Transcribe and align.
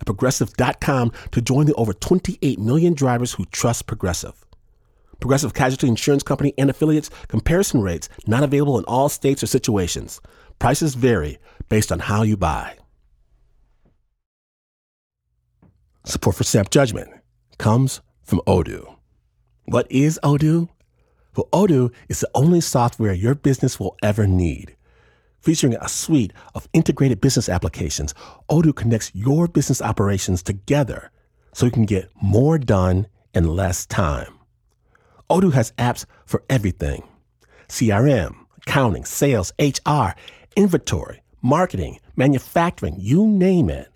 at 0.00 0.06
progressive.com 0.06 1.12
to 1.32 1.40
join 1.40 1.66
the 1.66 1.74
over 1.74 1.92
28 1.92 2.58
million 2.58 2.94
drivers 2.94 3.32
who 3.32 3.44
trust 3.46 3.86
Progressive. 3.86 4.44
Progressive 5.20 5.54
Casualty 5.54 5.88
Insurance 5.88 6.22
Company 6.22 6.54
and 6.56 6.70
affiliates 6.70 7.10
comparison 7.26 7.82
rates 7.82 8.08
not 8.26 8.42
available 8.42 8.78
in 8.78 8.84
all 8.84 9.08
states 9.08 9.42
or 9.42 9.46
situations. 9.46 10.20
Prices 10.58 10.94
vary 10.94 11.38
based 11.68 11.90
on 11.90 11.98
how 11.98 12.22
you 12.22 12.36
buy. 12.36 12.76
Support 16.04 16.36
for 16.36 16.44
Snap 16.44 16.70
Judgment 16.70 17.10
comes 17.58 18.00
from 18.22 18.40
Odoo. 18.46 18.96
What 19.66 19.90
is 19.90 20.18
Odoo? 20.22 20.68
Well, 21.36 21.48
Odoo 21.52 21.92
is 22.08 22.20
the 22.20 22.30
only 22.34 22.62
software 22.62 23.12
your 23.12 23.34
business 23.34 23.78
will 23.78 23.96
ever 24.02 24.26
need. 24.26 24.74
Featuring 25.40 25.76
a 25.80 25.88
suite 25.88 26.32
of 26.54 26.68
integrated 26.72 27.20
business 27.20 27.48
applications, 27.48 28.14
Odoo 28.50 28.74
connects 28.74 29.10
your 29.14 29.46
business 29.46 29.80
operations 29.80 30.42
together 30.42 31.10
so 31.52 31.66
you 31.66 31.72
can 31.72 31.86
get 31.86 32.10
more 32.20 32.58
done 32.58 33.06
in 33.34 33.46
less 33.46 33.86
time. 33.86 34.38
Odoo 35.30 35.52
has 35.52 35.72
apps 35.78 36.04
for 36.26 36.42
everything 36.50 37.02
CRM, 37.68 38.34
accounting, 38.58 39.04
sales, 39.04 39.52
HR, 39.58 40.10
inventory, 40.56 41.22
marketing, 41.42 42.00
manufacturing, 42.16 42.96
you 42.98 43.26
name 43.26 43.70
it. 43.70 43.88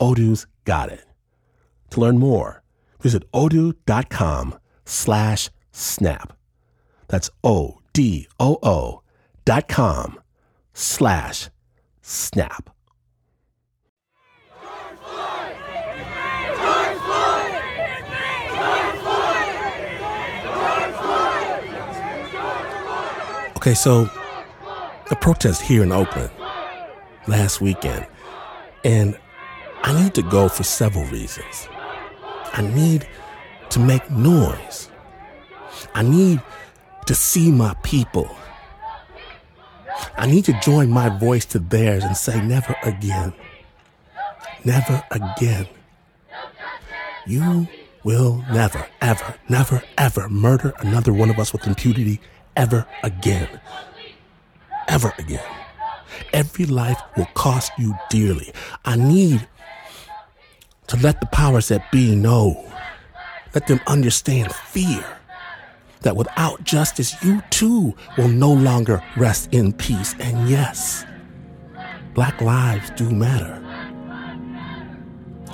Odoo's 0.00 0.46
got 0.64 0.90
it. 0.90 1.04
To 1.90 2.00
learn 2.00 2.18
more, 2.18 2.62
visit 3.00 3.30
odoo.com 3.32 4.58
slash 4.84 5.50
snap. 5.72 6.36
That's 7.08 7.30
O-D-O-O 7.42 9.02
dot 9.44 9.68
com 9.68 10.18
slash 10.74 11.48
snap. 12.02 12.70
Okay, 23.56 23.72
so 23.72 24.04
the 25.08 25.16
protest 25.16 25.62
here 25.62 25.82
in 25.82 25.90
Oakland 25.90 26.30
last 27.26 27.62
weekend, 27.62 28.06
and 28.84 29.18
I 29.82 29.98
need 30.02 30.12
to 30.16 30.22
go 30.22 30.50
for 30.50 30.64
several 30.64 31.06
reasons. 31.06 31.66
I 32.52 32.60
need 32.60 33.08
to 33.70 33.80
make 33.80 34.10
noise. 34.10 34.90
I 35.94 36.02
need 36.02 36.42
to 37.06 37.14
see 37.14 37.50
my 37.50 37.74
people. 37.82 38.28
I 40.16 40.26
need 40.26 40.44
to 40.46 40.58
join 40.60 40.90
my 40.90 41.08
voice 41.18 41.44
to 41.46 41.58
theirs 41.58 42.04
and 42.04 42.16
say, 42.16 42.40
never 42.40 42.76
again. 42.82 43.32
Never 44.64 45.02
again. 45.10 45.66
You 47.26 47.68
will 48.04 48.44
never, 48.50 48.86
ever, 49.00 49.34
never, 49.48 49.82
ever 49.98 50.28
murder 50.28 50.74
another 50.78 51.12
one 51.12 51.30
of 51.30 51.38
us 51.38 51.52
with 51.52 51.66
impunity 51.66 52.20
ever 52.56 52.86
again. 53.02 53.60
Ever 54.88 55.12
again. 55.18 55.44
Every 56.32 56.66
life 56.66 57.00
will 57.16 57.28
cost 57.34 57.72
you 57.78 57.94
dearly. 58.10 58.52
I 58.84 58.96
need 58.96 59.46
to 60.88 60.96
let 60.98 61.20
the 61.20 61.26
powers 61.26 61.68
that 61.68 61.90
be 61.90 62.14
know. 62.14 62.70
Let 63.54 63.66
them 63.66 63.80
understand 63.86 64.52
fear. 64.52 65.04
That 66.04 66.16
without 66.16 66.64
justice, 66.64 67.16
you 67.24 67.42
too 67.48 67.94
will 68.18 68.28
no 68.28 68.52
longer 68.52 69.02
rest 69.16 69.48
in 69.52 69.72
peace. 69.72 70.14
And 70.20 70.48
yes, 70.48 71.04
black 72.12 72.40
lives 72.42 72.90
do 72.90 73.10
matter. 73.10 73.60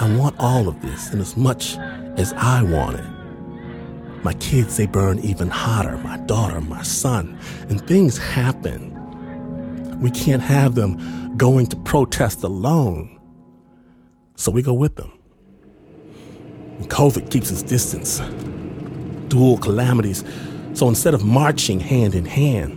I 0.00 0.16
want 0.16 0.34
all 0.40 0.66
of 0.66 0.80
this, 0.82 1.10
and 1.10 1.20
as 1.20 1.36
much 1.36 1.76
as 2.16 2.32
I 2.32 2.62
want 2.62 2.98
it. 2.98 3.04
My 4.24 4.34
kids, 4.34 4.76
they 4.76 4.86
burn 4.86 5.20
even 5.20 5.48
hotter. 5.48 5.96
My 5.98 6.16
daughter, 6.18 6.60
my 6.60 6.82
son. 6.82 7.38
And 7.68 7.80
things 7.86 8.18
happen. 8.18 8.90
We 10.00 10.10
can't 10.10 10.42
have 10.42 10.74
them 10.74 11.36
going 11.36 11.66
to 11.68 11.76
protest 11.76 12.42
alone. 12.42 13.20
So 14.34 14.50
we 14.50 14.62
go 14.62 14.74
with 14.74 14.96
them. 14.96 15.12
And 16.78 16.90
COVID 16.90 17.30
keeps 17.30 17.52
us 17.52 17.62
distance. 17.62 18.20
Dual 19.30 19.58
calamities. 19.58 20.24
So 20.74 20.88
instead 20.88 21.14
of 21.14 21.24
marching 21.24 21.80
hand 21.80 22.14
in 22.14 22.26
hand, 22.26 22.76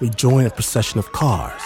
we 0.00 0.10
join 0.10 0.46
a 0.46 0.50
procession 0.50 0.98
of 0.98 1.10
cars. 1.12 1.60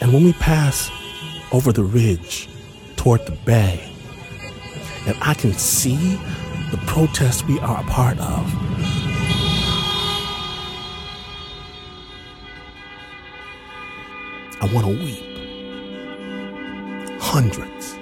And 0.00 0.12
when 0.12 0.24
we 0.24 0.32
pass 0.34 0.90
over 1.52 1.72
the 1.72 1.82
ridge 1.84 2.48
toward 2.96 3.24
the 3.26 3.32
bay, 3.32 3.88
and 5.06 5.16
I 5.20 5.34
can 5.34 5.52
see 5.52 6.16
the 6.70 6.80
protest 6.86 7.46
we 7.46 7.58
are 7.60 7.80
a 7.80 7.84
part 7.84 8.18
of, 8.18 8.65
I 14.66 14.72
want 14.72 14.86
to 14.86 15.04
weep. 15.04 15.22
Hundreds, 17.20 17.96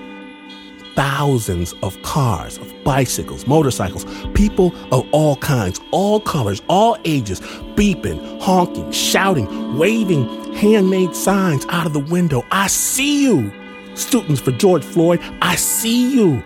thousands 0.94 1.74
of 1.82 2.00
cars, 2.02 2.56
of 2.56 2.72
bicycles, 2.84 3.46
motorcycles, 3.46 4.06
people 4.32 4.74
of 4.90 5.06
all 5.12 5.36
kinds, 5.36 5.78
all 5.90 6.20
colors, 6.20 6.62
all 6.68 6.96
ages, 7.04 7.40
beeping, 7.76 8.40
honking, 8.40 8.90
shouting, 8.92 9.76
waving 9.76 10.54
handmade 10.54 11.14
signs 11.14 11.66
out 11.68 11.86
of 11.86 11.92
the 11.92 12.00
window. 12.00 12.42
I 12.50 12.68
see 12.68 13.24
you. 13.24 13.52
Students 13.94 14.40
for 14.40 14.52
George 14.52 14.84
Floyd, 14.84 15.20
I 15.42 15.56
see 15.56 16.14
you. 16.14 16.42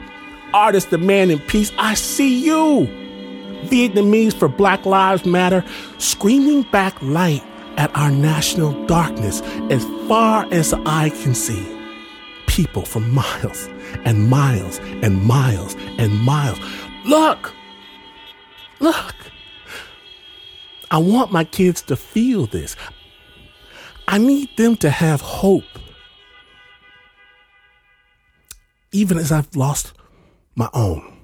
Artists 0.52 0.90
demanding 0.90 1.38
peace, 1.40 1.70
I 1.78 1.94
see 1.94 2.44
you. 2.44 2.88
Vietnamese 3.66 4.34
for 4.34 4.48
Black 4.48 4.84
Lives 4.84 5.24
Matter, 5.24 5.64
screaming 5.98 6.62
back 6.62 7.00
light 7.02 7.44
at 7.76 7.96
our 7.96 8.10
national 8.10 8.86
darkness 8.86 9.40
as 9.70 9.84
far 10.08 10.48
as 10.50 10.70
the 10.70 10.82
eye 10.86 11.10
can 11.10 11.34
see. 11.34 11.62
People 12.46 12.82
for 12.82 13.00
miles 13.00 13.69
and 14.06 14.26
miles 14.28 14.78
and 15.02 15.22
miles 15.22 15.76
and 15.98 16.19
miles. 16.20 16.58
Look! 17.04 17.52
Look! 18.80 19.14
I 20.91 20.96
want 20.96 21.30
my 21.30 21.44
kids 21.44 21.82
to 21.82 21.96
feel 21.96 22.46
this. 22.46 22.74
I 24.08 24.16
need 24.16 24.48
them 24.56 24.76
to 24.76 24.88
have 24.88 25.20
hope. 25.20 25.64
Even 28.92 29.19
as 29.19 29.30
I've 29.30 29.54
lost 29.54 29.92
my 30.54 30.70
own. 30.72 31.19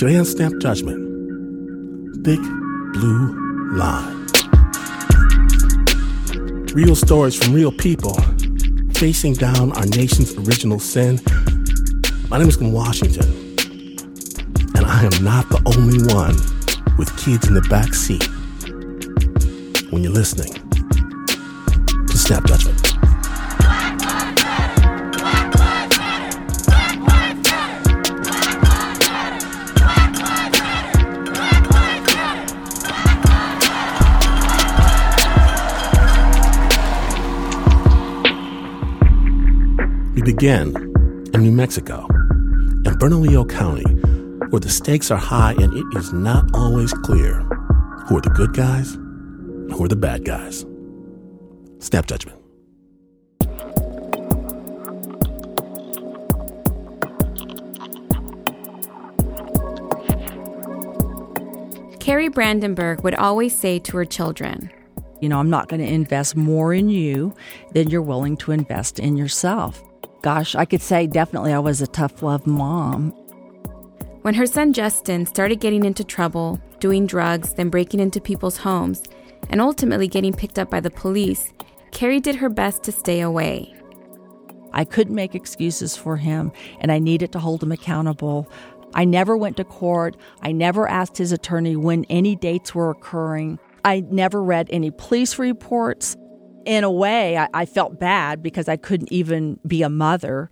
Joanne 0.00 0.24
Snap 0.24 0.52
Judgment. 0.62 2.24
Thick 2.24 2.40
Blue 2.94 3.76
Line. 3.76 4.26
Real 6.72 6.96
stories 6.96 7.36
from 7.36 7.52
real 7.52 7.70
people 7.70 8.14
facing 8.94 9.34
down 9.34 9.72
our 9.72 9.84
nation's 9.84 10.34
original 10.36 10.80
sin. 10.80 11.20
My 12.30 12.38
name 12.38 12.48
is 12.48 12.56
Glynn 12.56 12.72
Washington, 12.72 13.28
and 14.74 14.86
I 14.86 15.02
am 15.04 15.22
not 15.22 15.46
the 15.50 15.60
only 15.76 16.02
one 16.14 16.34
with 16.96 17.14
kids 17.18 17.48
in 17.48 17.52
the 17.52 17.60
back 17.68 17.92
seat 17.92 18.26
when 19.92 20.02
you're 20.02 20.14
listening 20.14 20.54
to 22.06 22.16
Snap 22.16 22.46
Judgment. 22.46 22.79
We 40.40 40.46
begin 40.46 40.74
in 41.34 41.42
New 41.42 41.52
Mexico, 41.52 42.06
in 42.86 42.96
Bernalillo 42.98 43.44
County, 43.44 43.84
where 44.48 44.60
the 44.60 44.70
stakes 44.70 45.10
are 45.10 45.18
high 45.18 45.52
and 45.52 45.74
it 45.74 45.84
is 45.98 46.14
not 46.14 46.46
always 46.54 46.94
clear 46.94 47.42
who 48.06 48.16
are 48.16 48.22
the 48.22 48.30
good 48.30 48.54
guys, 48.54 48.94
who 48.94 49.84
are 49.84 49.88
the 49.88 49.96
bad 49.96 50.24
guys. 50.24 50.64
Snap 51.80 52.06
judgment. 52.06 52.38
Kari 62.00 62.28
Brandenburg 62.28 63.04
would 63.04 63.14
always 63.16 63.54
say 63.54 63.78
to 63.80 63.98
her 63.98 64.06
children, 64.06 64.70
You 65.20 65.28
know, 65.28 65.38
I'm 65.38 65.50
not 65.50 65.68
going 65.68 65.82
to 65.82 65.92
invest 65.92 66.34
more 66.34 66.72
in 66.72 66.88
you 66.88 67.34
than 67.74 67.90
you're 67.90 68.00
willing 68.00 68.38
to 68.38 68.52
invest 68.52 68.98
in 68.98 69.18
yourself. 69.18 69.82
Gosh, 70.22 70.54
I 70.54 70.64
could 70.64 70.82
say 70.82 71.06
definitely 71.06 71.52
I 71.52 71.58
was 71.58 71.80
a 71.80 71.86
tough 71.86 72.22
love 72.22 72.46
mom. 72.46 73.12
When 74.22 74.34
her 74.34 74.44
son 74.44 74.74
Justin 74.74 75.24
started 75.24 75.60
getting 75.60 75.84
into 75.84 76.04
trouble, 76.04 76.60
doing 76.78 77.06
drugs, 77.06 77.54
then 77.54 77.70
breaking 77.70 78.00
into 78.00 78.20
people's 78.20 78.58
homes, 78.58 79.02
and 79.48 79.62
ultimately 79.62 80.08
getting 80.08 80.34
picked 80.34 80.58
up 80.58 80.68
by 80.68 80.80
the 80.80 80.90
police, 80.90 81.52
Kari 81.90 82.20
did 82.20 82.36
her 82.36 82.50
best 82.50 82.82
to 82.82 82.92
stay 82.92 83.20
away. 83.20 83.74
I 84.72 84.84
couldn't 84.84 85.14
make 85.14 85.34
excuses 85.34 85.96
for 85.96 86.18
him, 86.18 86.52
and 86.80 86.92
I 86.92 86.98
needed 86.98 87.32
to 87.32 87.38
hold 87.38 87.62
him 87.62 87.72
accountable. 87.72 88.46
I 88.94 89.06
never 89.06 89.36
went 89.36 89.56
to 89.56 89.64
court. 89.64 90.16
I 90.42 90.52
never 90.52 90.86
asked 90.86 91.16
his 91.16 91.32
attorney 91.32 91.76
when 91.76 92.04
any 92.10 92.36
dates 92.36 92.74
were 92.74 92.90
occurring. 92.90 93.58
I 93.84 94.00
never 94.10 94.42
read 94.42 94.68
any 94.70 94.90
police 94.90 95.38
reports. 95.38 96.16
In 96.64 96.84
a 96.84 96.90
way, 96.90 97.38
I, 97.38 97.48
I, 97.54 97.66
felt 97.66 97.98
bad 97.98 98.42
because 98.42 98.68
I 98.68 98.76
couldn't 98.76 99.10
even 99.12 99.58
be 99.66 99.82
a 99.82 99.88
mother, 99.88 100.50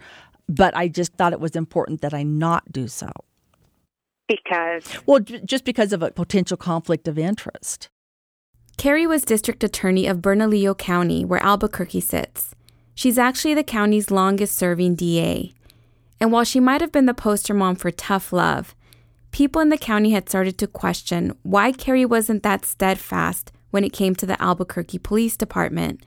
but 0.49 0.77
I 0.77 0.89
just 0.89 1.13
thought 1.15 1.33
it 1.33 1.41
was 1.41 1.55
important 1.55 2.01
that 2.01 2.15
I 2.15 2.23
not 2.23 2.73
do 2.73 2.89
so. 2.89 3.11
Because? 4.27 4.85
Well, 5.07 5.21
j- 5.21 5.41
just 5.45 5.65
because 5.65 5.93
of 5.93 6.03
a 6.03 6.11
potential 6.11 6.57
conflict 6.57 7.09
of 7.09 7.19
interest. 7.19 7.89
Kari 8.77 9.07
was 9.07 9.25
district 9.25 9.65
attorney 9.65 10.07
of 10.07 10.23
Bernalillo 10.23 10.75
County, 10.75 11.25
where 11.25 11.43
Albuquerque 11.43 12.01
sits. 12.01 12.55
She's 12.95 13.19
actually 13.19 13.55
the 13.55 13.65
county's 13.65 14.11
longest 14.11 14.57
serving 14.57 14.95
DA. 14.95 15.53
And 16.21 16.33
while 16.33 16.45
she 16.45 16.61
might 16.61 16.81
have 16.81 16.93
been 16.93 17.07
the 17.07 17.15
poster 17.15 17.55
mom 17.55 17.77
for 17.77 17.91
tough 17.91 18.33
love, 18.33 18.75
people 19.31 19.61
in 19.61 19.69
the 19.69 19.79
county 19.79 20.11
had 20.11 20.29
started 20.29 20.59
to 20.59 20.67
question 20.67 21.37
why 21.43 21.73
Kari 21.73 22.05
wasn't 22.05 22.43
that 22.43 22.65
steadfast 22.65 23.53
when 23.71 23.85
it 23.85 23.93
came 23.93 24.15
to 24.17 24.27
the 24.27 24.41
Albuquerque 24.43 24.99
Police 24.99 25.37
Department 25.37 26.03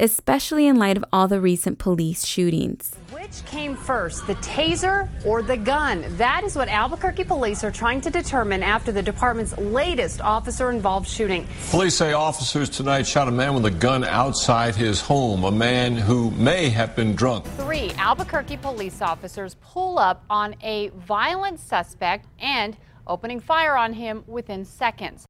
especially 0.00 0.66
in 0.66 0.76
light 0.76 0.96
of 0.96 1.04
all 1.12 1.28
the 1.28 1.40
recent 1.40 1.78
police 1.78 2.24
shootings. 2.24 2.94
Which 3.10 3.44
came 3.44 3.76
first, 3.76 4.26
the 4.26 4.34
taser 4.36 5.08
or 5.26 5.42
the 5.42 5.58
gun? 5.58 6.04
That 6.16 6.42
is 6.42 6.56
what 6.56 6.68
Albuquerque 6.68 7.24
police 7.24 7.62
are 7.62 7.70
trying 7.70 8.00
to 8.00 8.10
determine 8.10 8.62
after 8.62 8.90
the 8.92 9.02
department's 9.02 9.56
latest 9.58 10.22
officer 10.22 10.70
involved 10.70 11.06
shooting. 11.06 11.46
Police 11.70 11.94
say 11.94 12.14
officers 12.14 12.70
tonight 12.70 13.06
shot 13.06 13.28
a 13.28 13.30
man 13.30 13.54
with 13.54 13.66
a 13.66 13.70
gun 13.70 14.02
outside 14.04 14.74
his 14.74 15.00
home, 15.00 15.44
a 15.44 15.52
man 15.52 15.96
who 15.96 16.30
may 16.32 16.70
have 16.70 16.96
been 16.96 17.14
drunk. 17.14 17.44
Three 17.58 17.92
Albuquerque 17.98 18.56
police 18.56 19.02
officers 19.02 19.56
pull 19.60 19.98
up 19.98 20.24
on 20.30 20.56
a 20.62 20.88
violent 20.88 21.60
suspect 21.60 22.26
and 22.38 22.76
opening 23.06 23.40
fire 23.40 23.76
on 23.76 23.92
him 23.92 24.24
within 24.26 24.64
seconds. 24.64 25.26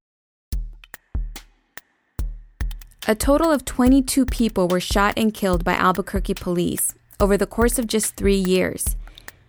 A 3.11 3.15
total 3.17 3.51
of 3.51 3.65
22 3.65 4.25
people 4.25 4.69
were 4.69 4.79
shot 4.79 5.15
and 5.17 5.35
killed 5.35 5.65
by 5.65 5.73
Albuquerque 5.73 6.35
police 6.35 6.95
over 7.19 7.37
the 7.37 7.45
course 7.45 7.77
of 7.77 7.89
just 7.89 8.15
three 8.15 8.37
years. 8.37 8.95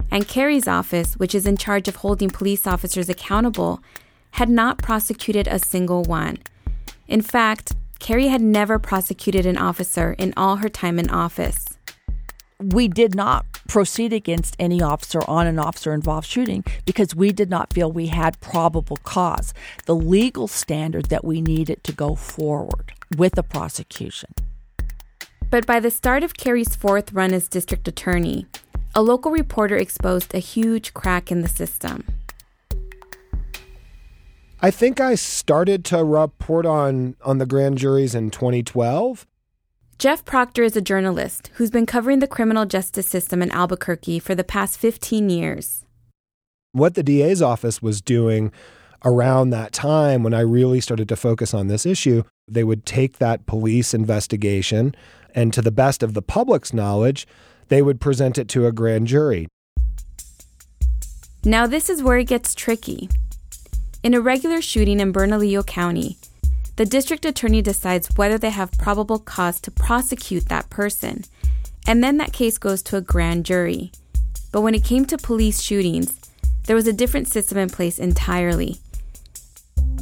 And 0.10 0.28
Kari's 0.28 0.68
office, 0.68 1.14
which 1.18 1.36
is 1.36 1.46
in 1.46 1.58
charge 1.58 1.88
of 1.88 1.98
holding 1.98 2.32
police 2.32 2.66
officers 2.66 3.08
accountable, 3.08 3.84
had 4.32 4.50
not 4.50 4.80
prosecuted 4.80 5.48
a 5.48 5.60
single 5.60 6.02
one. 6.02 6.40
In 7.08 7.22
fact, 7.22 7.74
Kari 8.00 8.30
had 8.30 8.42
never 8.42 8.80
prosecuted 8.80 9.46
an 9.46 9.60
officer 9.60 10.16
in 10.18 10.34
all 10.36 10.56
her 10.56 10.68
time 10.68 10.98
in 10.98 11.12
office. 11.12 11.78
We 12.60 12.88
did 12.88 13.14
not 13.14 13.46
proceed 13.68 14.12
against 14.12 14.56
any 14.58 14.82
officer 14.82 15.22
on 15.28 15.46
an 15.46 15.60
officer 15.60 15.94
involved 15.94 16.28
shooting 16.28 16.64
because 16.88 17.14
we 17.14 17.32
did 17.32 17.52
not 17.52 17.72
feel 17.74 17.92
we 17.92 18.08
had 18.08 18.42
probable 18.42 18.98
cause, 19.04 19.54
the 19.86 19.96
legal 19.96 20.48
standard 20.48 21.10
that 21.10 21.24
we 21.24 21.44
needed 21.44 21.84
to 21.84 21.92
go 21.92 22.16
forward 22.16 22.94
with 23.18 23.36
the 23.36 23.44
prosecution. 23.44 24.30
But 25.50 25.66
by 25.66 25.80
the 25.80 25.92
start 25.92 26.24
of 26.24 26.36
Kari's 26.36 26.76
fourth 26.76 27.12
run 27.12 27.34
as 27.34 27.48
district 27.48 27.88
attorney, 27.88 28.46
a 28.96 29.02
local 29.02 29.32
reporter 29.32 29.76
exposed 29.78 30.34
a 30.34 30.40
huge 30.40 30.94
crack 30.94 31.32
in 31.32 31.42
the 31.42 31.48
system. 31.48 32.06
I 34.62 34.70
think 34.70 35.00
I 35.00 35.16
started 35.16 35.84
to 35.86 36.04
report 36.04 36.66
on, 36.66 37.16
on 37.24 37.40
the 37.40 37.46
grand 37.46 37.80
juries 37.80 38.14
in 38.14 38.30
2012. 38.30 39.26
Jeff 39.98 40.24
Proctor 40.24 40.64
is 40.64 40.76
a 40.76 40.82
journalist 40.82 41.52
who's 41.56 41.72
been 41.72 41.86
covering 41.86 42.20
the 42.20 42.28
criminal 42.28 42.66
justice 42.66 43.08
system 43.08 43.42
in 43.42 43.52
Albuquerque 43.52 44.20
for 44.20 44.36
the 44.36 44.44
past 44.44 44.80
15 44.80 45.30
years. 45.30 45.86
What 46.72 46.96
the 46.96 47.04
DA's 47.04 47.42
office 47.42 47.82
was 47.82 48.02
doing 48.02 48.52
around 49.04 49.50
that 49.50 49.72
time 49.72 50.24
when 50.24 50.34
I 50.34 50.42
really 50.42 50.80
started 50.80 51.10
to 51.10 51.16
focus 51.16 51.54
on 51.54 51.68
this 51.68 51.86
issue, 51.86 52.24
they 52.48 52.64
would 52.64 52.86
take 52.86 53.18
that 53.18 53.46
police 53.46 53.94
investigation 53.94 54.96
and, 55.34 55.54
to 55.54 55.62
the 55.62 55.72
best 55.72 56.04
of 56.04 56.14
the 56.14 56.22
public's 56.22 56.74
knowledge, 56.74 57.28
they 57.70 57.82
would 57.82 58.02
present 58.02 58.38
it 58.38 58.48
to 58.50 58.66
a 58.66 58.72
grand 58.72 59.08
jury. 59.08 59.48
Now, 61.44 61.66
this 61.66 61.90
is 61.90 62.04
where 62.04 62.18
it 62.18 62.26
gets 62.26 62.54
tricky. 62.54 63.10
In 64.04 64.14
a 64.14 64.22
regular 64.22 64.62
shooting 64.62 65.00
in 65.00 65.12
Bernalillo 65.12 65.64
County, 65.64 66.18
the 66.76 66.86
district 66.86 67.26
attorney 67.26 67.62
decides 67.62 68.16
whether 68.18 68.38
they 68.38 68.50
have 68.50 68.72
probable 68.74 69.20
cause 69.20 69.60
to 69.62 69.72
prosecute 69.72 70.50
that 70.50 70.70
person, 70.70 71.24
and 71.88 72.04
then 72.04 72.18
that 72.18 72.34
case 72.34 72.58
goes 72.58 72.82
to 72.84 72.98
a 72.98 73.02
grand 73.02 73.46
jury. 73.46 73.92
But 74.52 74.62
when 74.62 74.76
it 74.76 74.84
came 74.84 75.06
to 75.06 75.18
police 75.18 75.62
shootings, 75.62 76.20
there 76.66 76.76
was 76.76 76.88
a 76.88 76.94
different 76.94 77.28
system 77.28 77.58
in 77.58 77.70
place 77.70 78.00
entirely. 78.00 78.78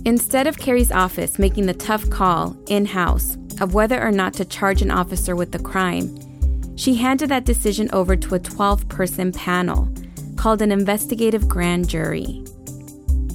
Instead 0.05 0.47
of 0.47 0.57
Kari's 0.57 0.91
office 0.91 1.37
making 1.37 1.65
the 1.65 1.73
tough 1.73 2.09
call 2.09 2.57
in 2.67 2.85
house 2.85 3.37
of 3.61 3.73
whether 3.73 4.01
or 4.01 4.11
not 4.11 4.33
to 4.35 4.45
charge 4.45 4.81
an 4.81 4.91
officer 4.91 5.35
with 5.35 5.51
the 5.51 5.59
crime, 5.59 6.17
she 6.77 6.95
handed 6.95 7.29
that 7.29 7.45
decision 7.45 7.89
over 7.91 8.15
to 8.15 8.35
a 8.35 8.39
12 8.39 8.87
person 8.87 9.31
panel 9.31 9.93
called 10.37 10.61
an 10.61 10.71
investigative 10.71 11.49
grand 11.49 11.89
jury. 11.89 12.43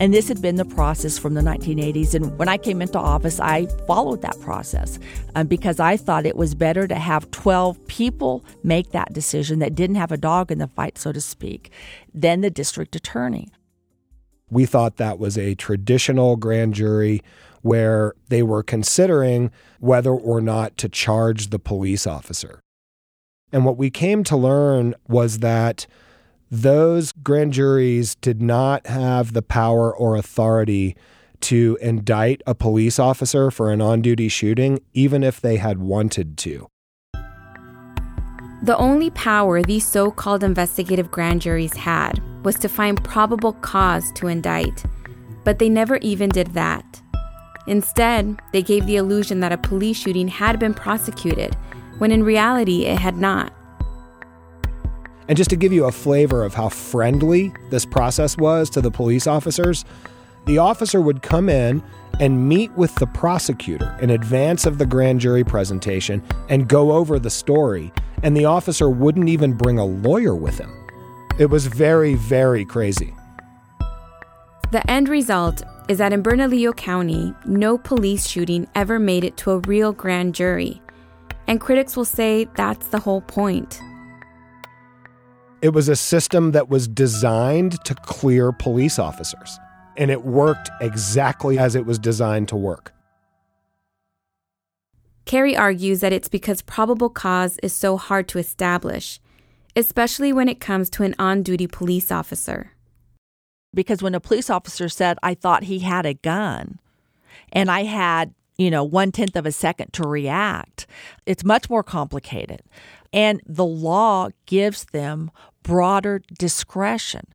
And 0.00 0.12
this 0.12 0.26
had 0.26 0.42
been 0.42 0.56
the 0.56 0.64
process 0.64 1.18
from 1.18 1.34
the 1.34 1.40
1980s. 1.40 2.14
And 2.14 2.36
when 2.38 2.48
I 2.48 2.56
came 2.56 2.82
into 2.82 2.98
office, 2.98 3.38
I 3.38 3.66
followed 3.86 4.22
that 4.22 4.40
process 4.40 4.98
um, 5.34 5.46
because 5.46 5.78
I 5.78 5.96
thought 5.96 6.26
it 6.26 6.36
was 6.36 6.54
better 6.54 6.88
to 6.88 6.96
have 6.96 7.30
12 7.30 7.86
people 7.86 8.44
make 8.64 8.90
that 8.90 9.12
decision 9.12 9.60
that 9.60 9.74
didn't 9.74 9.96
have 9.96 10.10
a 10.10 10.16
dog 10.16 10.50
in 10.50 10.58
the 10.58 10.66
fight, 10.66 10.98
so 10.98 11.12
to 11.12 11.20
speak, 11.20 11.70
than 12.12 12.40
the 12.40 12.50
district 12.50 12.96
attorney. 12.96 13.50
We 14.54 14.66
thought 14.66 14.98
that 14.98 15.18
was 15.18 15.36
a 15.36 15.56
traditional 15.56 16.36
grand 16.36 16.74
jury 16.74 17.22
where 17.62 18.14
they 18.28 18.40
were 18.44 18.62
considering 18.62 19.50
whether 19.80 20.12
or 20.12 20.40
not 20.40 20.76
to 20.78 20.88
charge 20.88 21.50
the 21.50 21.58
police 21.58 22.06
officer. 22.06 22.60
And 23.52 23.64
what 23.64 23.76
we 23.76 23.90
came 23.90 24.22
to 24.24 24.36
learn 24.36 24.94
was 25.08 25.40
that 25.40 25.88
those 26.52 27.10
grand 27.10 27.52
juries 27.52 28.14
did 28.14 28.40
not 28.40 28.86
have 28.86 29.32
the 29.32 29.42
power 29.42 29.92
or 29.92 30.14
authority 30.14 30.96
to 31.40 31.76
indict 31.80 32.40
a 32.46 32.54
police 32.54 33.00
officer 33.00 33.50
for 33.50 33.72
an 33.72 33.80
on 33.80 34.02
duty 34.02 34.28
shooting, 34.28 34.78
even 34.92 35.24
if 35.24 35.40
they 35.40 35.56
had 35.56 35.78
wanted 35.78 36.38
to. 36.38 36.68
The 38.64 38.78
only 38.78 39.10
power 39.10 39.62
these 39.62 39.86
so 39.86 40.10
called 40.10 40.42
investigative 40.42 41.10
grand 41.10 41.42
juries 41.42 41.74
had 41.74 42.22
was 42.46 42.54
to 42.60 42.68
find 42.70 43.04
probable 43.04 43.52
cause 43.52 44.10
to 44.12 44.28
indict, 44.28 44.84
but 45.44 45.58
they 45.58 45.68
never 45.68 45.96
even 45.98 46.30
did 46.30 46.46
that. 46.54 47.02
Instead, 47.66 48.40
they 48.54 48.62
gave 48.62 48.86
the 48.86 48.96
illusion 48.96 49.40
that 49.40 49.52
a 49.52 49.58
police 49.58 49.98
shooting 49.98 50.28
had 50.28 50.58
been 50.58 50.72
prosecuted, 50.72 51.54
when 51.98 52.10
in 52.10 52.24
reality 52.24 52.86
it 52.86 52.98
had 52.98 53.18
not. 53.18 53.52
And 55.28 55.36
just 55.36 55.50
to 55.50 55.56
give 55.56 55.74
you 55.74 55.84
a 55.84 55.92
flavor 55.92 56.42
of 56.42 56.54
how 56.54 56.70
friendly 56.70 57.52
this 57.68 57.84
process 57.84 58.38
was 58.38 58.70
to 58.70 58.80
the 58.80 58.90
police 58.90 59.26
officers, 59.26 59.84
the 60.46 60.56
officer 60.56 61.02
would 61.02 61.20
come 61.20 61.50
in 61.50 61.82
and 62.18 62.48
meet 62.48 62.72
with 62.72 62.94
the 62.94 63.06
prosecutor 63.08 63.94
in 64.00 64.08
advance 64.08 64.64
of 64.64 64.78
the 64.78 64.86
grand 64.86 65.20
jury 65.20 65.44
presentation 65.44 66.22
and 66.48 66.66
go 66.66 66.92
over 66.92 67.18
the 67.18 67.28
story 67.28 67.92
and 68.24 68.34
the 68.34 68.46
officer 68.46 68.88
wouldn't 68.88 69.28
even 69.28 69.52
bring 69.52 69.78
a 69.78 69.84
lawyer 69.84 70.34
with 70.34 70.58
him. 70.58 70.72
It 71.38 71.46
was 71.46 71.66
very, 71.66 72.14
very 72.14 72.64
crazy. 72.64 73.14
The 74.72 74.82
end 74.90 75.08
result 75.08 75.62
is 75.88 75.98
that 75.98 76.12
in 76.12 76.22
Bernalillo 76.22 76.72
County, 76.72 77.34
no 77.44 77.76
police 77.76 78.26
shooting 78.26 78.66
ever 78.74 78.98
made 78.98 79.22
it 79.22 79.36
to 79.36 79.50
a 79.52 79.58
real 79.58 79.92
grand 79.92 80.34
jury. 80.34 80.80
And 81.46 81.60
critics 81.60 81.96
will 81.96 82.06
say 82.06 82.48
that's 82.56 82.88
the 82.88 82.98
whole 82.98 83.20
point. 83.20 83.78
It 85.60 85.74
was 85.74 85.88
a 85.88 85.96
system 85.96 86.52
that 86.52 86.70
was 86.70 86.88
designed 86.88 87.84
to 87.84 87.94
clear 87.94 88.52
police 88.52 88.98
officers, 88.98 89.58
and 89.98 90.10
it 90.10 90.24
worked 90.24 90.70
exactly 90.80 91.58
as 91.58 91.74
it 91.74 91.84
was 91.84 91.98
designed 91.98 92.48
to 92.48 92.56
work. 92.56 92.92
Kari 95.24 95.56
argues 95.56 96.00
that 96.00 96.12
it's 96.12 96.28
because 96.28 96.62
probable 96.62 97.08
cause 97.08 97.58
is 97.62 97.72
so 97.72 97.96
hard 97.96 98.28
to 98.28 98.38
establish, 98.38 99.20
especially 99.74 100.32
when 100.32 100.48
it 100.48 100.60
comes 100.60 100.90
to 100.90 101.02
an 101.02 101.14
on 101.18 101.42
duty 101.42 101.66
police 101.66 102.12
officer. 102.12 102.72
Because 103.74 104.02
when 104.02 104.14
a 104.14 104.20
police 104.20 104.50
officer 104.50 104.88
said, 104.88 105.18
I 105.22 105.34
thought 105.34 105.64
he 105.64 105.80
had 105.80 106.06
a 106.06 106.14
gun, 106.14 106.78
and 107.52 107.70
I 107.70 107.84
had, 107.84 108.34
you 108.56 108.70
know, 108.70 108.84
one 108.84 109.10
tenth 109.12 109.34
of 109.34 109.46
a 109.46 109.52
second 109.52 109.92
to 109.94 110.06
react, 110.06 110.86
it's 111.26 111.44
much 111.44 111.68
more 111.68 111.82
complicated. 111.82 112.62
And 113.12 113.40
the 113.46 113.64
law 113.64 114.28
gives 114.46 114.84
them 114.86 115.30
broader 115.62 116.22
discretion. 116.38 117.26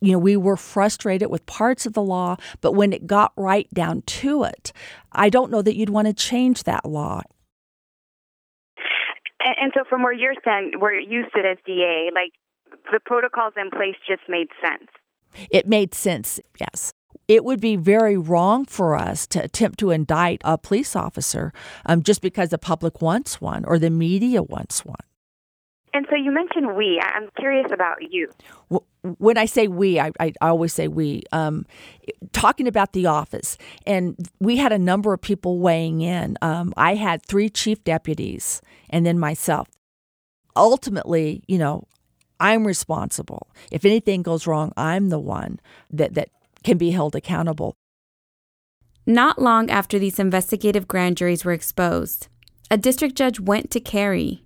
You 0.00 0.12
know, 0.12 0.18
we 0.18 0.36
were 0.36 0.56
frustrated 0.56 1.30
with 1.30 1.46
parts 1.46 1.86
of 1.86 1.92
the 1.92 2.02
law, 2.02 2.36
but 2.60 2.72
when 2.72 2.92
it 2.92 3.06
got 3.06 3.32
right 3.36 3.68
down 3.72 4.02
to 4.02 4.44
it, 4.44 4.72
I 5.12 5.28
don't 5.28 5.50
know 5.50 5.62
that 5.62 5.76
you'd 5.76 5.90
want 5.90 6.08
to 6.08 6.14
change 6.14 6.64
that 6.64 6.84
law. 6.84 7.22
And, 9.44 9.56
and 9.60 9.72
so, 9.74 9.84
from 9.88 10.02
where 10.02 10.12
you're 10.12 10.34
standing, 10.40 10.80
where 10.80 10.98
you 10.98 11.24
sit 11.34 11.44
as 11.44 11.58
DA, 11.66 12.10
like 12.14 12.32
the 12.90 13.00
protocols 13.04 13.54
in 13.56 13.70
place 13.70 13.96
just 14.06 14.22
made 14.28 14.48
sense. 14.60 14.90
It 15.50 15.66
made 15.66 15.94
sense, 15.94 16.40
yes. 16.60 16.92
It 17.28 17.44
would 17.44 17.60
be 17.60 17.76
very 17.76 18.16
wrong 18.16 18.66
for 18.66 18.96
us 18.96 19.26
to 19.28 19.42
attempt 19.42 19.78
to 19.78 19.90
indict 19.90 20.42
a 20.44 20.58
police 20.58 20.96
officer 20.96 21.52
um, 21.86 22.02
just 22.02 22.20
because 22.20 22.50
the 22.50 22.58
public 22.58 23.00
wants 23.00 23.40
one 23.40 23.64
or 23.64 23.78
the 23.78 23.90
media 23.90 24.42
wants 24.42 24.84
one. 24.84 24.96
And 25.94 26.06
so 26.08 26.16
you 26.16 26.30
mentioned 26.30 26.74
we. 26.76 27.00
I'm 27.02 27.28
curious 27.38 27.70
about 27.72 27.98
you. 28.10 28.30
When 29.18 29.36
I 29.36 29.44
say 29.44 29.68
we, 29.68 30.00
I, 30.00 30.10
I 30.18 30.32
always 30.40 30.72
say 30.72 30.88
we. 30.88 31.22
Um, 31.32 31.66
talking 32.32 32.66
about 32.66 32.92
the 32.92 33.06
office, 33.06 33.58
and 33.86 34.16
we 34.40 34.56
had 34.56 34.72
a 34.72 34.78
number 34.78 35.12
of 35.12 35.20
people 35.20 35.58
weighing 35.58 36.00
in. 36.00 36.38
Um, 36.40 36.72
I 36.76 36.94
had 36.94 37.24
three 37.26 37.50
chief 37.50 37.84
deputies 37.84 38.62
and 38.88 39.04
then 39.04 39.18
myself. 39.18 39.68
Ultimately, 40.56 41.42
you 41.46 41.58
know, 41.58 41.86
I'm 42.40 42.66
responsible. 42.66 43.48
If 43.70 43.84
anything 43.84 44.22
goes 44.22 44.46
wrong, 44.46 44.72
I'm 44.76 45.08
the 45.08 45.18
one 45.18 45.60
that, 45.90 46.14
that 46.14 46.30
can 46.64 46.78
be 46.78 46.90
held 46.90 47.14
accountable. 47.14 47.74
Not 49.06 49.40
long 49.40 49.70
after 49.70 49.98
these 49.98 50.18
investigative 50.18 50.86
grand 50.86 51.16
juries 51.16 51.44
were 51.44 51.52
exposed, 51.52 52.28
a 52.70 52.76
district 52.76 53.16
judge 53.16 53.40
went 53.40 53.70
to 53.72 53.80
Kari 53.80 54.41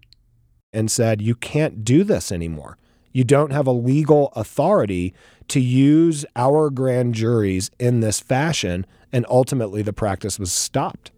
and 0.76 0.90
said, 0.90 1.22
You 1.22 1.34
can't 1.34 1.84
do 1.84 2.04
this 2.04 2.30
anymore. 2.30 2.76
You 3.12 3.24
don't 3.24 3.50
have 3.50 3.66
a 3.66 3.72
legal 3.72 4.30
authority 4.36 5.14
to 5.48 5.58
use 5.58 6.26
our 6.36 6.68
grand 6.68 7.14
juries 7.14 7.70
in 7.78 8.00
this 8.00 8.20
fashion. 8.20 8.84
And 9.10 9.24
ultimately, 9.30 9.80
the 9.80 9.94
practice 9.94 10.38
was 10.38 10.52
stopped. 10.52 11.12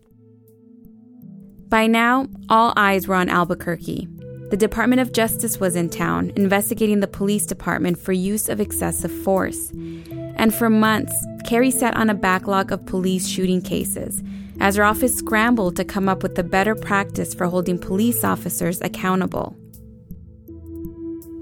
By 1.69 1.89
now, 1.89 2.29
all 2.49 2.73
eyes 2.77 3.09
were 3.09 3.17
on 3.17 3.29
Albuquerque. 3.29 4.09
The 4.51 4.57
Department 4.57 5.03
of 5.03 5.13
Justice 5.13 5.61
was 5.61 5.77
in 5.77 5.91
town 5.91 6.33
investigating 6.35 7.01
the 7.01 7.07
police 7.07 7.45
department 7.45 7.99
for 7.99 8.13
use 8.13 8.49
of 8.49 8.61
excessive 8.61 9.13
force. 9.13 9.71
And 10.37 10.55
for 10.55 10.71
months, 10.71 11.13
Kari 11.45 11.71
sat 11.71 11.95
on 11.99 12.09
a 12.09 12.15
backlog 12.15 12.73
of 12.73 12.87
police 12.87 13.29
shooting 13.29 13.61
cases 13.61 14.23
as 14.59 14.77
her 14.77 14.85
office 14.85 15.15
scrambled 15.15 15.77
to 15.77 15.85
come 15.85 16.09
up 16.09 16.23
with 16.23 16.39
a 16.39 16.43
better 16.43 16.75
practice 16.75 17.35
for 17.35 17.47
holding 17.47 17.79
police 17.79 18.25
officers 18.25 18.81
accountable. 18.81 19.55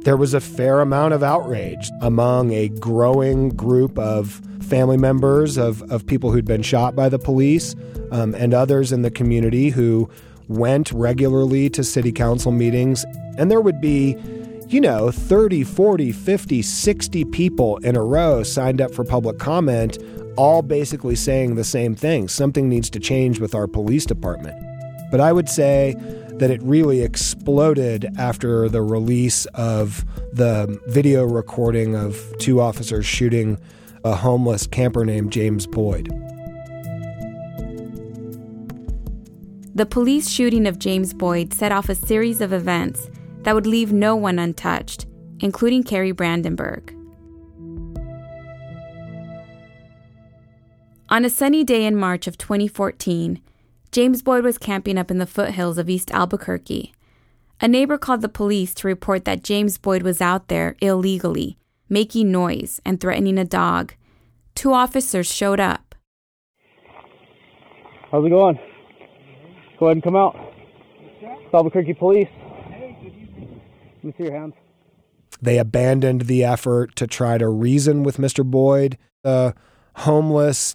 There 0.00 0.16
was 0.16 0.34
a 0.34 0.40
fair 0.40 0.80
amount 0.80 1.14
of 1.14 1.22
outrage 1.22 1.88
among 2.00 2.52
a 2.52 2.70
growing 2.70 3.50
group 3.50 3.96
of 4.00 4.40
family 4.62 4.96
members 4.96 5.56
of, 5.56 5.80
of 5.92 6.06
people 6.06 6.32
who'd 6.32 6.44
been 6.44 6.62
shot 6.62 6.96
by 6.96 7.08
the 7.08 7.20
police 7.20 7.76
um, 8.10 8.34
and 8.34 8.52
others 8.52 8.90
in 8.90 9.02
the 9.02 9.12
community 9.12 9.70
who 9.70 10.10
went 10.48 10.92
regularly 10.92 11.68
to 11.70 11.84
city 11.84 12.12
council 12.12 12.52
meetings. 12.52 13.04
And 13.38 13.50
there 13.50 13.60
would 13.60 13.80
be, 13.80 14.16
you 14.68 14.80
know, 14.80 15.10
30, 15.10 15.64
40, 15.64 16.12
50, 16.12 16.62
60 16.62 17.24
people 17.26 17.76
in 17.78 17.96
a 17.96 18.02
row 18.02 18.42
signed 18.42 18.80
up 18.80 18.94
for 18.94 19.04
public 19.04 19.38
comment 19.38 19.98
all 20.36 20.62
basically 20.62 21.16
saying 21.16 21.54
the 21.54 21.64
same 21.64 21.94
thing 21.94 22.28
something 22.28 22.68
needs 22.68 22.90
to 22.90 23.00
change 23.00 23.40
with 23.40 23.54
our 23.54 23.66
police 23.66 24.04
department. 24.04 24.56
But 25.10 25.20
I 25.20 25.32
would 25.32 25.48
say 25.48 25.94
that 26.38 26.50
it 26.50 26.62
really 26.62 27.02
exploded 27.02 28.06
after 28.18 28.68
the 28.68 28.82
release 28.82 29.46
of 29.54 30.04
the 30.32 30.80
video 30.86 31.24
recording 31.24 31.96
of 31.96 32.20
two 32.38 32.60
officers 32.60 33.06
shooting 33.06 33.58
a 34.04 34.14
homeless 34.14 34.66
camper 34.66 35.04
named 35.04 35.32
James 35.32 35.66
Boyd. 35.66 36.12
The 39.76 39.84
police 39.84 40.30
shooting 40.30 40.66
of 40.66 40.78
James 40.78 41.12
Boyd 41.12 41.52
set 41.52 41.70
off 41.70 41.90
a 41.90 41.94
series 41.94 42.40
of 42.40 42.54
events 42.54 43.10
that 43.42 43.54
would 43.54 43.66
leave 43.66 43.92
no 43.92 44.16
one 44.16 44.38
untouched, 44.38 45.04
including 45.40 45.82
Kari 45.82 46.12
Brandenburg. 46.12 46.94
On 51.10 51.26
a 51.26 51.28
sunny 51.28 51.62
day 51.62 51.84
in 51.84 51.94
March 51.94 52.26
of 52.26 52.38
2014, 52.38 53.42
James 53.92 54.22
Boyd 54.22 54.44
was 54.44 54.56
camping 54.56 54.96
up 54.96 55.10
in 55.10 55.18
the 55.18 55.26
foothills 55.26 55.76
of 55.76 55.90
East 55.90 56.10
Albuquerque. 56.10 56.94
A 57.60 57.68
neighbor 57.68 57.98
called 57.98 58.22
the 58.22 58.30
police 58.30 58.72
to 58.76 58.88
report 58.88 59.26
that 59.26 59.44
James 59.44 59.76
Boyd 59.76 60.02
was 60.02 60.22
out 60.22 60.48
there 60.48 60.76
illegally, 60.80 61.58
making 61.90 62.32
noise 62.32 62.80
and 62.86 62.98
threatening 62.98 63.36
a 63.36 63.44
dog. 63.44 63.92
Two 64.54 64.72
officers 64.72 65.30
showed 65.30 65.60
up. 65.60 65.94
How's 68.10 68.24
it 68.24 68.30
going? 68.30 68.58
Go 69.78 69.86
ahead 69.86 69.96
and 69.96 70.02
come 70.02 70.16
out. 70.16 70.36
It's 71.20 71.54
Albuquerque 71.54 71.94
Police. 71.94 72.28
Let 72.70 74.04
me 74.04 74.14
see 74.16 74.24
your 74.24 74.38
hands. 74.38 74.54
They 75.42 75.58
abandoned 75.58 76.22
the 76.22 76.44
effort 76.44 76.96
to 76.96 77.06
try 77.06 77.38
to 77.38 77.48
reason 77.48 78.02
with 78.02 78.16
Mr. 78.16 78.44
Boyd. 78.44 78.96
Uh, 79.24 79.52
homeless, 79.96 80.74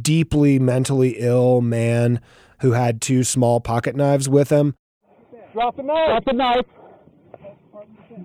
deeply 0.00 0.58
mentally 0.58 1.16
ill 1.18 1.60
man 1.60 2.20
who 2.60 2.72
had 2.72 3.00
two 3.00 3.24
small 3.24 3.60
pocket 3.60 3.96
knives 3.96 4.28
with 4.28 4.50
him. 4.50 4.74
Drop 5.52 5.76
the 5.76 5.82
knife. 5.82 6.08
Drop 6.08 6.24
the 6.24 6.32
knife. 6.32 6.66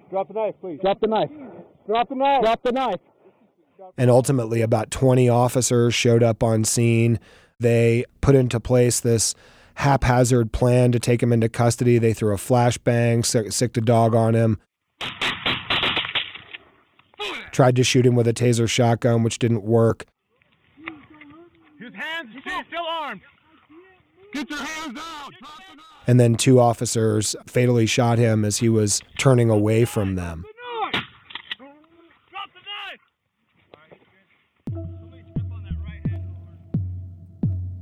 Drop 0.10 0.28
the 0.28 0.34
knife, 0.34 0.56
please. 0.62 0.80
Drop 0.82 1.00
the 1.00 1.08
knife. 1.08 1.30
Drop 1.86 2.10
the 2.10 2.16
knife. 2.16 2.42
Drop 2.42 2.64
the 2.64 2.72
knife. 2.72 3.00
And 3.98 4.10
ultimately, 4.10 4.62
about 4.62 4.92
20 4.92 5.30
officers 5.30 5.94
showed 5.94 6.24
up 6.24 6.44
on 6.44 6.64
scene. 6.64 7.20
They 7.60 8.06
put 8.22 8.36
into 8.36 8.60
place 8.60 9.00
this 9.00 9.34
haphazard 9.78 10.52
plan 10.52 10.92
to 10.92 11.00
take 11.00 11.22
him 11.22 11.32
into 11.32 11.48
custody. 11.48 12.00
They 12.00 12.14
threw 12.14 12.34
a 12.34 12.38
flashbang, 12.38 13.24
sicked 13.54 13.78
a 13.78 13.82
dog 13.82 14.16
on 14.16 14.34
him. 14.34 14.60
Tried 17.52 17.76
to 17.76 17.84
shoot 17.84 18.06
him 18.06 18.16
with 18.16 18.28
a 18.28 18.34
taser 18.34 18.68
shotgun, 18.68 19.24
which 19.24 19.40
didn't 19.40 19.64
work. 19.64 20.06
His 21.80 21.94
hands, 21.94 22.30
he's 22.34 22.44
still 22.44 22.86
armed. 22.88 23.22
Get 24.34 24.50
your 24.50 24.60
hands 24.60 25.00
out. 25.00 25.34
And 26.08 26.20
then 26.20 26.36
two 26.36 26.60
officers 26.60 27.36
fatally 27.46 27.86
shot 27.86 28.18
him 28.18 28.46
as 28.46 28.58
he 28.58 28.70
was 28.70 29.02
turning 29.18 29.50
away 29.50 29.86
from 29.86 30.16
them. 30.16 30.46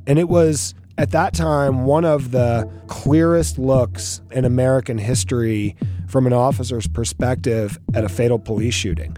And 0.08 0.20
it 0.20 0.30
was 0.30 0.76
at 0.98 1.12
that 1.12 1.34
time 1.34 1.86
one 1.86 2.06
of 2.06 2.32
the 2.32 2.70
clearest 2.88 3.58
looks 3.58 4.22
in 4.32 4.46
American 4.46 4.98
history 4.98 5.76
from 6.08 6.26
an 6.26 6.34
officer's 6.34 6.88
perspective 6.88 7.78
at 7.94 8.04
a 8.04 8.10
fatal 8.10 8.40
police 8.40 8.74
shooting. 8.74 9.18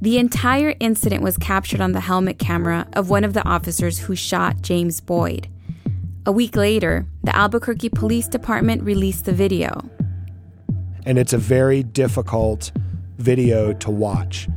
The 0.00 0.18
entire 0.18 0.74
incident 0.78 1.22
was 1.22 1.38
captured 1.38 1.80
on 1.80 1.92
the 1.92 2.00
helmet 2.00 2.38
camera 2.38 2.86
of 2.92 3.08
one 3.08 3.24
of 3.24 3.32
the 3.32 3.44
officers 3.48 3.98
who 4.00 4.14
shot 4.14 4.60
James 4.60 5.00
Boyd. 5.00 5.48
A 6.26 6.32
week 6.32 6.54
later, 6.54 7.06
the 7.24 7.34
Albuquerque 7.34 7.88
Police 7.90 8.28
Department 8.28 8.82
released 8.82 9.24
the 9.24 9.32
video. 9.32 9.88
And 11.06 11.18
it's 11.18 11.32
a 11.32 11.38
very 11.38 11.82
difficult 11.82 12.72
video 13.16 13.72
to 13.74 13.90
watch. 13.90 14.48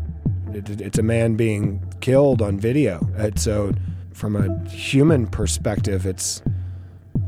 It's 0.51 0.98
a 0.98 1.03
man 1.03 1.36
being 1.36 1.81
killed 2.01 2.41
on 2.41 2.60
video. 2.60 3.08
So, 3.36 3.72
from 4.19 4.35
a 4.35 4.69
human 4.69 5.25
perspective, 5.25 6.05
it's 6.05 6.43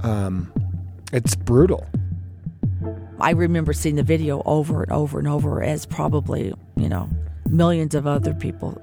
um, 0.03 0.51
it's 1.13 1.35
brutal. 1.35 1.87
I 3.19 3.31
remember 3.31 3.71
seeing 3.71 3.95
the 3.95 4.03
video 4.03 4.41
over 4.45 4.83
and 4.83 4.91
over 4.91 5.17
and 5.17 5.27
over 5.27 5.63
as 5.63 5.85
probably, 5.85 6.53
you 6.75 6.89
know, 6.89 7.09
millions 7.49 7.95
of 7.95 8.07
other 8.07 8.33
people. 8.33 8.81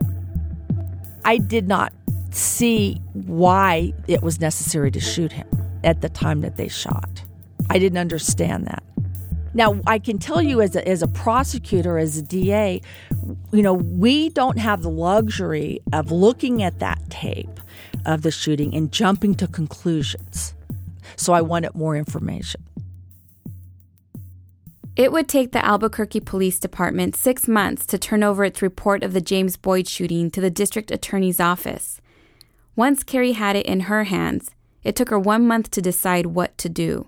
I 1.24 1.36
did 1.36 1.68
not 1.68 1.92
see 2.30 3.00
why 3.12 3.92
it 4.06 4.22
was 4.22 4.40
necessary 4.40 4.90
to 4.92 5.00
shoot 5.00 5.32
him 5.32 5.46
at 5.84 6.00
the 6.00 6.08
time 6.08 6.40
that 6.40 6.56
they 6.56 6.68
shot. 6.68 7.22
I 7.68 7.78
didn't 7.78 7.98
understand 7.98 8.66
that. 8.68 8.82
Now, 9.52 9.80
I 9.86 9.98
can 9.98 10.18
tell 10.18 10.40
you 10.40 10.62
as 10.62 10.76
a, 10.76 10.86
as 10.86 11.02
a 11.02 11.08
prosecutor, 11.08 11.98
as 11.98 12.16
a 12.16 12.22
DA, 12.22 12.80
you 13.52 13.62
know, 13.62 13.74
we 13.74 14.28
don't 14.30 14.58
have 14.58 14.82
the 14.82 14.90
luxury 14.90 15.80
of 15.92 16.12
looking 16.12 16.62
at 16.62 16.78
that 16.78 16.98
tape 17.10 17.58
of 18.06 18.22
the 18.22 18.30
shooting 18.30 18.74
and 18.74 18.92
jumping 18.92 19.34
to 19.36 19.46
conclusions. 19.46 20.54
So 21.16 21.32
I 21.32 21.40
wanted 21.40 21.74
more 21.74 21.96
information. 21.96 22.62
It 24.96 25.12
would 25.12 25.28
take 25.28 25.52
the 25.52 25.64
Albuquerque 25.64 26.20
Police 26.20 26.58
Department 26.58 27.14
six 27.14 27.46
months 27.46 27.86
to 27.86 27.98
turn 27.98 28.24
over 28.24 28.44
its 28.44 28.60
report 28.60 29.04
of 29.04 29.12
the 29.12 29.20
James 29.20 29.56
Boyd 29.56 29.86
shooting 29.86 30.28
to 30.32 30.40
the 30.40 30.50
district 30.50 30.90
attorney's 30.90 31.38
office. 31.38 32.00
Once 32.74 33.04
Kari 33.04 33.32
had 33.32 33.54
it 33.54 33.66
in 33.66 33.80
her 33.80 34.04
hands, 34.04 34.50
it 34.82 34.96
took 34.96 35.08
her 35.10 35.18
one 35.18 35.46
month 35.46 35.70
to 35.70 35.82
decide 35.82 36.26
what 36.26 36.58
to 36.58 36.68
do. 36.68 37.06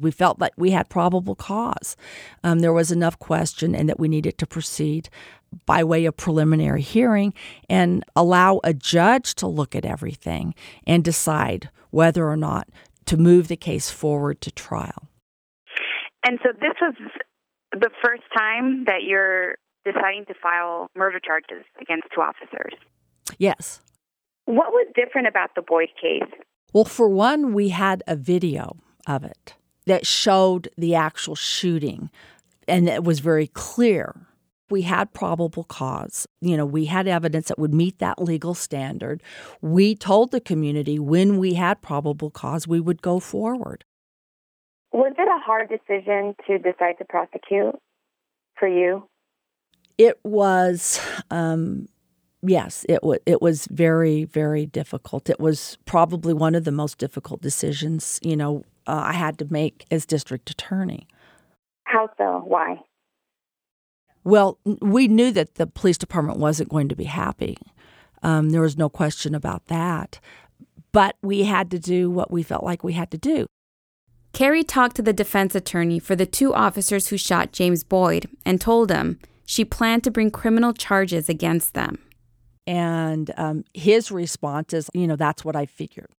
We 0.00 0.10
felt 0.10 0.38
that 0.38 0.52
we 0.56 0.70
had 0.70 0.88
probable 0.88 1.34
cause. 1.34 1.96
Um, 2.44 2.60
there 2.60 2.72
was 2.72 2.92
enough 2.92 3.18
question 3.18 3.74
and 3.74 3.88
that 3.88 3.98
we 3.98 4.08
needed 4.08 4.38
to 4.38 4.46
proceed 4.46 5.10
by 5.66 5.84
way 5.84 6.04
of 6.04 6.16
preliminary 6.16 6.82
hearing 6.82 7.34
and 7.68 8.04
allow 8.16 8.60
a 8.64 8.74
judge 8.74 9.34
to 9.36 9.46
look 9.46 9.74
at 9.74 9.84
everything 9.84 10.54
and 10.86 11.04
decide 11.04 11.70
whether 11.90 12.28
or 12.28 12.36
not 12.36 12.68
to 13.06 13.16
move 13.16 13.48
the 13.48 13.56
case 13.56 13.90
forward 13.90 14.40
to 14.42 14.50
trial. 14.50 15.08
And 16.24 16.38
so 16.42 16.50
this 16.52 16.74
was 16.80 16.94
the 17.72 17.90
first 18.02 18.22
time 18.36 18.84
that 18.84 19.02
you're 19.04 19.56
deciding 19.84 20.26
to 20.26 20.34
file 20.42 20.90
murder 20.94 21.20
charges 21.20 21.64
against 21.80 22.08
two 22.14 22.20
officers. 22.20 22.74
Yes. 23.38 23.80
What 24.44 24.72
was 24.72 24.86
different 24.94 25.28
about 25.28 25.50
the 25.54 25.62
Boyd 25.62 25.88
case? 26.00 26.28
Well, 26.72 26.84
for 26.84 27.08
one, 27.08 27.54
we 27.54 27.70
had 27.70 28.02
a 28.06 28.16
video 28.16 28.76
of 29.06 29.24
it 29.24 29.54
that 29.86 30.06
showed 30.06 30.68
the 30.76 30.94
actual 30.94 31.34
shooting, 31.34 32.10
and 32.66 32.88
it 32.88 33.04
was 33.04 33.20
very 33.20 33.46
clear. 33.46 34.14
We 34.70 34.82
had 34.82 35.12
probable 35.12 35.64
cause. 35.64 36.26
You 36.40 36.56
know, 36.56 36.66
we 36.66 36.86
had 36.86 37.08
evidence 37.08 37.48
that 37.48 37.58
would 37.58 37.74
meet 37.74 37.98
that 37.98 38.20
legal 38.20 38.54
standard. 38.54 39.22
We 39.60 39.94
told 39.94 40.30
the 40.30 40.40
community 40.40 40.98
when 40.98 41.38
we 41.38 41.54
had 41.54 41.80
probable 41.82 42.30
cause, 42.30 42.68
we 42.68 42.80
would 42.80 43.02
go 43.02 43.20
forward. 43.20 43.84
Was 44.92 45.12
it 45.18 45.28
a 45.28 45.38
hard 45.44 45.68
decision 45.68 46.34
to 46.46 46.58
decide 46.58 46.98
to 46.98 47.04
prosecute 47.04 47.74
for 48.58 48.68
you? 48.68 49.08
It 49.98 50.18
was, 50.24 51.00
um, 51.30 51.88
yes, 52.42 52.86
it 52.88 53.02
was. 53.02 53.18
It 53.26 53.42
was 53.42 53.66
very, 53.66 54.24
very 54.24 54.64
difficult. 54.64 55.28
It 55.28 55.40
was 55.40 55.76
probably 55.84 56.32
one 56.32 56.54
of 56.54 56.64
the 56.64 56.72
most 56.72 56.98
difficult 56.98 57.42
decisions, 57.42 58.20
you 58.22 58.36
know, 58.36 58.64
uh, 58.86 59.02
I 59.04 59.12
had 59.12 59.38
to 59.38 59.52
make 59.52 59.84
as 59.90 60.06
district 60.06 60.50
attorney. 60.50 61.06
How 61.84 62.08
so? 62.16 62.42
Why? 62.46 62.80
Well, 64.28 64.58
we 64.82 65.08
knew 65.08 65.32
that 65.32 65.54
the 65.54 65.66
police 65.66 65.96
department 65.96 66.38
wasn't 66.38 66.68
going 66.68 66.90
to 66.90 66.94
be 66.94 67.04
happy. 67.04 67.56
Um, 68.22 68.50
there 68.50 68.60
was 68.60 68.76
no 68.76 68.90
question 68.90 69.34
about 69.34 69.68
that. 69.68 70.20
But 70.92 71.16
we 71.22 71.44
had 71.44 71.70
to 71.70 71.78
do 71.78 72.10
what 72.10 72.30
we 72.30 72.42
felt 72.42 72.62
like 72.62 72.84
we 72.84 72.92
had 72.92 73.10
to 73.12 73.16
do. 73.16 73.46
Kari 74.34 74.64
talked 74.64 74.96
to 74.96 75.02
the 75.02 75.14
defense 75.14 75.54
attorney 75.54 75.98
for 75.98 76.14
the 76.14 76.26
two 76.26 76.52
officers 76.52 77.08
who 77.08 77.16
shot 77.16 77.52
James 77.52 77.84
Boyd 77.84 78.28
and 78.44 78.60
told 78.60 78.90
him 78.90 79.18
she 79.46 79.64
planned 79.64 80.04
to 80.04 80.10
bring 80.10 80.30
criminal 80.30 80.74
charges 80.74 81.30
against 81.30 81.72
them. 81.72 81.96
And 82.66 83.32
um, 83.38 83.64
his 83.72 84.10
response 84.10 84.74
is, 84.74 84.90
you 84.92 85.06
know, 85.06 85.16
that's 85.16 85.42
what 85.42 85.56
I 85.56 85.64
figured. 85.64 86.10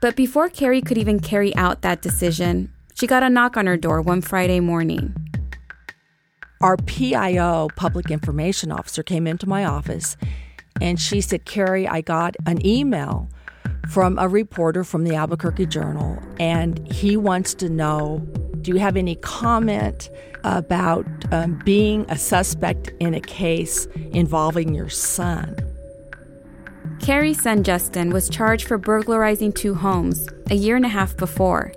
But 0.00 0.14
before 0.14 0.48
Kari 0.48 0.82
could 0.82 0.98
even 0.98 1.18
carry 1.18 1.52
out 1.56 1.82
that 1.82 2.00
decision, 2.00 2.72
she 2.94 3.08
got 3.08 3.24
a 3.24 3.28
knock 3.28 3.56
on 3.56 3.66
her 3.66 3.76
door 3.76 4.00
one 4.02 4.20
Friday 4.20 4.60
morning. 4.60 5.16
Our 6.62 6.76
PIO, 6.76 7.68
public 7.74 8.10
information 8.10 8.70
officer, 8.70 9.02
came 9.02 9.26
into 9.26 9.48
my 9.48 9.64
office 9.64 10.16
and 10.80 11.00
she 11.00 11.20
said, 11.20 11.44
Kari, 11.44 11.86
I 11.88 12.00
got 12.00 12.36
an 12.46 12.64
email 12.64 13.28
from 13.88 14.18
a 14.18 14.28
reporter 14.28 14.84
from 14.84 15.04
the 15.04 15.14
Albuquerque 15.14 15.66
Journal, 15.66 16.18
and 16.40 16.90
he 16.90 17.16
wants 17.16 17.54
to 17.54 17.68
know 17.68 18.18
do 18.62 18.70
you 18.70 18.78
have 18.78 18.96
any 18.96 19.16
comment 19.16 20.08
about 20.44 21.04
um, 21.32 21.60
being 21.64 22.06
a 22.08 22.16
suspect 22.16 22.92
in 23.00 23.12
a 23.12 23.20
case 23.20 23.86
involving 24.12 24.72
your 24.72 24.88
son? 24.88 25.56
Kari's 27.00 27.42
son 27.42 27.64
Justin 27.64 28.10
was 28.10 28.28
charged 28.28 28.68
for 28.68 28.78
burglarizing 28.78 29.52
two 29.52 29.74
homes 29.74 30.28
a 30.48 30.54
year 30.54 30.76
and 30.76 30.84
a 30.84 30.88
half 30.88 31.16
before. 31.16 31.72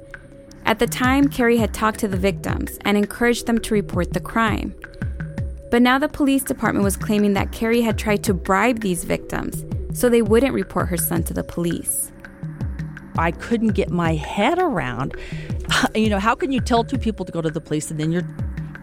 At 0.65 0.79
the 0.79 0.87
time, 0.87 1.29
Kari 1.29 1.57
had 1.57 1.73
talked 1.73 1.99
to 1.99 2.07
the 2.07 2.17
victims 2.17 2.79
and 2.81 2.97
encouraged 2.97 3.45
them 3.45 3.59
to 3.59 3.73
report 3.73 4.13
the 4.13 4.19
crime. 4.19 4.73
But 5.69 5.83
now 5.83 5.99
the 5.99 6.09
police 6.09 6.43
department 6.43 6.83
was 6.83 6.97
claiming 6.97 7.33
that 7.33 7.51
Kari 7.51 7.81
had 7.81 7.99
tried 7.99 8.23
to 8.23 8.33
bribe 8.33 8.79
these 8.79 9.03
victims 9.03 9.63
so 9.93 10.09
they 10.09 10.23
wouldn't 10.23 10.53
report 10.53 10.89
her 10.89 10.97
son 10.97 11.23
to 11.23 11.33
the 11.33 11.43
police. 11.43 12.11
I 13.17 13.31
couldn't 13.31 13.73
get 13.73 13.89
my 13.89 14.15
head 14.15 14.59
around. 14.59 15.15
You 15.95 16.09
know, 16.09 16.19
how 16.19 16.35
can 16.35 16.51
you 16.51 16.59
tell 16.59 16.83
two 16.83 16.99
people 16.99 17.25
to 17.25 17.31
go 17.31 17.41
to 17.41 17.49
the 17.49 17.59
police 17.59 17.89
and 17.89 17.99
then 17.99 18.11
you're, 18.11 18.27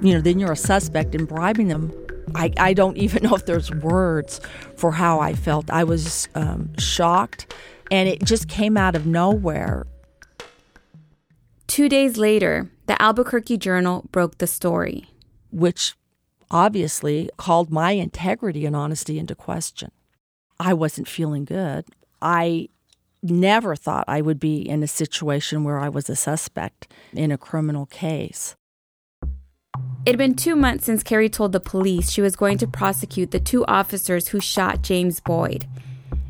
you 0.01 0.13
know, 0.13 0.21
then 0.21 0.41
you're 0.41 0.51
a 0.51 0.57
suspect 0.57 1.15
in 1.15 1.27
bribing 1.27 1.69
them? 1.69 1.93
I, 2.35 2.53
I 2.59 2.75
don't 2.75 2.97
even 3.05 3.23
know 3.23 3.35
if 3.35 3.47
there's 3.47 3.71
words 3.71 4.41
for 4.77 4.91
how 4.91 5.21
I 5.21 5.35
felt. 5.35 5.71
I 5.71 5.85
was 5.85 6.29
um, 6.35 6.77
shocked, 6.79 7.55
and 7.91 8.09
it 8.09 8.25
just 8.25 8.49
came 8.49 8.77
out 8.77 8.97
of 8.97 9.07
nowhere. 9.07 9.87
Two 11.73 11.89
days 11.89 12.19
later, 12.19 12.71
the 12.85 13.01
Albuquerque 13.01 13.57
Journal 13.57 14.07
broke 14.13 14.37
the 14.37 14.47
story, 14.47 15.07
which 15.51 15.95
obviously 16.51 17.31
called 17.39 17.71
my 17.71 17.93
integrity 17.93 18.67
and 18.67 18.77
honesty 18.77 19.19
into 19.19 19.35
question. 19.35 19.91
I 20.61 20.75
wasn't 20.75 21.09
feeling 21.09 21.47
good. 21.47 21.87
I 22.21 22.69
never 23.23 23.75
thought 23.75 24.05
I 24.07 24.21
would 24.21 24.39
be 24.39 24.61
in 24.61 24.83
a 24.83 24.87
situation 24.87 25.65
where 25.65 25.79
I 25.79 25.89
was 25.89 26.11
a 26.11 26.15
suspect 26.15 26.93
in 27.15 27.33
a 27.33 27.39
criminal 27.39 27.87
case. 27.87 28.55
It 30.05 30.11
had 30.11 30.19
been 30.19 30.35
two 30.35 30.55
months 30.55 30.85
since 30.85 31.03
Kari 31.03 31.31
told 31.31 31.53
the 31.53 31.59
police 31.59 32.11
she 32.11 32.21
was 32.21 32.37
going 32.37 32.59
to 32.59 32.67
prosecute 32.67 33.31
the 33.31 33.41
two 33.41 33.65
officers 33.65 34.29
who 34.29 34.41
shot 34.41 34.83
James 34.83 35.21
Boyd. 35.21 35.67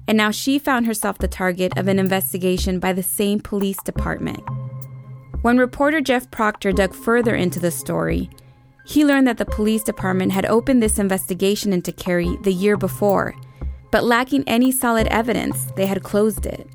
And 0.06 0.16
now 0.16 0.30
she 0.30 0.60
found 0.60 0.86
herself 0.86 1.18
the 1.18 1.26
target 1.26 1.76
of 1.76 1.88
an 1.88 1.98
investigation 1.98 2.78
by 2.78 2.92
the 2.92 3.02
same 3.02 3.40
police 3.40 3.82
department. 3.82 4.40
When 5.42 5.58
reporter 5.58 6.00
Jeff 6.00 6.30
Proctor 6.30 6.70
dug 6.70 6.94
further 6.94 7.34
into 7.34 7.58
the 7.58 7.72
story, 7.72 8.30
he 8.86 9.04
learned 9.04 9.26
that 9.26 9.38
the 9.38 9.44
police 9.44 9.82
department 9.82 10.30
had 10.30 10.46
opened 10.46 10.80
this 10.80 11.00
investigation 11.00 11.72
into 11.72 11.90
Kari 11.90 12.36
the 12.42 12.52
year 12.52 12.76
before, 12.76 13.34
but 13.90 14.04
lacking 14.04 14.44
any 14.46 14.70
solid 14.70 15.08
evidence, 15.08 15.64
they 15.74 15.86
had 15.86 16.04
closed 16.04 16.46
it. 16.46 16.68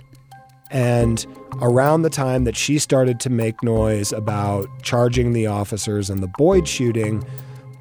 And 0.69 1.25
around 1.61 2.01
the 2.01 2.09
time 2.09 2.43
that 2.43 2.57
she 2.57 2.77
started 2.77 3.21
to 3.21 3.29
make 3.29 3.63
noise 3.63 4.11
about 4.11 4.67
charging 4.83 5.31
the 5.31 5.47
officers 5.47 6.09
and 6.09 6.21
the 6.21 6.31
Boyd 6.37 6.67
shooting, 6.67 7.25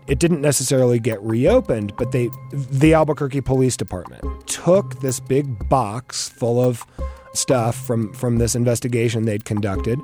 it 0.06 0.20
didn't 0.20 0.40
necessarily 0.40 1.00
get 1.00 1.20
reopened, 1.20 1.96
but 1.96 2.12
they 2.12 2.30
the 2.52 2.94
Albuquerque 2.94 3.40
Police 3.40 3.76
Department 3.76 4.22
took 4.46 5.00
this 5.00 5.18
big 5.18 5.68
box 5.68 6.28
full 6.28 6.60
of 6.60 6.86
stuff 7.34 7.74
from 7.74 8.12
from 8.12 8.38
this 8.38 8.54
investigation 8.54 9.24
they'd 9.24 9.44
conducted 9.44 10.00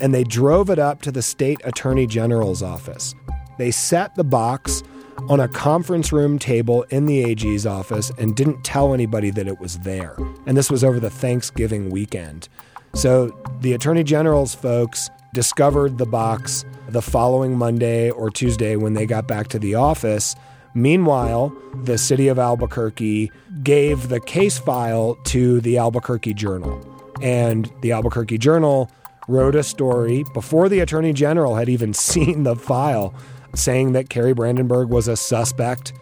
and 0.00 0.14
they 0.14 0.24
drove 0.24 0.70
it 0.70 0.78
up 0.78 1.02
to 1.02 1.12
the 1.12 1.22
state 1.22 1.60
attorney 1.64 2.06
general's 2.06 2.62
office. 2.62 3.14
They 3.58 3.70
set 3.70 4.14
the 4.14 4.24
box 4.24 4.82
on 5.28 5.40
a 5.40 5.48
conference 5.48 6.12
room 6.12 6.38
table 6.38 6.82
in 6.90 7.06
the 7.06 7.24
AG's 7.24 7.66
office 7.66 8.10
and 8.18 8.36
didn't 8.36 8.62
tell 8.64 8.92
anybody 8.92 9.30
that 9.30 9.48
it 9.48 9.58
was 9.58 9.78
there. 9.78 10.16
And 10.46 10.56
this 10.56 10.70
was 10.70 10.84
over 10.84 11.00
the 11.00 11.10
Thanksgiving 11.10 11.90
weekend. 11.90 12.48
So 12.94 13.36
the 13.60 13.72
Attorney 13.72 14.04
General's 14.04 14.54
folks 14.54 15.10
discovered 15.34 15.98
the 15.98 16.06
box 16.06 16.64
the 16.88 17.02
following 17.02 17.56
Monday 17.56 18.10
or 18.10 18.30
Tuesday 18.30 18.76
when 18.76 18.94
they 18.94 19.06
got 19.06 19.26
back 19.26 19.48
to 19.48 19.58
the 19.58 19.74
office. 19.74 20.36
Meanwhile, 20.74 21.54
the 21.84 21.98
city 21.98 22.28
of 22.28 22.38
Albuquerque 22.38 23.30
gave 23.62 24.08
the 24.08 24.20
case 24.20 24.58
file 24.58 25.16
to 25.24 25.60
the 25.60 25.78
Albuquerque 25.78 26.34
Journal. 26.34 26.80
And 27.22 27.72
the 27.80 27.92
Albuquerque 27.92 28.38
Journal 28.38 28.90
wrote 29.28 29.54
a 29.54 29.62
story 29.62 30.24
before 30.34 30.68
the 30.68 30.80
Attorney 30.80 31.12
General 31.12 31.54
had 31.56 31.68
even 31.68 31.92
seen 32.08 32.42
the 32.42 32.56
file 32.56 33.14
saying 33.54 33.92
that 33.92 34.10
Kari 34.10 34.34
Brandenburg 34.34 34.88
was 34.88 35.08
a 35.08 35.16
suspect. 35.16 35.92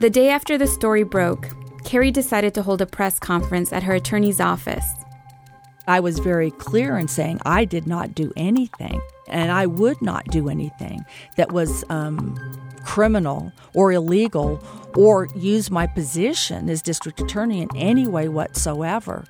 The 0.00 0.10
day 0.10 0.30
after 0.30 0.58
the 0.58 0.66
story 0.66 1.02
broke, 1.02 1.48
Kari 1.84 2.10
decided 2.10 2.54
to 2.54 2.62
hold 2.62 2.80
a 2.80 2.86
press 2.86 3.18
conference 3.18 3.72
at 3.72 3.82
her 3.82 3.94
attorney's 3.94 4.40
office. 4.40 4.84
I 5.86 6.00
was 6.00 6.18
very 6.18 6.50
clear 6.52 6.96
in 6.96 7.08
saying 7.08 7.40
I 7.44 7.64
did 7.64 7.86
not 7.86 8.14
do 8.14 8.32
anything, 8.36 9.00
and 9.28 9.50
I 9.50 9.66
would 9.66 10.00
not 10.00 10.24
do 10.26 10.48
anything 10.48 11.04
that 11.36 11.52
was 11.52 11.84
um, 11.88 12.36
criminal 12.84 13.52
or 13.74 13.92
illegal 13.92 14.62
or 14.96 15.28
use 15.34 15.70
my 15.70 15.86
position 15.86 16.68
as 16.68 16.82
district 16.82 17.20
attorney 17.20 17.62
in 17.62 17.68
any 17.76 18.06
way 18.06 18.28
whatsoever. 18.28 19.24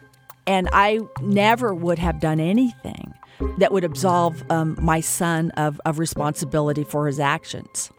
And 0.46 0.68
I 0.72 1.00
never 1.20 1.74
would 1.74 1.98
have 1.98 2.20
done 2.20 2.40
anything 2.40 3.14
that 3.58 3.72
would 3.72 3.84
absolve 3.84 4.42
um, 4.50 4.76
my 4.80 5.00
son 5.00 5.50
of, 5.52 5.80
of 5.84 5.98
responsibility 5.98 6.84
for 6.84 7.06
his 7.06 7.20
actions. 7.20 7.90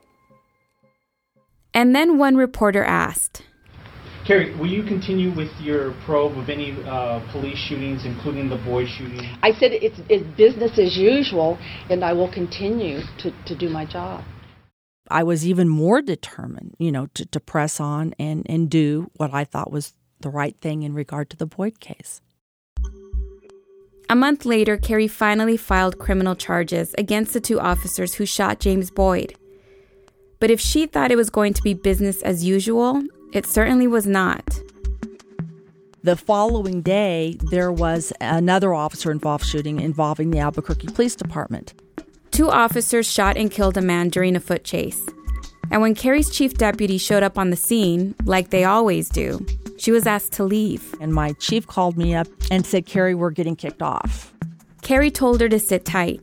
And 1.73 1.95
then 1.95 2.17
one 2.17 2.35
reporter 2.35 2.83
asked, 2.83 3.43
Kari, 4.25 4.55
will 4.55 4.71
you 4.71 4.83
continue 4.83 5.35
with 5.35 5.51
your 5.59 5.91
probe 6.05 6.37
of 6.37 6.49
any 6.49 6.71
uh, 6.85 7.19
police 7.31 7.57
shootings, 7.57 8.05
including 8.05 8.47
the 8.47 8.55
Boyd 8.55 8.87
shooting? 8.87 9.19
I 9.41 9.51
said 9.51 9.73
it's, 9.73 9.99
it's 10.07 10.23
business 10.37 10.79
as 10.79 10.95
usual, 10.95 11.57
and 11.89 12.05
I 12.05 12.13
will 12.13 12.31
continue 12.31 13.01
to, 13.19 13.33
to 13.45 13.55
do 13.57 13.69
my 13.69 13.85
job. 13.85 14.23
I 15.09 15.23
was 15.23 15.45
even 15.45 15.67
more 15.67 16.01
determined, 16.01 16.75
you 16.79 16.91
know, 16.91 17.07
to, 17.15 17.25
to 17.25 17.39
press 17.41 17.81
on 17.81 18.15
and, 18.17 18.45
and 18.47 18.69
do 18.69 19.11
what 19.17 19.33
I 19.33 19.43
thought 19.43 19.71
was 19.71 19.93
the 20.21 20.29
right 20.29 20.55
thing 20.61 20.83
in 20.83 20.93
regard 20.93 21.29
to 21.31 21.37
the 21.37 21.45
Boyd 21.45 21.81
case. 21.81 22.21
A 24.13 24.15
month 24.15 24.45
later, 24.45 24.77
Kari 24.77 25.07
finally 25.07 25.57
filed 25.57 25.97
criminal 25.97 26.35
charges 26.35 26.93
against 26.99 27.33
the 27.33 27.41
two 27.41 27.59
officers 27.59 28.13
who 28.13 28.27
shot 28.27 28.59
James 28.59 28.91
Boyd. 28.91 29.33
But 30.39 30.51
if 30.51 30.59
she 30.59 30.85
thought 30.85 31.11
it 31.11 31.15
was 31.15 31.31
going 31.31 31.53
to 31.53 31.63
be 31.63 31.73
business 31.73 32.21
as 32.21 32.45
usual, 32.45 33.01
it 33.33 33.47
certainly 33.47 33.87
was 33.87 34.05
not. 34.05 34.61
The 36.03 36.15
following 36.15 36.83
day, 36.83 37.39
there 37.49 37.71
was 37.71 38.13
another 38.21 38.75
officer 38.75 39.09
involved 39.09 39.47
shooting 39.47 39.79
involving 39.79 40.29
the 40.29 40.37
Albuquerque 40.37 40.89
Police 40.89 41.15
Department. 41.15 41.73
Two 42.29 42.51
officers 42.51 43.11
shot 43.11 43.35
and 43.35 43.49
killed 43.49 43.77
a 43.77 43.81
man 43.81 44.09
during 44.09 44.35
a 44.35 44.39
foot 44.39 44.63
chase. 44.63 45.01
And 45.71 45.81
when 45.81 45.95
Kari's 45.95 46.29
chief 46.29 46.53
deputy 46.53 46.99
showed 46.99 47.23
up 47.23 47.39
on 47.39 47.49
the 47.49 47.55
scene, 47.55 48.13
like 48.25 48.51
they 48.51 48.63
always 48.63 49.09
do, 49.09 49.43
she 49.83 49.91
was 49.91 50.07
asked 50.07 50.31
to 50.31 50.45
leave. 50.45 50.95
And 51.01 51.13
my 51.13 51.33
chief 51.33 51.67
called 51.67 51.97
me 51.97 52.15
up 52.15 52.27
and 52.49 52.65
said, 52.65 52.85
Kari, 52.85 53.15
we're 53.15 53.31
getting 53.31 53.57
kicked 53.57 53.81
off. 53.81 54.33
Kari 54.81 55.11
told 55.11 55.41
her 55.41 55.49
to 55.49 55.59
sit 55.59 55.83
tight. 55.83 56.21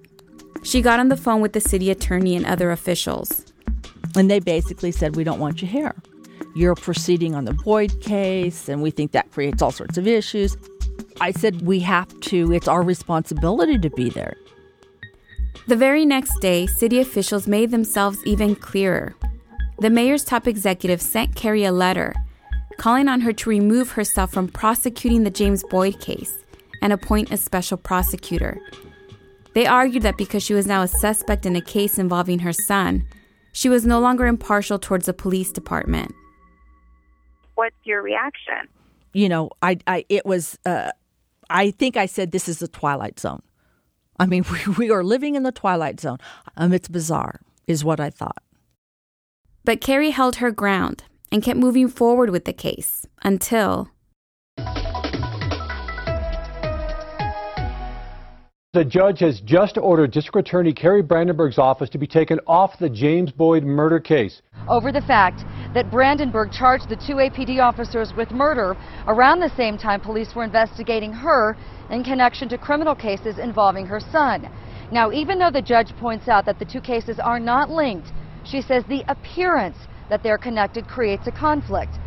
She 0.62 0.80
got 0.80 0.98
on 0.98 1.10
the 1.10 1.16
phone 1.16 1.42
with 1.42 1.52
the 1.52 1.60
city 1.60 1.90
attorney 1.90 2.34
and 2.34 2.46
other 2.46 2.70
officials. 2.70 3.44
And 4.16 4.30
they 4.30 4.38
basically 4.38 4.92
said, 4.92 5.14
We 5.14 5.24
don't 5.24 5.38
want 5.38 5.60
you 5.60 5.68
here. 5.68 5.94
You're 6.56 6.74
proceeding 6.74 7.34
on 7.34 7.44
the 7.44 7.52
Boyd 7.52 8.00
case, 8.00 8.66
and 8.66 8.80
we 8.80 8.90
think 8.90 9.12
that 9.12 9.30
creates 9.30 9.60
all 9.60 9.72
sorts 9.72 9.98
of 9.98 10.06
issues. 10.06 10.56
I 11.20 11.30
said, 11.30 11.60
We 11.60 11.80
have 11.80 12.08
to, 12.20 12.52
it's 12.52 12.66
our 12.66 12.82
responsibility 12.82 13.78
to 13.78 13.90
be 13.90 14.08
there. 14.08 14.36
The 15.68 15.76
very 15.76 16.06
next 16.06 16.38
day, 16.40 16.66
city 16.66 16.98
officials 16.98 17.46
made 17.46 17.72
themselves 17.72 18.24
even 18.24 18.56
clearer. 18.56 19.14
The 19.80 19.90
mayor's 19.90 20.24
top 20.24 20.46
executive 20.46 21.02
sent 21.02 21.34
Kari 21.34 21.64
a 21.64 21.72
letter 21.72 22.14
calling 22.80 23.08
on 23.08 23.20
her 23.20 23.32
to 23.34 23.50
remove 23.50 23.90
herself 23.90 24.32
from 24.32 24.48
prosecuting 24.48 25.22
the 25.22 25.30
James 25.30 25.62
Boyd 25.64 26.00
case 26.00 26.32
and 26.80 26.94
appoint 26.94 27.30
a 27.30 27.36
special 27.36 27.76
prosecutor. 27.76 28.58
They 29.52 29.66
argued 29.66 30.02
that 30.02 30.16
because 30.16 30.42
she 30.42 30.54
was 30.54 30.66
now 30.66 30.80
a 30.80 30.88
suspect 30.88 31.44
in 31.44 31.54
a 31.56 31.60
case 31.60 31.98
involving 31.98 32.38
her 32.38 32.54
son, 32.54 33.06
she 33.52 33.68
was 33.68 33.84
no 33.84 34.00
longer 34.00 34.26
impartial 34.26 34.78
towards 34.78 35.04
the 35.04 35.12
police 35.12 35.52
department. 35.52 36.14
What's 37.54 37.76
your 37.84 38.00
reaction? 38.00 38.66
You 39.12 39.28
know, 39.28 39.50
I, 39.60 39.76
I 39.86 40.06
it 40.08 40.24
was, 40.24 40.58
uh, 40.64 40.90
I 41.50 41.72
think 41.72 41.98
I 41.98 42.06
said 42.06 42.32
this 42.32 42.48
is 42.48 42.60
the 42.60 42.68
twilight 42.68 43.20
zone. 43.20 43.42
I 44.18 44.24
mean, 44.24 44.42
we, 44.50 44.86
we 44.86 44.90
are 44.90 45.04
living 45.04 45.34
in 45.34 45.42
the 45.42 45.52
twilight 45.52 46.00
zone. 46.00 46.16
Um, 46.56 46.72
it's 46.72 46.88
bizarre, 46.88 47.40
is 47.66 47.84
what 47.84 48.00
I 48.00 48.08
thought. 48.08 48.42
But 49.66 49.82
Kari 49.82 50.12
held 50.12 50.36
her 50.36 50.50
ground 50.50 51.04
and 51.32 51.42
kept 51.42 51.58
moving 51.58 51.88
forward 51.88 52.30
with 52.30 52.44
the 52.44 52.52
case 52.52 53.06
until 53.22 53.90
The 58.72 58.84
judge 58.84 59.18
has 59.18 59.40
just 59.40 59.78
ordered 59.78 60.12
District 60.12 60.46
Attorney 60.46 60.72
Kari 60.72 61.02
Brandenburg's 61.02 61.58
office 61.58 61.90
to 61.90 61.98
be 61.98 62.06
taken 62.06 62.38
off 62.46 62.78
the 62.78 62.88
James 62.88 63.32
Boyd 63.32 63.64
murder 63.64 63.98
case. 63.98 64.42
Over 64.68 64.92
the 64.92 65.00
fact 65.00 65.42
that 65.74 65.90
Brandenburg 65.90 66.52
charged 66.52 66.88
the 66.88 66.94
two 66.94 67.14
APD 67.14 67.60
officers 67.60 68.12
with 68.16 68.30
murder 68.30 68.76
around 69.08 69.40
the 69.40 69.50
same 69.56 69.76
time 69.76 70.00
police 70.00 70.36
were 70.36 70.44
investigating 70.44 71.12
her 71.12 71.56
in 71.90 72.04
connection 72.04 72.48
to 72.48 72.58
criminal 72.58 72.94
cases 72.94 73.40
involving 73.40 73.86
her 73.86 73.98
son. 73.98 74.48
Now, 74.92 75.10
even 75.10 75.40
though 75.40 75.50
the 75.50 75.62
judge 75.62 75.90
points 75.96 76.28
out 76.28 76.46
that 76.46 76.60
the 76.60 76.64
two 76.64 76.80
cases 76.80 77.18
are 77.18 77.40
not 77.40 77.70
linked, 77.70 78.12
she 78.44 78.62
says 78.62 78.84
the 78.88 79.02
appearance 79.08 79.78
that 80.10 80.22
they're 80.22 80.38
connected 80.38 80.86
creates 80.86 81.26
a 81.26 81.32
conflict. 81.32 81.98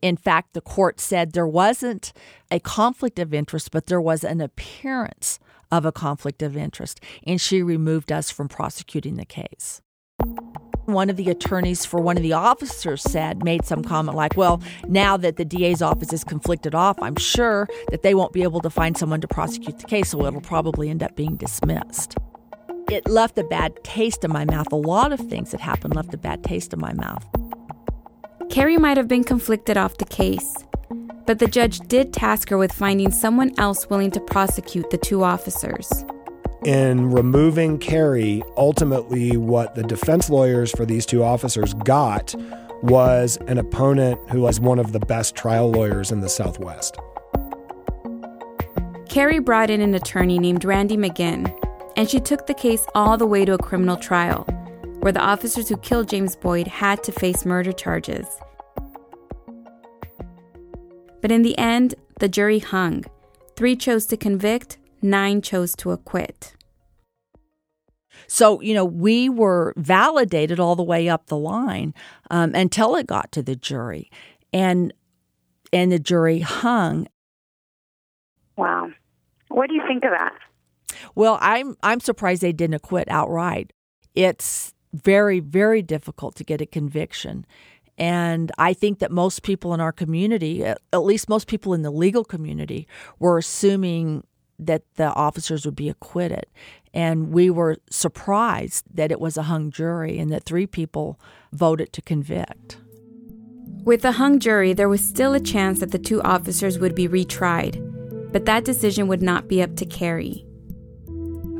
In 0.00 0.16
fact, 0.16 0.52
the 0.52 0.60
court 0.60 1.00
said 1.00 1.32
there 1.32 1.46
wasn't 1.46 2.12
a 2.50 2.60
conflict 2.60 3.18
of 3.18 3.32
interest, 3.32 3.70
but 3.70 3.86
there 3.86 4.00
was 4.00 4.22
an 4.22 4.40
appearance 4.40 5.40
of 5.72 5.84
a 5.84 5.92
conflict 5.92 6.42
of 6.42 6.56
interest, 6.56 7.00
and 7.26 7.40
she 7.40 7.62
removed 7.62 8.12
us 8.12 8.30
from 8.30 8.48
prosecuting 8.48 9.16
the 9.16 9.24
case. 9.24 9.80
One 10.84 11.08
of 11.08 11.16
the 11.16 11.30
attorneys 11.30 11.86
for 11.86 11.98
one 11.98 12.18
of 12.18 12.22
the 12.22 12.34
officers 12.34 13.02
said, 13.02 13.42
made 13.42 13.64
some 13.64 13.82
comment 13.82 14.14
like, 14.14 14.36
Well, 14.36 14.60
now 14.86 15.16
that 15.16 15.36
the 15.36 15.44
DA's 15.44 15.80
office 15.80 16.12
is 16.12 16.22
conflicted 16.22 16.74
off, 16.74 17.00
I'm 17.00 17.16
sure 17.16 17.66
that 17.90 18.02
they 18.02 18.14
won't 18.14 18.34
be 18.34 18.42
able 18.42 18.60
to 18.60 18.70
find 18.70 18.96
someone 18.96 19.22
to 19.22 19.28
prosecute 19.28 19.78
the 19.78 19.86
case, 19.86 20.10
so 20.10 20.26
it'll 20.26 20.42
probably 20.42 20.90
end 20.90 21.02
up 21.02 21.16
being 21.16 21.36
dismissed. 21.36 22.16
It 22.90 23.08
left 23.08 23.38
a 23.38 23.44
bad 23.44 23.82
taste 23.82 24.24
in 24.24 24.32
my 24.32 24.44
mouth. 24.44 24.70
A 24.70 24.76
lot 24.76 25.12
of 25.12 25.20
things 25.20 25.52
that 25.52 25.60
happened 25.60 25.96
left 25.96 26.12
a 26.12 26.18
bad 26.18 26.44
taste 26.44 26.72
in 26.72 26.80
my 26.80 26.92
mouth. 26.92 27.24
Kari 28.50 28.76
might 28.76 28.96
have 28.96 29.08
been 29.08 29.24
conflicted 29.24 29.76
off 29.76 29.96
the 29.96 30.04
case, 30.04 30.54
but 31.26 31.38
the 31.38 31.46
judge 31.46 31.80
did 31.88 32.12
task 32.12 32.50
her 32.50 32.58
with 32.58 32.72
finding 32.72 33.10
someone 33.10 33.52
else 33.58 33.88
willing 33.88 34.10
to 34.12 34.20
prosecute 34.20 34.90
the 34.90 34.98
two 34.98 35.24
officers. 35.24 36.04
In 36.64 37.10
removing 37.10 37.78
Kari, 37.78 38.42
ultimately, 38.56 39.36
what 39.36 39.74
the 39.74 39.82
defense 39.82 40.30
lawyers 40.30 40.70
for 40.70 40.84
these 40.84 41.06
two 41.06 41.22
officers 41.24 41.74
got 41.74 42.34
was 42.82 43.38
an 43.46 43.58
opponent 43.58 44.20
who 44.30 44.42
was 44.42 44.60
one 44.60 44.78
of 44.78 44.92
the 44.92 45.00
best 45.00 45.34
trial 45.34 45.70
lawyers 45.70 46.12
in 46.12 46.20
the 46.20 46.28
Southwest. 46.28 46.98
Kari 49.08 49.38
brought 49.38 49.70
in 49.70 49.80
an 49.80 49.94
attorney 49.94 50.38
named 50.38 50.64
Randi 50.64 50.96
McGinn, 50.96 51.46
and 51.96 52.08
she 52.08 52.20
took 52.20 52.46
the 52.46 52.54
case 52.54 52.86
all 52.94 53.16
the 53.16 53.26
way 53.26 53.44
to 53.44 53.54
a 53.54 53.58
criminal 53.58 53.96
trial, 53.96 54.44
where 55.00 55.12
the 55.12 55.20
officers 55.20 55.68
who 55.68 55.76
killed 55.78 56.08
James 56.08 56.36
Boyd 56.36 56.66
had 56.66 57.02
to 57.04 57.12
face 57.12 57.44
murder 57.44 57.72
charges. 57.72 58.26
But 61.20 61.32
in 61.32 61.42
the 61.42 61.56
end, 61.56 61.94
the 62.20 62.28
jury 62.28 62.58
hung. 62.58 63.04
Three 63.56 63.76
chose 63.76 64.06
to 64.06 64.16
convict, 64.16 64.78
nine 65.00 65.40
chose 65.40 65.74
to 65.76 65.92
acquit. 65.92 66.54
So, 68.26 68.60
you 68.60 68.74
know, 68.74 68.84
we 68.84 69.28
were 69.28 69.74
validated 69.76 70.58
all 70.58 70.76
the 70.76 70.82
way 70.82 71.08
up 71.08 71.26
the 71.26 71.36
line 71.36 71.94
um, 72.30 72.54
until 72.54 72.96
it 72.96 73.06
got 73.06 73.32
to 73.32 73.42
the 73.42 73.56
jury. 73.56 74.10
And 74.52 74.92
and 75.72 75.90
the 75.90 75.98
jury 75.98 76.38
hung. 76.38 77.08
Wow. 78.56 78.90
What 79.48 79.68
do 79.68 79.74
you 79.74 79.82
think 79.86 80.04
of 80.04 80.10
that? 80.10 80.32
Well, 81.14 81.38
I'm 81.40 81.76
I'm 81.82 82.00
surprised 82.00 82.42
they 82.42 82.52
didn't 82.52 82.74
acquit 82.74 83.08
outright. 83.08 83.72
It's 84.14 84.74
very 84.92 85.40
very 85.40 85.82
difficult 85.82 86.34
to 86.36 86.44
get 86.44 86.60
a 86.60 86.66
conviction. 86.66 87.46
And 87.96 88.50
I 88.58 88.74
think 88.74 88.98
that 88.98 89.12
most 89.12 89.42
people 89.42 89.72
in 89.72 89.80
our 89.80 89.92
community, 89.92 90.64
at 90.64 90.78
least 90.92 91.28
most 91.28 91.46
people 91.46 91.74
in 91.74 91.82
the 91.82 91.92
legal 91.92 92.24
community, 92.24 92.88
were 93.18 93.38
assuming 93.38 94.24
that 94.58 94.82
the 94.96 95.12
officers 95.12 95.64
would 95.64 95.76
be 95.76 95.88
acquitted. 95.88 96.46
And 96.92 97.32
we 97.32 97.50
were 97.50 97.76
surprised 97.90 98.84
that 98.94 99.10
it 99.10 99.20
was 99.20 99.36
a 99.36 99.44
hung 99.44 99.70
jury 99.70 100.18
and 100.18 100.30
that 100.32 100.44
three 100.44 100.66
people 100.66 101.20
voted 101.52 101.92
to 101.92 102.02
convict. 102.02 102.78
With 103.84 104.04
a 104.04 104.12
hung 104.12 104.38
jury, 104.38 104.72
there 104.72 104.88
was 104.88 105.04
still 105.04 105.34
a 105.34 105.40
chance 105.40 105.80
that 105.80 105.90
the 105.90 105.98
two 105.98 106.22
officers 106.22 106.78
would 106.78 106.94
be 106.94 107.08
retried, 107.08 108.32
but 108.32 108.46
that 108.46 108.64
decision 108.64 109.08
would 109.08 109.22
not 109.22 109.48
be 109.48 109.60
up 109.60 109.76
to 109.76 109.86
Kari. 109.86 110.46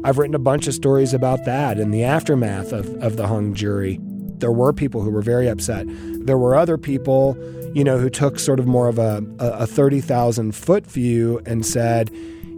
I've 0.05 0.19
written 0.19 0.35
a 0.35 0.39
bunch 0.39 0.67
of 0.67 0.75
stories 0.75 1.15
about 1.15 1.47
that 1.47 1.79
in 1.79 1.91
the 1.91 2.05
aftermath 2.05 2.73
of, 2.73 2.87
of 3.03 3.17
the 3.17 3.27
hung 3.27 3.55
jury. 3.55 3.99
There 4.37 4.53
were 4.53 4.75
people 4.75 5.01
who 5.01 5.11
were 5.11 5.23
very 5.23 5.49
upset. 5.49 5.87
There 5.89 6.37
were 6.37 6.55
other 6.55 6.77
people, 6.77 7.39
you 7.73 7.85
know, 7.85 7.97
who 7.97 8.11
took 8.11 8.39
sort 8.39 8.61
of 8.61 8.67
more 8.67 8.87
of 8.87 8.99
a, 8.99 9.25
a 9.39 9.67
30,000 9.67 10.55
foot 10.55 10.87
view 10.87 11.41
and 11.47 11.65
said, 11.65 12.11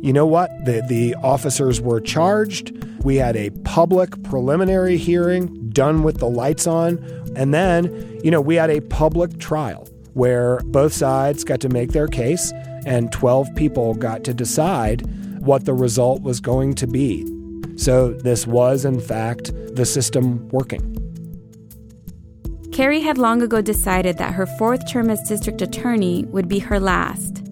you 0.03 0.13
know 0.13 0.27
what? 0.27 0.51
The, 0.65 0.85
the 0.89 1.15
officers 1.23 1.81
were 1.81 2.01
charged. 2.01 2.85
We 3.05 3.15
had 3.15 3.37
a 3.37 3.51
public 3.63 4.21
preliminary 4.25 4.97
hearing 4.97 5.71
done 5.71 6.03
with 6.03 6.19
the 6.19 6.29
lights 6.29 6.67
on. 6.67 6.99
And 7.37 7.55
then, 7.55 8.19
you 8.25 8.33
know, 8.33 8.41
we 8.41 8.57
had 8.57 8.71
a 8.71 8.81
public 8.81 9.39
trial 9.39 9.89
where 10.15 10.59
both 10.65 10.93
sides 10.93 11.45
got 11.45 11.61
to 11.61 11.69
make 11.69 11.93
their 11.93 12.09
case 12.09 12.53
and 12.85 13.13
12 13.13 13.55
people 13.55 13.95
got 13.95 14.25
to 14.25 14.35
decide 14.35 15.07
what 15.41 15.65
the 15.65 15.75
result 15.75 16.23
was 16.23 16.41
going 16.41 16.75
to 16.75 16.89
be. 16.89 17.25
So 17.77 18.13
this 18.13 18.47
was, 18.47 18.85
in 18.85 19.01
fact, 19.01 19.53
the 19.75 19.85
system 19.85 20.49
working. 20.49 20.97
Kari 22.73 23.01
had 23.01 23.17
long 23.17 23.41
ago 23.41 23.61
decided 23.61 24.19
that 24.19 24.35
her 24.35 24.47
fourth 24.47 24.91
term 24.91 25.09
as 25.09 25.27
district 25.29 25.63
attorney 25.63 26.25
would 26.27 26.49
be 26.49 26.59
her 26.59 26.79
last. 26.79 27.43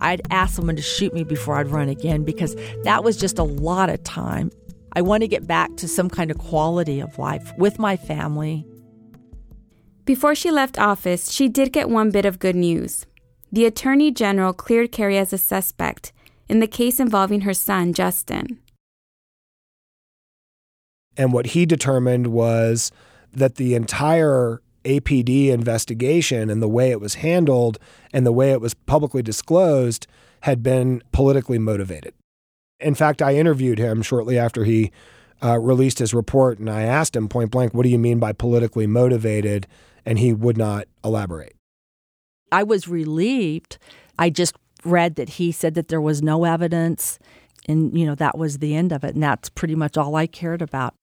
I'd 0.00 0.22
ask 0.30 0.54
someone 0.54 0.76
to 0.76 0.82
shoot 0.82 1.14
me 1.14 1.22
before 1.22 1.56
I'd 1.56 1.68
run 1.68 1.88
again 1.88 2.24
because 2.24 2.56
that 2.84 3.04
was 3.04 3.16
just 3.16 3.38
a 3.38 3.44
lot 3.44 3.88
of 3.88 4.02
time. 4.04 4.50
I 4.94 5.02
want 5.02 5.22
to 5.22 5.28
get 5.28 5.46
back 5.46 5.76
to 5.76 5.88
some 5.88 6.10
kind 6.10 6.30
of 6.30 6.38
quality 6.38 7.00
of 7.00 7.18
life 7.18 7.52
with 7.56 7.78
my 7.78 7.96
family. 7.96 8.66
Before 10.04 10.34
she 10.34 10.50
left 10.50 10.78
office, 10.78 11.30
she 11.30 11.48
did 11.48 11.72
get 11.72 11.88
one 11.88 12.10
bit 12.10 12.24
of 12.24 12.38
good 12.38 12.56
news. 12.56 13.06
The 13.52 13.66
Attorney 13.66 14.10
General 14.10 14.52
cleared 14.52 14.92
Kari 14.92 15.16
as 15.18 15.32
a 15.32 15.38
suspect 15.38 16.12
in 16.52 16.60
the 16.60 16.66
case 16.66 17.00
involving 17.00 17.40
her 17.40 17.54
son, 17.54 17.94
Justin. 17.94 18.58
And 21.16 21.32
what 21.32 21.46
he 21.46 21.64
determined 21.64 22.26
was 22.26 22.92
that 23.32 23.54
the 23.54 23.74
entire 23.74 24.60
APD 24.84 25.48
investigation 25.48 26.50
and 26.50 26.60
the 26.60 26.68
way 26.68 26.90
it 26.90 27.00
was 27.00 27.14
handled 27.14 27.78
and 28.12 28.26
the 28.26 28.32
way 28.32 28.52
it 28.52 28.60
was 28.60 28.74
publicly 28.74 29.22
disclosed 29.22 30.06
had 30.42 30.62
been 30.62 31.02
politically 31.10 31.58
motivated. 31.58 32.12
In 32.80 32.94
fact, 32.94 33.22
I 33.22 33.36
interviewed 33.36 33.78
him 33.78 34.02
shortly 34.02 34.38
after 34.38 34.64
he 34.64 34.92
uh, 35.42 35.58
released 35.58 36.00
his 36.00 36.12
report, 36.12 36.58
and 36.58 36.68
I 36.68 36.82
asked 36.82 37.16
him 37.16 37.30
point 37.30 37.50
blank, 37.50 37.72
What 37.72 37.84
do 37.84 37.88
you 37.88 37.98
mean 37.98 38.18
by 38.18 38.34
politically 38.34 38.86
motivated? 38.86 39.66
And 40.04 40.18
he 40.18 40.34
would 40.34 40.58
not 40.58 40.86
elaborate. 41.02 41.56
I 42.50 42.62
was 42.62 42.88
relieved. 42.88 43.78
I 44.18 44.28
just 44.28 44.54
read 44.84 45.16
that 45.16 45.30
he 45.30 45.52
said 45.52 45.74
that 45.74 45.88
there 45.88 46.00
was 46.00 46.22
no 46.22 46.44
evidence, 46.44 47.18
and, 47.68 47.96
you 47.96 48.06
know, 48.06 48.14
that 48.16 48.36
was 48.36 48.58
the 48.58 48.74
end 48.74 48.92
of 48.92 49.04
it. 49.04 49.14
And 49.14 49.22
that's 49.22 49.48
pretty 49.48 49.74
much 49.74 49.96
all 49.96 50.16
I 50.16 50.26
cared 50.26 50.62
about. 50.62 50.94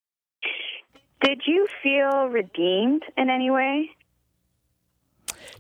Did 1.22 1.42
you 1.46 1.68
feel 1.84 2.28
redeemed 2.30 3.04
in 3.18 3.30
any 3.30 3.50
way? 3.50 3.90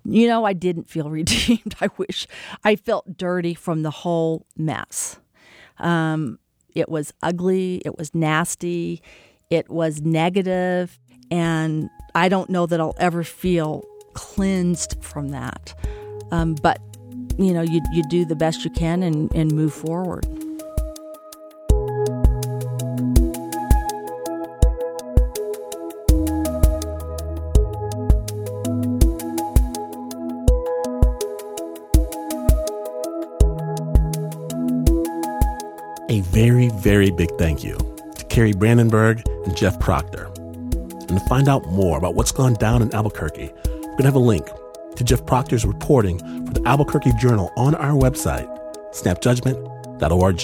You 0.05 0.27
know, 0.27 0.45
I 0.45 0.53
didn't 0.53 0.89
feel 0.89 1.09
redeemed. 1.09 1.75
I 1.81 1.89
wish 1.97 2.27
I 2.63 2.75
felt 2.75 3.17
dirty 3.17 3.53
from 3.53 3.83
the 3.83 3.91
whole 3.91 4.45
mess. 4.57 5.19
Um, 5.77 6.39
it 6.75 6.89
was 6.89 7.13
ugly, 7.21 7.81
it 7.85 7.97
was 7.97 8.13
nasty, 8.13 9.01
it 9.49 9.69
was 9.69 10.01
negative, 10.01 10.99
and 11.31 11.89
I 12.13 12.29
don't 12.29 12.49
know 12.49 12.65
that 12.65 12.79
I'll 12.79 12.95
ever 12.99 13.23
feel 13.23 13.83
cleansed 14.13 14.97
from 15.01 15.29
that. 15.29 15.73
Um, 16.31 16.55
but 16.55 16.79
you 17.39 17.53
know, 17.53 17.61
you 17.61 17.81
you 17.91 18.03
do 18.03 18.25
the 18.25 18.35
best 18.35 18.65
you 18.65 18.69
can 18.69 19.01
and, 19.01 19.33
and 19.33 19.53
move 19.53 19.73
forward. 19.73 20.25
A 36.09 36.21
very, 36.21 36.69
very 36.69 37.11
big 37.11 37.29
thank 37.37 37.63
you 37.63 37.77
to 38.17 38.25
Kari 38.25 38.51
Brandenburg 38.51 39.23
and 39.45 39.55
Jeff 39.55 39.79
Proctor. 39.79 40.25
And 40.25 41.09
to 41.09 41.19
find 41.29 41.47
out 41.47 41.65
more 41.67 41.97
about 41.97 42.15
what's 42.15 42.33
gone 42.33 42.55
down 42.55 42.81
in 42.81 42.93
Albuquerque, 42.93 43.51
we're 43.65 43.81
going 43.81 43.97
to 43.99 44.03
have 44.03 44.15
a 44.15 44.19
link 44.19 44.49
to 44.95 45.03
Jeff 45.03 45.25
Proctor's 45.25 45.65
reporting 45.65 46.19
for 46.45 46.53
the 46.53 46.61
Albuquerque 46.65 47.13
Journal 47.19 47.51
on 47.57 47.75
our 47.75 47.93
website, 47.93 48.47
snapjudgment.org. 48.93 50.37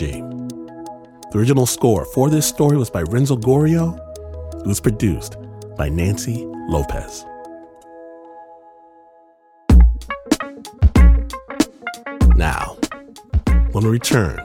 The 1.31 1.37
original 1.37 1.65
score 1.65 2.05
for 2.05 2.29
this 2.29 2.47
story 2.47 2.77
was 2.77 2.89
by 2.89 3.01
Renzo 3.01 3.35
Gorio. 3.35 3.97
It 4.61 4.67
was 4.67 4.79
produced 4.79 5.37
by 5.75 5.89
Nancy 5.89 6.45
Lopez. 6.69 7.25
Now, 12.35 12.77
when 13.71 13.83
we 13.83 13.89
return, 13.89 14.39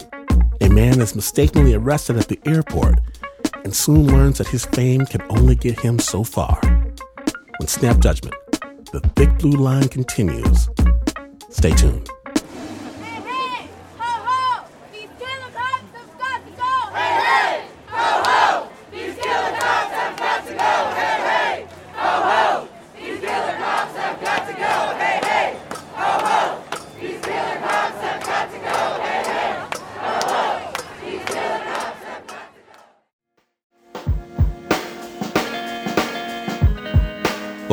a 0.60 0.68
man 0.68 1.00
is 1.00 1.14
mistakenly 1.14 1.74
arrested 1.74 2.16
at 2.16 2.28
the 2.28 2.40
airport 2.44 3.00
and 3.64 3.74
soon 3.74 4.06
learns 4.06 4.38
that 4.38 4.48
his 4.48 4.64
fame 4.64 5.06
can 5.06 5.22
only 5.30 5.54
get 5.54 5.78
him 5.78 5.98
so 5.98 6.24
far. 6.24 6.58
When 7.58 7.68
Snap 7.68 7.98
Judgment, 7.98 8.34
the 8.92 9.00
thick 9.16 9.38
blue 9.38 9.59
line 9.59 9.88
continues. 9.88 10.68
Stay 11.48 11.72
tuned. 11.72 12.09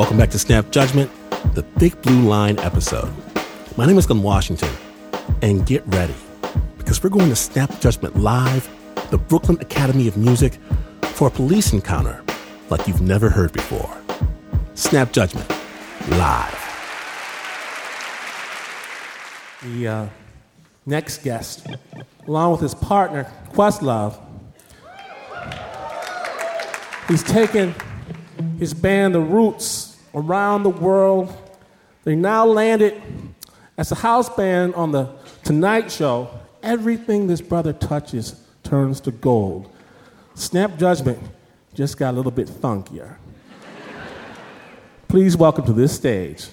Welcome 0.07 0.19
back 0.19 0.29
to 0.29 0.39
Snap 0.39 0.71
Judgment, 0.71 1.11
the 1.53 1.63
Thick 1.79 2.01
Blue 2.01 2.21
Line 2.21 2.57
episode. 2.59 3.13
My 3.75 3.85
name 3.85 3.97
is 3.97 4.05
Glynn 4.05 4.23
Washington, 4.23 4.69
and 5.41 5.65
get 5.65 5.85
ready 5.87 6.15
because 6.77 7.03
we're 7.03 7.09
going 7.09 7.27
to 7.27 7.35
Snap 7.35 7.81
Judgment 7.81 8.15
Live, 8.15 8.69
the 9.11 9.17
Brooklyn 9.17 9.57
Academy 9.59 10.07
of 10.07 10.15
Music, 10.15 10.59
for 11.01 11.27
a 11.27 11.29
police 11.29 11.73
encounter 11.73 12.23
like 12.69 12.87
you've 12.87 13.01
never 13.01 13.29
heard 13.29 13.51
before. 13.51 13.93
Snap 14.75 15.11
Judgment 15.11 15.49
Live. 16.11 16.55
The 19.63 19.87
uh, 19.89 20.07
next 20.85 21.21
guest, 21.21 21.67
along 22.25 22.53
with 22.53 22.61
his 22.61 22.75
partner, 22.75 23.29
Questlove, 23.51 24.17
he's 27.09 27.23
taken 27.23 27.75
his 28.57 28.73
band, 28.73 29.13
The 29.13 29.19
Roots, 29.19 29.86
around 30.17 30.63
the 30.63 30.69
world. 30.69 31.31
They 32.03 32.15
now 32.15 32.45
landed 32.45 32.99
as 33.77 33.91
a 33.91 33.95
house 33.95 34.29
band 34.29 34.73
on 34.73 34.91
the 34.91 35.09
Tonight 35.43 35.91
Show. 35.91 36.29
Everything 36.63 37.27
this 37.27 37.39
brother 37.39 37.71
touches 37.71 38.41
turns 38.63 38.99
to 39.01 39.11
gold. 39.11 39.71
Snap 40.33 40.77
Judgment 40.77 41.19
just 41.75 41.97
got 41.97 42.13
a 42.13 42.17
little 42.17 42.31
bit 42.31 42.47
funkier. 42.47 43.17
Please 45.07 45.37
welcome 45.37 45.65
to 45.65 45.73
this 45.73 45.95
stage 45.95 46.47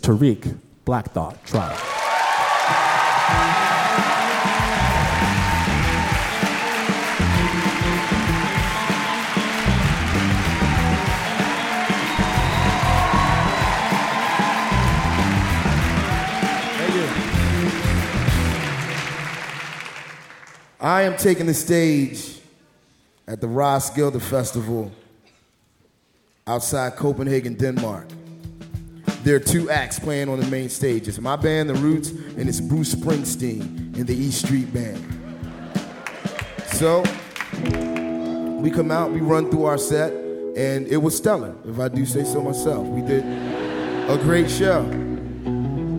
Tariq 0.00 0.56
Black 0.84 1.10
Thought 1.10 1.44
Trotter. 1.44 1.76
I 20.86 21.02
am 21.02 21.16
taking 21.16 21.46
the 21.46 21.54
stage 21.54 22.38
at 23.26 23.40
the 23.40 23.48
Roskilde 23.48 24.22
Festival 24.22 24.92
outside 26.46 26.94
Copenhagen, 26.94 27.54
Denmark. 27.54 28.06
There 29.24 29.34
are 29.34 29.40
two 29.40 29.68
acts 29.68 29.98
playing 29.98 30.28
on 30.28 30.38
the 30.38 30.46
main 30.46 30.68
stage. 30.68 31.08
It's 31.08 31.18
my 31.18 31.34
band, 31.34 31.70
The 31.70 31.74
Roots, 31.74 32.10
and 32.10 32.48
it's 32.48 32.60
Bruce 32.60 32.94
Springsteen 32.94 33.96
in 33.96 34.06
the 34.06 34.14
East 34.14 34.46
Street 34.46 34.72
Band. 34.72 35.04
So 36.66 37.00
we 38.60 38.70
come 38.70 38.92
out, 38.92 39.10
we 39.10 39.18
run 39.18 39.50
through 39.50 39.64
our 39.64 39.78
set, 39.78 40.12
and 40.12 40.86
it 40.86 40.98
was 40.98 41.16
stellar, 41.16 41.56
if 41.66 41.80
I 41.80 41.88
do 41.88 42.06
say 42.06 42.22
so 42.22 42.40
myself. 42.40 42.86
We 42.86 43.00
did 43.00 43.24
a 43.24 44.16
great 44.22 44.48
show. 44.48 44.82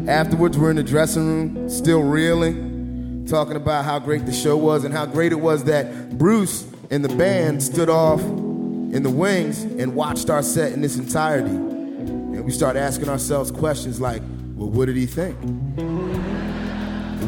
Afterwards, 0.08 0.58
we're 0.58 0.70
in 0.70 0.78
the 0.78 0.84
dressing 0.84 1.28
room, 1.28 1.70
still 1.70 2.04
reeling, 2.04 2.67
talking 3.28 3.56
about 3.56 3.86
how 3.86 4.00
great 4.00 4.26
the 4.26 4.34
show 4.34 4.58
was 4.58 4.84
and 4.84 4.94
how 4.94 5.06
great 5.06 5.32
it 5.32 5.40
was 5.40 5.66
that 5.66 6.18
Bruce 6.18 6.66
and 6.90 7.04
the 7.04 7.16
band 7.16 7.62
stood 7.62 7.90
off 7.90 8.22
in 8.22 9.04
the 9.04 9.10
wings 9.10 9.64
and 9.64 9.94
watched 9.94 10.30
our 10.30 10.42
set 10.42 10.72
in 10.72 10.84
its 10.84 10.98
entirety. 10.98 11.50
And 11.50 12.46
we 12.46 12.52
start 12.52 12.76
asking 12.76 13.10
ourselves 13.10 13.52
questions 13.52 14.00
like, 14.00 14.22
well, 14.56 14.70
what 14.70 14.86
did 14.86 14.96
he 14.96 15.06
think? 15.06 15.38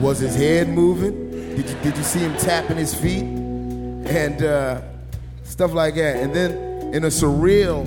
Was 0.02 0.20
his 0.20 0.36
head 0.36 0.70
moving? 0.70 1.30
Did 1.32 1.70
you, 1.70 1.76
did 1.84 1.98
you 1.98 2.04
see 2.04 2.20
him 2.20 2.36
tapping 2.38 2.78
his 2.78 2.96
feet? 2.96 3.24
And 3.24 4.42
uh, 4.42 4.82
stuff 5.44 5.74
like 5.74 5.96
that. 5.96 6.16
And 6.16 6.34
then, 6.34 6.52
in 6.94 7.04
a 7.04 7.08
surreal 7.08 7.86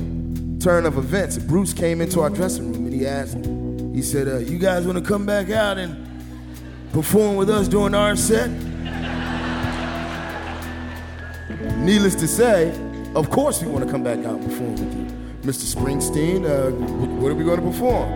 turn 0.62 0.84
of 0.84 0.98
events, 0.98 1.38
Bruce 1.38 1.72
came 1.72 2.00
into 2.00 2.20
our 2.20 2.30
dressing 2.30 2.72
room 2.72 2.84
and 2.86 2.92
he 2.92 3.06
asked, 3.06 3.38
he 3.94 4.02
said, 4.02 4.28
uh, 4.28 4.38
You 4.38 4.58
guys 4.58 4.84
want 4.84 4.98
to 4.98 5.04
come 5.04 5.24
back 5.24 5.50
out 5.50 5.78
and 5.78 6.11
perform 6.92 7.36
with 7.36 7.50
us 7.50 7.68
during 7.68 7.94
our 7.94 8.14
set? 8.16 8.50
Needless 11.78 12.14
to 12.16 12.28
say, 12.28 12.70
of 13.14 13.30
course 13.30 13.62
we 13.62 13.68
want 13.68 13.84
to 13.84 13.90
come 13.90 14.02
back 14.04 14.18
out 14.20 14.38
and 14.38 14.44
perform 14.44 14.72
with 14.72 14.96
you. 14.96 15.02
Mr. 15.42 15.74
Springsteen, 15.74 16.44
uh, 16.44 16.70
what 17.20 17.32
are 17.32 17.34
we 17.34 17.44
going 17.44 17.60
to 17.60 17.66
perform? 17.66 18.08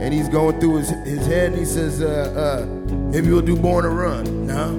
And 0.00 0.12
he's 0.12 0.28
going 0.28 0.58
through 0.58 0.78
his, 0.78 0.90
his 1.06 1.26
head 1.26 1.50
and 1.50 1.58
he 1.58 1.64
says, 1.64 2.02
uh, 2.02 2.64
uh, 2.64 2.66
Maybe 3.12 3.30
we'll 3.30 3.42
do 3.42 3.56
Born 3.56 3.84
to 3.84 3.90
Run. 3.90 4.46
No. 4.46 4.72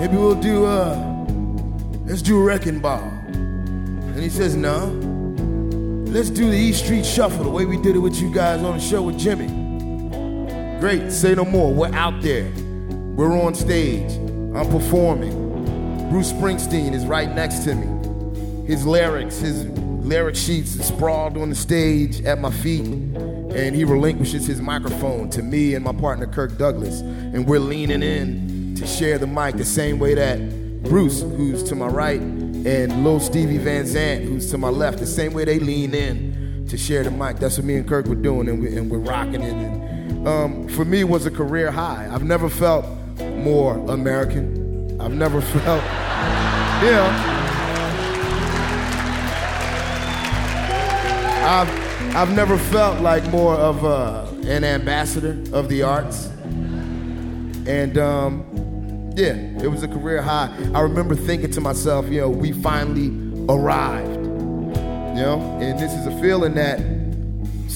Maybe 0.00 0.16
we'll 0.16 0.34
do 0.34 0.66
uh 0.66 0.96
let's 2.04 2.22
do 2.22 2.42
Wrecking 2.42 2.80
Ball. 2.80 3.00
And 3.00 4.22
he 4.22 4.28
says, 4.28 4.56
no. 4.56 4.86
Let's 6.10 6.30
do 6.30 6.50
the 6.50 6.56
East 6.56 6.84
Street 6.84 7.06
Shuffle 7.06 7.44
the 7.44 7.50
way 7.50 7.64
we 7.64 7.76
did 7.76 7.96
it 7.96 8.00
with 8.00 8.20
you 8.20 8.32
guys 8.32 8.62
on 8.62 8.76
the 8.78 8.82
show 8.82 9.02
with 9.02 9.18
Jimmy. 9.18 9.65
Great, 10.80 11.10
say 11.10 11.34
no 11.34 11.44
more. 11.44 11.72
We're 11.72 11.94
out 11.94 12.20
there. 12.20 12.52
We're 13.16 13.40
on 13.40 13.54
stage. 13.54 14.12
I'm 14.54 14.70
performing. 14.70 16.10
Bruce 16.10 16.32
Springsteen 16.32 16.92
is 16.92 17.06
right 17.06 17.34
next 17.34 17.64
to 17.64 17.74
me. 17.74 18.66
His 18.66 18.84
lyrics, 18.84 19.38
his 19.38 19.64
lyric 19.64 20.36
sheets 20.36 20.78
are 20.78 20.82
sprawled 20.82 21.38
on 21.38 21.48
the 21.48 21.54
stage 21.54 22.20
at 22.22 22.40
my 22.40 22.50
feet. 22.50 22.84
And 22.86 23.74
he 23.74 23.84
relinquishes 23.84 24.46
his 24.46 24.60
microphone 24.60 25.30
to 25.30 25.42
me 25.42 25.74
and 25.74 25.82
my 25.82 25.94
partner 25.94 26.26
Kirk 26.26 26.58
Douglas. 26.58 27.00
And 27.00 27.46
we're 27.46 27.58
leaning 27.58 28.02
in 28.02 28.74
to 28.76 28.86
share 28.86 29.16
the 29.18 29.26
mic 29.26 29.56
the 29.56 29.64
same 29.64 29.98
way 29.98 30.14
that 30.14 30.82
Bruce, 30.82 31.22
who's 31.22 31.62
to 31.64 31.74
my 31.74 31.86
right, 31.86 32.20
and 32.20 33.02
Lil 33.02 33.18
Stevie 33.18 33.56
Van 33.56 33.86
Zandt, 33.86 34.24
who's 34.24 34.50
to 34.50 34.58
my 34.58 34.68
left, 34.68 34.98
the 34.98 35.06
same 35.06 35.32
way 35.32 35.46
they 35.46 35.58
lean 35.58 35.94
in 35.94 36.66
to 36.68 36.76
share 36.76 37.02
the 37.02 37.10
mic. 37.10 37.38
That's 37.38 37.56
what 37.56 37.64
me 37.64 37.76
and 37.76 37.88
Kirk 37.88 38.06
were 38.06 38.14
doing, 38.14 38.48
and, 38.48 38.60
we, 38.60 38.78
we're 38.80 38.98
rocking 38.98 39.42
it. 39.42 39.54
And 39.54 39.95
um, 40.26 40.68
for 40.68 40.84
me, 40.84 41.04
was 41.04 41.24
a 41.24 41.30
career 41.30 41.70
high. 41.70 42.08
I've 42.10 42.24
never 42.24 42.48
felt 42.48 42.84
more 43.36 43.76
American. 43.88 45.00
I've 45.00 45.14
never 45.14 45.40
felt, 45.52 45.84
know. 46.82 47.32
I've, 51.46 52.16
I've 52.16 52.34
never 52.34 52.58
felt 52.58 53.00
like 53.00 53.24
more 53.30 53.54
of 53.54 53.84
a, 53.84 54.28
an 54.48 54.64
ambassador 54.64 55.38
of 55.56 55.68
the 55.68 55.84
arts. 55.84 56.26
And 57.68 57.96
um, 57.96 59.12
yeah, 59.16 59.34
it 59.62 59.70
was 59.70 59.84
a 59.84 59.88
career 59.88 60.22
high. 60.22 60.52
I 60.74 60.80
remember 60.80 61.14
thinking 61.14 61.52
to 61.52 61.60
myself, 61.60 62.08
you 62.08 62.20
know, 62.20 62.30
we 62.30 62.50
finally 62.50 63.10
arrived. 63.48 64.16
You 64.16 65.22
know, 65.22 65.58
and 65.60 65.78
this 65.78 65.92
is 65.92 66.06
a 66.06 66.20
feeling 66.20 66.54
that 66.54 66.95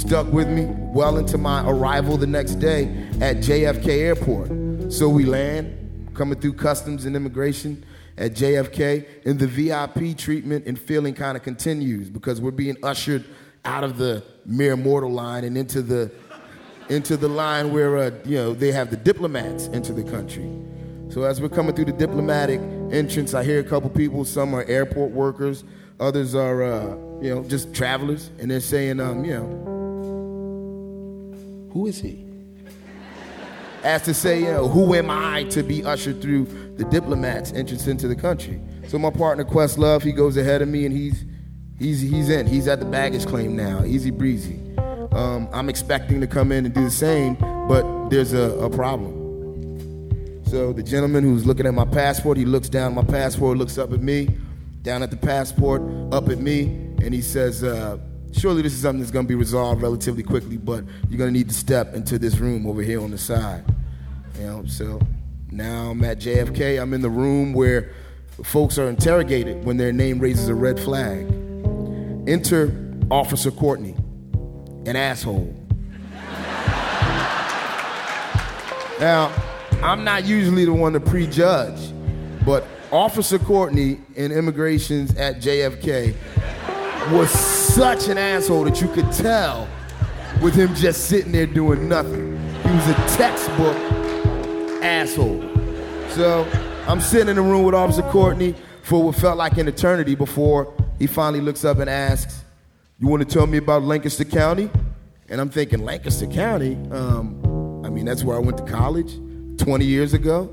stuck 0.00 0.32
with 0.32 0.48
me 0.48 0.64
well 0.66 1.18
into 1.18 1.36
my 1.36 1.62
arrival 1.68 2.16
the 2.16 2.26
next 2.26 2.54
day 2.54 2.84
at 3.20 3.36
JFK 3.36 3.86
Airport. 3.98 4.92
So 4.92 5.08
we 5.08 5.24
land, 5.24 6.10
coming 6.14 6.40
through 6.40 6.54
customs 6.54 7.04
and 7.04 7.14
immigration 7.14 7.84
at 8.16 8.32
JFK, 8.32 9.26
and 9.26 9.38
the 9.38 9.46
VIP 9.46 10.16
treatment 10.16 10.66
and 10.66 10.78
feeling 10.78 11.14
kind 11.14 11.36
of 11.36 11.42
continues 11.42 12.08
because 12.08 12.40
we're 12.40 12.50
being 12.50 12.76
ushered 12.82 13.24
out 13.64 13.84
of 13.84 13.98
the 13.98 14.24
mere 14.46 14.74
mortal 14.74 15.12
line 15.12 15.44
and 15.44 15.56
into 15.56 15.82
the 15.82 16.10
into 16.88 17.16
the 17.16 17.28
line 17.28 17.72
where 17.72 17.98
uh, 17.98 18.10
you 18.24 18.36
know 18.36 18.54
they 18.54 18.72
have 18.72 18.90
the 18.90 18.96
diplomats 18.96 19.66
into 19.68 19.92
the 19.92 20.02
country. 20.02 20.50
So 21.10 21.24
as 21.24 21.40
we're 21.40 21.50
coming 21.50 21.74
through 21.74 21.84
the 21.84 21.92
diplomatic 21.92 22.60
entrance, 22.90 23.34
I 23.34 23.44
hear 23.44 23.60
a 23.60 23.64
couple 23.64 23.90
people. 23.90 24.24
Some 24.24 24.54
are 24.54 24.64
airport 24.64 25.10
workers, 25.10 25.62
others 26.00 26.34
are 26.34 26.62
uh, 26.62 26.96
you 27.20 27.34
know 27.34 27.44
just 27.44 27.74
travelers, 27.74 28.30
and 28.38 28.50
they're 28.50 28.60
saying, 28.60 28.98
um, 28.98 29.24
you 29.24 29.34
know, 29.34 29.70
who 31.72 31.86
is 31.86 32.00
he? 32.00 32.26
As 33.82 34.02
to 34.02 34.14
say, 34.14 34.40
you 34.40 34.46
know, 34.46 34.68
who 34.68 34.94
am 34.94 35.08
I 35.10 35.44
to 35.44 35.62
be 35.62 35.82
ushered 35.84 36.20
through 36.20 36.44
the 36.76 36.84
diplomats' 36.84 37.52
entrance 37.52 37.86
into 37.86 38.08
the 38.08 38.16
country? 38.16 38.60
So 38.88 38.98
my 38.98 39.10
partner 39.10 39.44
Questlove, 39.44 40.02
he 40.02 40.12
goes 40.12 40.36
ahead 40.36 40.60
of 40.60 40.68
me, 40.68 40.84
and 40.84 40.94
he's 40.94 41.24
he's 41.78 42.00
he's 42.00 42.28
in. 42.28 42.46
He's 42.46 42.68
at 42.68 42.80
the 42.80 42.86
baggage 42.86 43.26
claim 43.26 43.56
now, 43.56 43.84
easy 43.84 44.10
breezy. 44.10 44.60
Um, 45.12 45.48
I'm 45.52 45.68
expecting 45.68 46.20
to 46.20 46.26
come 46.26 46.52
in 46.52 46.66
and 46.66 46.74
do 46.74 46.84
the 46.84 46.90
same, 46.90 47.34
but 47.68 48.10
there's 48.10 48.32
a, 48.32 48.50
a 48.58 48.70
problem. 48.70 49.20
So 50.46 50.72
the 50.72 50.82
gentleman 50.82 51.24
who's 51.24 51.46
looking 51.46 51.66
at 51.66 51.74
my 51.74 51.84
passport, 51.84 52.36
he 52.36 52.44
looks 52.44 52.68
down 52.68 52.98
at 52.98 53.06
my 53.06 53.12
passport, 53.12 53.56
looks 53.56 53.78
up 53.78 53.92
at 53.92 54.02
me, 54.02 54.28
down 54.82 55.02
at 55.02 55.10
the 55.10 55.16
passport, 55.16 55.80
up 56.12 56.28
at 56.28 56.38
me, 56.38 56.62
and 57.02 57.14
he 57.14 57.22
says, 57.22 57.62
uh, 57.62 57.98
surely 58.32 58.62
this 58.62 58.72
is 58.72 58.82
something 58.82 59.00
that's 59.00 59.10
going 59.10 59.26
to 59.26 59.28
be 59.28 59.34
resolved 59.34 59.82
relatively 59.82 60.22
quickly, 60.22 60.56
but 60.56 60.84
you're 61.08 61.18
going 61.18 61.32
to 61.32 61.38
need 61.38 61.48
to 61.48 61.54
step 61.54 61.94
into 61.94 62.18
this 62.18 62.38
room 62.38 62.66
over 62.66 62.82
here 62.82 63.00
on 63.02 63.10
the 63.10 63.18
side. 63.18 63.64
You 64.38 64.46
know, 64.46 64.64
so 64.66 65.00
now 65.50 65.90
I'm 65.90 66.02
at 66.04 66.18
JFK. 66.18 66.80
I'm 66.80 66.94
in 66.94 67.02
the 67.02 67.10
room 67.10 67.52
where 67.52 67.92
folks 68.42 68.78
are 68.78 68.88
interrogated 68.88 69.64
when 69.64 69.76
their 69.76 69.92
name 69.92 70.18
raises 70.18 70.48
a 70.48 70.54
red 70.54 70.78
flag. 70.78 71.26
Enter 72.28 72.72
Officer 73.10 73.50
Courtney, 73.50 73.96
an 74.86 74.96
asshole. 74.96 75.54
Now, 79.00 79.32
I'm 79.82 80.04
not 80.04 80.26
usually 80.26 80.66
the 80.66 80.74
one 80.74 80.92
to 80.92 81.00
prejudge, 81.00 81.92
but 82.44 82.66
Officer 82.92 83.38
Courtney 83.38 83.98
in 84.14 84.30
immigrations 84.30 85.14
at 85.16 85.36
JFK 85.40 86.14
was 87.10 87.30
such 87.74 88.08
an 88.08 88.18
asshole 88.18 88.64
that 88.64 88.80
you 88.80 88.88
could 88.88 89.10
tell 89.12 89.68
with 90.42 90.54
him 90.54 90.74
just 90.74 91.06
sitting 91.06 91.30
there 91.30 91.46
doing 91.46 91.88
nothing. 91.88 92.36
He 92.64 92.70
was 92.70 92.88
a 92.88 92.94
textbook 93.16 93.76
asshole. 94.82 95.40
So 96.10 96.46
I'm 96.88 97.00
sitting 97.00 97.28
in 97.28 97.36
the 97.36 97.42
room 97.42 97.62
with 97.62 97.76
Officer 97.76 98.02
Courtney 98.02 98.56
for 98.82 99.04
what 99.04 99.14
felt 99.14 99.38
like 99.38 99.56
an 99.56 99.68
eternity 99.68 100.16
before 100.16 100.74
he 100.98 101.06
finally 101.06 101.40
looks 101.40 101.64
up 101.64 101.78
and 101.78 101.88
asks, 101.88 102.42
You 102.98 103.06
want 103.06 103.26
to 103.26 103.32
tell 103.32 103.46
me 103.46 103.58
about 103.58 103.84
Lancaster 103.84 104.24
County? 104.24 104.68
And 105.28 105.40
I'm 105.40 105.48
thinking, 105.48 105.84
Lancaster 105.84 106.26
County? 106.26 106.74
Um, 106.90 107.84
I 107.84 107.88
mean, 107.88 108.04
that's 108.04 108.24
where 108.24 108.36
I 108.36 108.40
went 108.40 108.58
to 108.58 108.64
college 108.64 109.14
20 109.58 109.84
years 109.84 110.12
ago. 110.12 110.52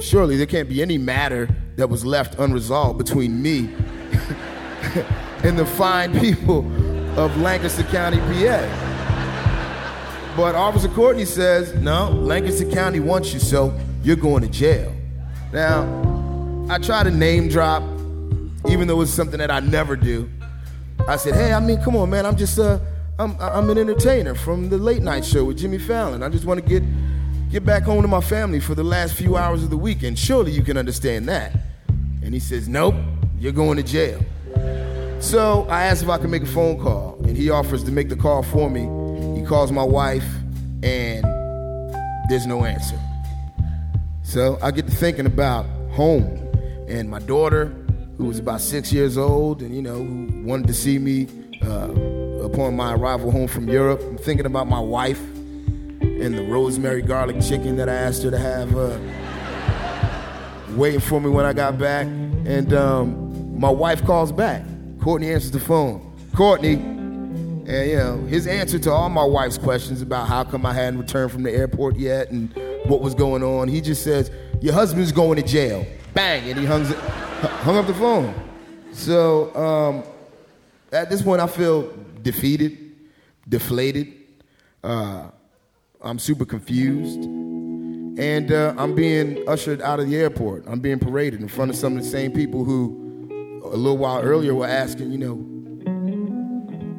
Surely 0.00 0.36
there 0.36 0.46
can't 0.46 0.68
be 0.68 0.80
any 0.80 0.96
matter 0.96 1.48
that 1.74 1.88
was 1.88 2.04
left 2.04 2.38
unresolved 2.38 2.98
between 2.98 3.42
me 3.42 3.74
and 5.42 5.58
the 5.58 5.66
fine 5.66 6.18
people 6.20 6.58
of 7.18 7.36
Lancaster 7.38 7.82
County, 7.84 8.18
PA. 8.18 8.90
But 10.36 10.54
Officer 10.54 10.88
Courtney 10.88 11.24
says, 11.24 11.74
no, 11.74 12.10
Lancaster 12.10 12.70
County 12.70 13.00
wants 13.00 13.32
you, 13.32 13.40
so 13.40 13.76
you're 14.02 14.16
going 14.16 14.42
to 14.42 14.48
jail. 14.48 14.94
Now, 15.52 16.66
I 16.68 16.78
try 16.78 17.02
to 17.02 17.10
name 17.10 17.48
drop, 17.48 17.82
even 18.68 18.86
though 18.86 19.00
it's 19.00 19.10
something 19.10 19.38
that 19.38 19.50
I 19.50 19.60
never 19.60 19.96
do. 19.96 20.30
I 21.08 21.16
said, 21.16 21.34
hey, 21.34 21.52
I 21.52 21.60
mean, 21.60 21.82
come 21.82 21.96
on, 21.96 22.10
man, 22.10 22.26
I'm 22.26 22.36
just, 22.36 22.58
uh, 22.58 22.78
I'm, 23.18 23.36
I'm 23.40 23.68
an 23.70 23.78
entertainer 23.78 24.34
from 24.34 24.68
the 24.68 24.78
late 24.78 25.02
night 25.02 25.24
show 25.24 25.44
with 25.46 25.58
Jimmy 25.58 25.78
Fallon. 25.78 26.22
I 26.22 26.28
just 26.28 26.44
want 26.44 26.62
to 26.62 26.66
get, 26.66 26.82
get 27.50 27.64
back 27.64 27.82
home 27.82 28.02
to 28.02 28.08
my 28.08 28.20
family 28.20 28.60
for 28.60 28.74
the 28.74 28.84
last 28.84 29.14
few 29.14 29.36
hours 29.36 29.64
of 29.64 29.70
the 29.70 29.76
weekend. 29.76 30.18
Surely 30.18 30.52
you 30.52 30.62
can 30.62 30.76
understand 30.76 31.28
that. 31.28 31.58
And 32.22 32.34
he 32.34 32.40
says, 32.40 32.68
nope, 32.68 32.94
you're 33.38 33.52
going 33.52 33.78
to 33.78 33.82
jail. 33.82 34.22
So 35.20 35.66
I 35.68 35.84
asked 35.84 36.02
if 36.02 36.08
I 36.08 36.18
could 36.18 36.30
make 36.30 36.42
a 36.42 36.46
phone 36.46 36.80
call, 36.80 37.18
and 37.24 37.36
he 37.36 37.50
offers 37.50 37.84
to 37.84 37.92
make 37.92 38.08
the 38.08 38.16
call 38.16 38.42
for 38.42 38.70
me. 38.70 38.80
He 39.38 39.46
calls 39.46 39.70
my 39.70 39.82
wife, 39.82 40.24
and 40.82 41.24
there's 42.28 42.46
no 42.46 42.64
answer. 42.64 42.98
So 44.22 44.58
I 44.62 44.70
get 44.70 44.86
to 44.86 44.92
thinking 44.92 45.26
about 45.26 45.66
home 45.92 46.24
and 46.88 47.08
my 47.10 47.18
daughter, 47.18 47.66
who 48.16 48.24
was 48.26 48.38
about 48.38 48.60
six 48.60 48.92
years 48.92 49.18
old, 49.18 49.62
and 49.62 49.74
you 49.74 49.82
know, 49.82 49.96
who 49.96 50.42
wanted 50.44 50.66
to 50.68 50.74
see 50.74 50.98
me 50.98 51.28
uh, 51.62 51.90
upon 52.42 52.74
my 52.74 52.94
arrival 52.94 53.30
home 53.30 53.46
from 53.46 53.68
Europe. 53.68 54.00
I'm 54.02 54.18
thinking 54.18 54.46
about 54.46 54.68
my 54.68 54.80
wife 54.80 55.20
and 55.20 56.36
the 56.36 56.44
rosemary 56.44 57.02
garlic 57.02 57.40
chicken 57.40 57.76
that 57.76 57.88
I 57.88 57.94
asked 57.94 58.22
her 58.22 58.30
to 58.30 58.38
have 58.38 58.76
uh, 58.76 58.98
waiting 60.76 61.00
for 61.00 61.20
me 61.20 61.28
when 61.28 61.44
I 61.44 61.52
got 61.52 61.78
back. 61.78 62.06
And 62.06 62.72
um, 62.72 63.58
my 63.58 63.70
wife 63.70 64.04
calls 64.04 64.32
back. 64.32 64.62
Courtney 65.00 65.30
answers 65.30 65.50
the 65.50 65.60
phone. 65.60 66.06
Courtney, 66.34 66.74
and 66.74 67.90
you 67.90 67.96
know, 67.96 68.18
his 68.26 68.46
answer 68.46 68.78
to 68.80 68.90
all 68.90 69.08
my 69.08 69.24
wife's 69.24 69.58
questions 69.58 70.02
about 70.02 70.28
how 70.28 70.44
come 70.44 70.66
I 70.66 70.74
hadn't 70.74 71.00
returned 71.00 71.32
from 71.32 71.42
the 71.42 71.50
airport 71.50 71.96
yet 71.96 72.30
and 72.30 72.54
what 72.84 73.00
was 73.00 73.14
going 73.14 73.42
on, 73.42 73.68
he 73.68 73.80
just 73.80 74.02
says, 74.02 74.30
Your 74.60 74.74
husband's 74.74 75.12
going 75.12 75.36
to 75.36 75.42
jail. 75.42 75.86
Bang, 76.12 76.48
and 76.50 76.58
he 76.58 76.66
hung, 76.66 76.84
hung 76.84 77.76
up 77.76 77.86
the 77.86 77.94
phone. 77.94 78.34
So 78.92 79.54
um, 79.54 80.04
at 80.92 81.08
this 81.08 81.22
point, 81.22 81.40
I 81.40 81.46
feel 81.46 81.92
defeated, 82.22 82.92
deflated. 83.48 84.12
Uh, 84.82 85.28
I'm 86.02 86.18
super 86.18 86.44
confused. 86.44 87.20
And 87.20 88.52
uh, 88.52 88.74
I'm 88.76 88.94
being 88.94 89.48
ushered 89.48 89.80
out 89.80 90.00
of 90.00 90.08
the 90.08 90.16
airport. 90.16 90.64
I'm 90.66 90.80
being 90.80 90.98
paraded 90.98 91.40
in 91.40 91.48
front 91.48 91.70
of 91.70 91.76
some 91.76 91.96
of 91.96 92.02
the 92.02 92.08
same 92.08 92.32
people 92.32 92.64
who 92.64 93.09
a 93.72 93.76
little 93.76 93.98
while 93.98 94.20
earlier 94.20 94.54
were 94.54 94.66
asking, 94.66 95.10
you 95.10 95.18
know, 95.18 95.34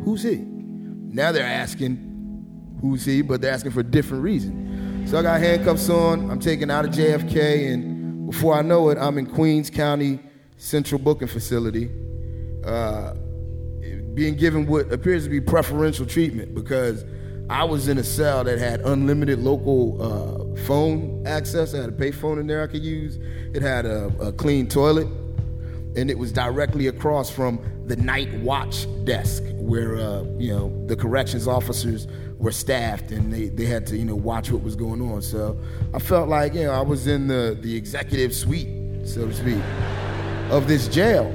who's 0.04 0.24
he? 0.24 0.38
Now 0.38 1.32
they're 1.32 1.46
asking, 1.46 2.78
who's 2.82 3.06
he? 3.06 3.22
But 3.22 3.42
they're 3.42 3.54
asking 3.54 3.72
for 3.72 3.82
a 3.82 3.84
different 3.84 4.24
reason. 4.24 5.06
So 5.08 5.20
I 5.20 5.22
got 5.22 5.40
handcuffs 5.40 5.90
on. 5.90 6.30
I'm 6.30 6.40
taken 6.40 6.72
out 6.72 6.86
of 6.86 6.92
JFK, 6.92 7.74
and 7.74 8.26
before 8.30 8.54
I 8.54 8.62
know 8.62 8.90
it, 8.90 8.98
I'm 8.98 9.18
in 9.18 9.26
Queens 9.26 9.70
County 9.70 10.20
Central 10.58 11.00
Booking 11.00 11.28
Facility, 11.28 11.90
uh, 12.64 13.14
being 14.14 14.36
given 14.36 14.68
what 14.68 14.92
appears 14.92 15.24
to 15.24 15.30
be 15.30 15.42
preferential 15.42 16.06
treatment 16.06 16.54
because 16.54 17.04
I 17.50 17.64
was 17.66 17.88
in 17.88 17.98
a 17.98 18.04
cell 18.04 18.44
that 18.46 18.60
had 18.60 18.80
unlimited 18.82 19.40
local 19.40 20.02
uh, 20.02 20.64
phone 20.64 21.24
access. 21.26 21.74
I 21.74 21.80
had 21.80 21.90
a 21.90 21.92
payphone 21.92 22.40
in 22.40 22.48
there 22.48 22.64
I 22.64 22.68
could 22.68 22.84
use. 22.84 23.18
It 23.54 23.62
had 23.62 23.86
a, 23.86 24.06
a 24.22 24.32
clean 24.32 24.68
toilet, 24.68 25.08
and 25.96 26.10
it 26.10 26.18
was 26.18 26.32
directly 26.32 26.88
across 26.88 27.30
from 27.30 27.60
the 27.86 27.96
night 27.96 28.34
watch 28.36 28.88
desk 29.04 29.44
where 29.56 29.98
uh, 29.98 30.24
you 30.38 30.52
know 30.52 30.86
the 30.88 30.96
corrections 30.96 31.48
officers 31.48 32.08
were 32.38 32.52
staffed 32.52 33.12
and 33.12 33.32
they, 33.32 33.50
they 33.50 33.66
had 33.66 33.86
to 33.88 33.98
you 33.98 34.06
know 34.06 34.16
watch 34.16 34.52
what 34.52 34.64
was 34.64 34.76
going 34.76 35.02
on. 35.02 35.22
So 35.22 35.60
I 35.94 36.00
felt 36.00 36.30
like 36.30 36.54
you 36.54 36.64
know 36.64 36.72
I 36.72 36.82
was 36.82 37.08
in 37.08 37.28
the 37.28 37.58
the 37.60 37.76
executive 37.76 38.34
suite, 38.34 38.70
so 39.08 39.28
to 39.28 39.34
speak, 39.34 39.62
of 40.50 40.68
this 40.68 40.88
jail. 40.88 41.28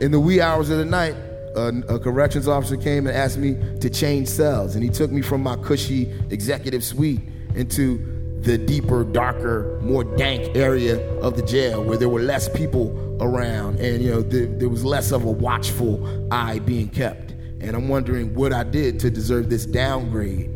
In 0.00 0.12
the 0.12 0.20
wee 0.20 0.40
hours 0.40 0.70
of 0.70 0.78
the 0.78 0.84
night, 0.86 1.14
a, 1.54 1.68
a 1.88 1.98
corrections 1.98 2.48
officer 2.48 2.76
came 2.76 3.06
and 3.06 3.14
asked 3.14 3.36
me 3.36 3.54
to 3.80 3.90
change 3.90 4.28
cells, 4.28 4.74
and 4.74 4.82
he 4.82 4.88
took 4.88 5.10
me 5.10 5.20
from 5.20 5.42
my 5.42 5.56
cushy 5.56 6.10
executive 6.30 6.82
suite 6.82 7.20
into 7.54 8.19
the 8.42 8.56
deeper, 8.56 9.04
darker, 9.04 9.78
more 9.82 10.04
dank 10.16 10.56
area 10.56 10.98
of 11.20 11.36
the 11.36 11.42
jail 11.42 11.84
where 11.84 11.98
there 11.98 12.08
were 12.08 12.22
less 12.22 12.48
people 12.48 13.18
around 13.20 13.78
and 13.80 14.02
you 14.02 14.10
know 14.10 14.22
there, 14.22 14.46
there 14.46 14.68
was 14.68 14.82
less 14.82 15.12
of 15.12 15.24
a 15.24 15.30
watchful 15.30 16.28
eye 16.32 16.58
being 16.60 16.88
kept. 16.88 17.32
And 17.60 17.76
i'm 17.76 17.88
wondering 17.88 18.34
what 18.34 18.54
i 18.54 18.64
did 18.64 18.98
to 19.00 19.10
deserve 19.10 19.50
this 19.50 19.66
downgrade. 19.66 20.50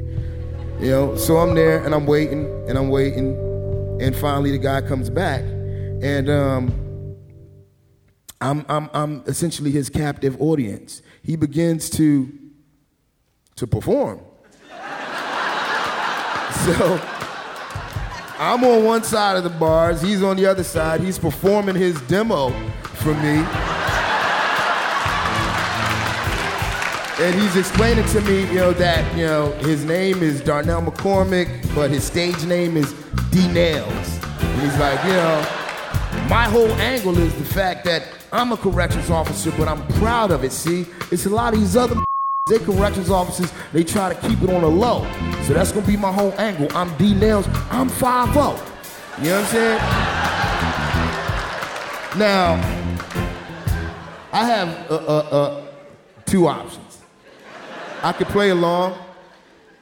You 0.81 0.91
know 0.91 1.17
so 1.17 1.37
i'm 1.37 1.55
there 1.55 1.85
and 1.85 1.95
i'm 1.95 2.07
waiting 2.07 2.47
and 2.69 2.79
i'm 2.79 2.89
waiting. 2.89 3.37
And 4.01 4.17
finally 4.17 4.51
the 4.51 4.59
guy 4.59 4.81
comes 4.81 5.11
back 5.11 5.43
and 5.43 6.29
um, 6.29 7.17
I'm, 8.41 8.67
I'm, 8.69 8.91
I'm 8.93 9.23
essentially 9.27 9.71
his 9.71 9.89
captive 9.89 10.41
audience. 10.41 11.01
He 11.23 11.37
begins 11.37 11.89
to 11.91 12.33
to 13.57 13.67
perform. 13.67 14.21
So 16.65 17.24
I'm 18.37 18.65
on 18.65 18.85
one 18.85 19.05
side 19.05 19.37
of 19.37 19.45
the 19.45 19.51
bars, 19.51 20.03
he's 20.03 20.23
on 20.23 20.37
the 20.37 20.47
other 20.47 20.65
side. 20.65 21.01
He's 21.01 21.19
performing 21.19 21.77
his 21.77 22.01
demo 22.03 22.51
for 22.83 23.15
me. 23.15 23.45
And 27.17 27.41
he's 27.41 27.55
explaining 27.55 28.05
to 28.07 28.21
me, 28.23 28.41
you 28.49 28.57
know, 28.57 28.73
that, 28.73 29.17
you 29.17 29.25
know, 29.25 29.53
his 29.61 29.85
name 29.85 30.21
is 30.21 30.41
Darnell 30.41 30.83
McCormick, 30.83 31.73
but 31.77 31.91
his 31.91 32.03
stage 32.03 32.45
name 32.45 32.77
is 32.77 32.93
D 33.31 33.47
Nails. 33.53 34.19
And 34.41 34.63
he's 34.63 34.77
like, 34.79 35.03
you 35.05 35.13
know, 35.13 35.47
my 36.29 36.45
whole 36.45 36.73
angle 36.73 37.17
is 37.17 37.33
the 37.37 37.45
fact 37.45 37.85
that 37.85 38.09
I'm 38.33 38.51
a 38.51 38.57
corrections 38.57 39.11
officer, 39.11 39.53
but 39.53 39.69
I'm 39.69 39.87
proud 39.99 40.33
of 40.33 40.43
it. 40.43 40.51
See, 40.51 40.87
it's 41.13 41.27
a 41.27 41.31
lot 41.31 41.55
of 41.55 41.61
these 41.61 41.77
other 41.77 42.03
they 42.47 42.59
corrections 42.59 43.09
officers, 43.09 43.51
they 43.73 43.83
try 43.83 44.13
to 44.13 44.29
keep 44.29 44.43
it 44.43 44.51
on 44.51 44.61
the 44.61 44.69
low. 44.69 45.03
So 45.45 45.55
that's 45.55 45.73
gonna 45.73 45.87
be 45.87 45.97
my 45.97 46.13
whole 46.13 46.31
angle. 46.33 46.69
I'm 46.77 46.95
D 46.99 47.15
Nails, 47.15 47.47
I'm 47.71 47.89
5 47.89 48.29
You 48.29 48.35
know 48.35 48.51
what 48.51 49.23
I'm 49.23 49.47
saying? 49.47 49.79
Now, 52.19 52.53
I 54.31 54.45
have 54.45 54.91
uh, 54.91 54.95
uh, 54.95 55.29
uh, 55.31 55.67
two 56.27 56.47
options. 56.47 57.01
I 58.03 58.13
could 58.13 58.27
play 58.27 58.51
along 58.51 58.99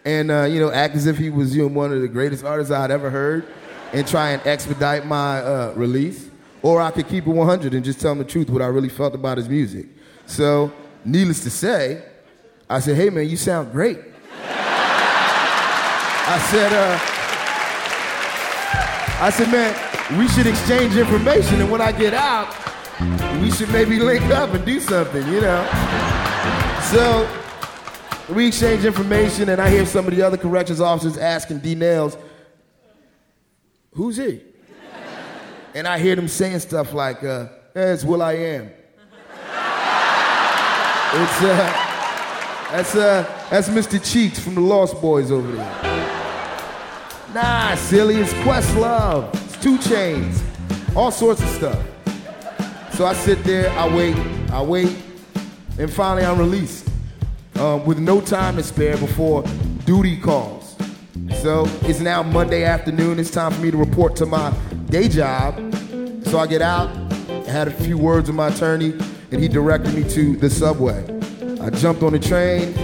and 0.05 0.31
uh, 0.31 0.45
you 0.45 0.61
know 0.61 0.71
act 0.71 0.95
as 0.95 1.07
if 1.07 1.19
he 1.19 1.31
was 1.31 1.57
you 1.57 1.63
know, 1.63 1.69
one 1.69 1.93
of 1.93 2.01
the 2.01 2.07
greatest 2.07 2.45
artists 2.45 2.73
I'd 2.73 2.93
ever 2.93 3.11
heard 3.11 3.45
and 3.93 4.07
try 4.07 4.31
and 4.31 4.47
expedite 4.47 5.05
my 5.05 5.41
uh, 5.41 5.73
release, 5.75 6.31
or 6.63 6.81
I 6.81 6.93
could 6.93 7.09
keep 7.09 7.27
it 7.27 7.31
100 7.31 7.75
and 7.75 7.85
just 7.85 8.01
tell 8.01 8.13
him 8.13 8.19
the 8.19 8.25
truth 8.25 8.49
what 8.51 8.63
I 8.63 8.67
really 8.67 8.89
felt 8.89 9.17
about 9.17 9.39
his 9.39 9.49
music. 9.49 9.87
So, 10.27 10.73
needless 11.05 11.43
to 11.43 11.51
say, 11.51 12.05
I 12.69 12.81
said, 12.81 12.97
hey 12.97 13.11
man, 13.11 13.29
you 13.29 13.37
sound 13.37 13.73
great. 13.73 13.99
I 16.25 16.39
said, 16.51 16.73
uh, 16.73 16.99
I 19.23 19.31
said, 19.31 19.51
man, 19.51 20.19
we 20.19 20.29
should 20.29 20.47
exchange 20.47 20.97
information, 20.97 21.61
and 21.61 21.71
when 21.71 21.81
I 21.81 21.93
get 21.93 22.15
out, 22.15 22.49
we 23.41 23.51
should 23.51 23.71
maybe 23.71 23.99
link 23.99 24.25
up 24.27 24.55
and 24.55 24.65
do 24.65 24.81
something, 24.81 25.27
you 25.29 25.41
know? 25.41 25.65
So 26.91 27.29
we 28.33 28.47
exchange 28.47 28.85
information, 28.85 29.49
and 29.49 29.61
I 29.61 29.69
hear 29.69 29.85
some 29.85 30.07
of 30.07 30.15
the 30.15 30.23
other 30.23 30.37
corrections 30.37 30.81
officers 30.81 31.19
asking 31.19 31.59
D 31.59 31.75
Nails, 31.75 32.17
who's 33.93 34.17
he? 34.17 34.41
And 35.75 35.89
I 35.89 35.99
hear 35.99 36.15
them 36.17 36.29
saying 36.29 36.61
stuff 36.61 36.93
like, 36.95 37.25
uh, 37.25 37.49
hey, 37.75 37.91
it's 37.93 38.05
Will 38.05 38.23
I 38.23 38.33
Am. 38.35 38.71
It's, 41.15 41.43
uh, 41.43 41.92
that's 42.73 42.95
uh, 42.95 43.47
that's 43.51 43.69
Mr. 43.69 44.03
Cheeks 44.03 44.39
from 44.39 44.55
the 44.55 44.61
Lost 44.61 44.95
Boyz 44.97 45.31
over 45.31 45.53
there. 45.53 45.93
Nah, 47.35 47.75
silly, 47.75 48.17
it's 48.17 48.33
Questlove, 48.35 49.35
it's 49.35 49.63
2 49.63 49.79
Chainz, 49.79 50.43
all 50.97 51.11
sorts 51.11 51.43
of 51.43 51.49
stuff. 51.51 51.83
So 52.95 53.07
I 53.07 53.13
sit 53.13 53.45
there, 53.45 53.71
I 53.71 53.95
wait, 53.95 54.17
I 54.51 54.63
wait, 54.63 54.97
and 55.79 55.91
finally 55.93 56.25
I'm 56.25 56.39
released 56.39 56.89
um, 57.57 57.85
with 57.85 57.99
no 57.99 58.21
time 58.21 58.57
to 58.57 58.63
spare 58.63 58.97
before 58.97 59.45
duty 59.85 60.19
calls. 60.19 60.77
So 61.43 61.67
it's 61.83 62.01
now 62.01 62.23
Monday 62.23 62.65
afternoon. 62.65 63.19
It's 63.19 63.31
time 63.31 63.53
for 63.53 63.61
me 63.61 63.71
to 63.71 63.77
report 63.77 64.17
to 64.17 64.27
my 64.27 64.53
day 64.87 65.09
job. 65.09 65.57
So 66.25 66.39
I 66.39 66.47
get 66.47 66.63
out, 66.63 66.89
I 67.29 67.51
had 67.51 67.69
a 67.69 67.71
few 67.71 67.99
words 67.99 68.29
with 68.29 68.37
my 68.37 68.49
attorney, 68.49 68.95
and 69.31 69.43
he 69.43 69.49
directed 69.49 69.95
me 69.95 70.09
to 70.11 70.37
the 70.37 70.49
subway. 70.49 71.12
I 71.63 71.71
jumped 71.71 72.03
on 72.03 72.13
the 72.13 72.19
train, 72.19 72.75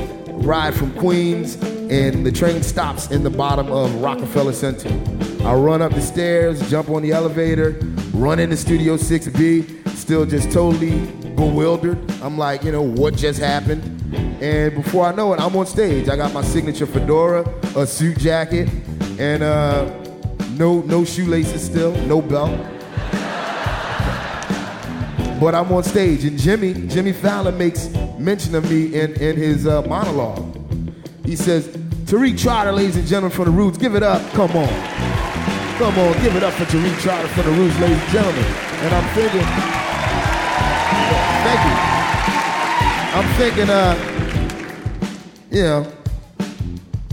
ride 0.43 0.73
from 0.73 0.93
Queens, 0.95 1.57
and 1.91 2.25
the 2.25 2.31
train 2.31 2.63
stops 2.63 3.11
in 3.11 3.25
the 3.25 3.31
bottom 3.31 3.73
of 3.73 3.93
Rockefeller 3.97 4.53
Center. 4.53 4.89
I 5.45 5.55
run 5.55 5.83
up 5.83 5.93
the 5.93 6.01
stairs, 6.01 6.61
jump 6.71 6.89
on 6.89 7.03
the 7.03 7.11
elevator, 7.11 7.77
run 8.15 8.39
into 8.39 8.57
Studio 8.57 8.97
6B, 8.97 9.89
still 9.97 10.25
just 10.25 10.53
totally 10.53 11.07
bewildered. 11.35 11.99
I'm 12.23 12.39
like, 12.39 12.63
you 12.63 12.71
know, 12.71 12.83
what 12.83 13.17
just 13.17 13.41
happened? 13.41 13.83
And 14.41 14.77
before 14.77 15.07
I 15.07 15.15
know 15.15 15.33
it, 15.33 15.41
I'm 15.41 15.57
on 15.57 15.67
stage. 15.67 16.09
I 16.09 16.15
got 16.15 16.33
my 16.33 16.43
signature 16.43 16.87
fedora, 16.87 17.49
a 17.75 17.85
suit 17.85 18.19
jacket, 18.19 18.69
and 19.19 19.43
uh, 19.43 19.87
no 20.51 20.83
no 20.83 21.05
shoelaces 21.05 21.65
still, 21.65 21.93
no 22.07 22.23
belt. 22.23 22.78
But 25.41 25.55
I'm 25.55 25.71
on 25.73 25.85
stage, 25.85 26.25
and 26.25 26.37
Jimmy, 26.37 26.75
Jimmy 26.89 27.13
Fallon 27.13 27.57
makes 27.57 27.89
mention 28.19 28.55
of 28.57 28.69
me 28.69 28.99
in, 28.99 29.13
in 29.21 29.37
his 29.37 29.67
uh, 29.69 29.83
monologue. 29.83 30.57
He 31.25 31.37
says, 31.37 31.69
Tariq 32.07 32.41
Trotter, 32.41 32.73
ladies 32.73 32.97
and 32.97 33.07
gentlemen, 33.07 33.31
from 33.31 33.45
the 33.45 33.51
Roots, 33.53 33.79
give 33.79 33.95
it 33.95 34.03
up. 34.03 34.21
Come 34.33 34.51
on. 34.57 34.69
Come 35.79 35.97
on, 35.97 36.13
give 36.23 36.35
it 36.35 36.43
up 36.43 36.53
for 36.55 36.65
Tariq 36.65 37.01
Trotter 37.01 37.29
from 37.29 37.45
the 37.47 37.53
Roots, 37.53 37.79
ladies 37.79 37.99
and 38.03 38.11
gentlemen. 38.11 38.45
And 38.45 38.95
I'm 38.95 39.15
thinking, 39.15 39.47
thank 41.45 41.61
you. 41.69 41.77
I'm 43.15 43.29
thinking, 43.37 43.71
uh, 43.71 43.95
you 45.51 45.63
know, 45.63 45.93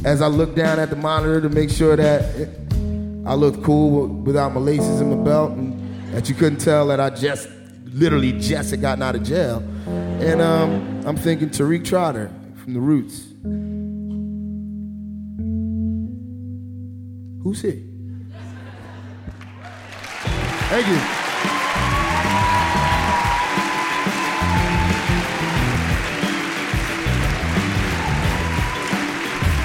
as 0.04 0.22
I 0.22 0.28
look 0.28 0.56
down 0.56 0.80
at 0.80 0.90
the 0.90 0.96
monitor 0.96 1.42
to 1.42 1.50
make 1.50 1.70
sure 1.70 1.96
that 1.96 2.24
I 3.28 3.36
look 3.36 3.64
cool 3.64 4.08
without 4.08 4.54
my 4.54 4.62
laces 4.62 5.00
in 5.00 5.16
my 5.16 5.24
belt, 5.24 5.52
and 5.52 6.14
that 6.14 6.28
you 6.28 6.34
couldn't 6.36 6.60
tell 6.60 6.88
that 6.88 7.00
I 7.00 7.12
just 7.12 7.50
literally 7.96 8.34
just 8.34 8.72
had 8.72 8.82
gotten 8.82 9.02
out 9.02 9.16
of 9.16 9.24
jail. 9.24 9.64
And 9.88 10.42
um, 10.42 11.02
I'm 11.06 11.16
thinking 11.16 11.50
Tariq 11.50 11.86
Trotter 11.86 12.30
from 12.62 12.74
the 12.74 12.80
Roots. 12.82 13.24
Who's 17.42 17.62
he? 17.62 17.86
Thank 20.68 20.88
you. 20.88 21.00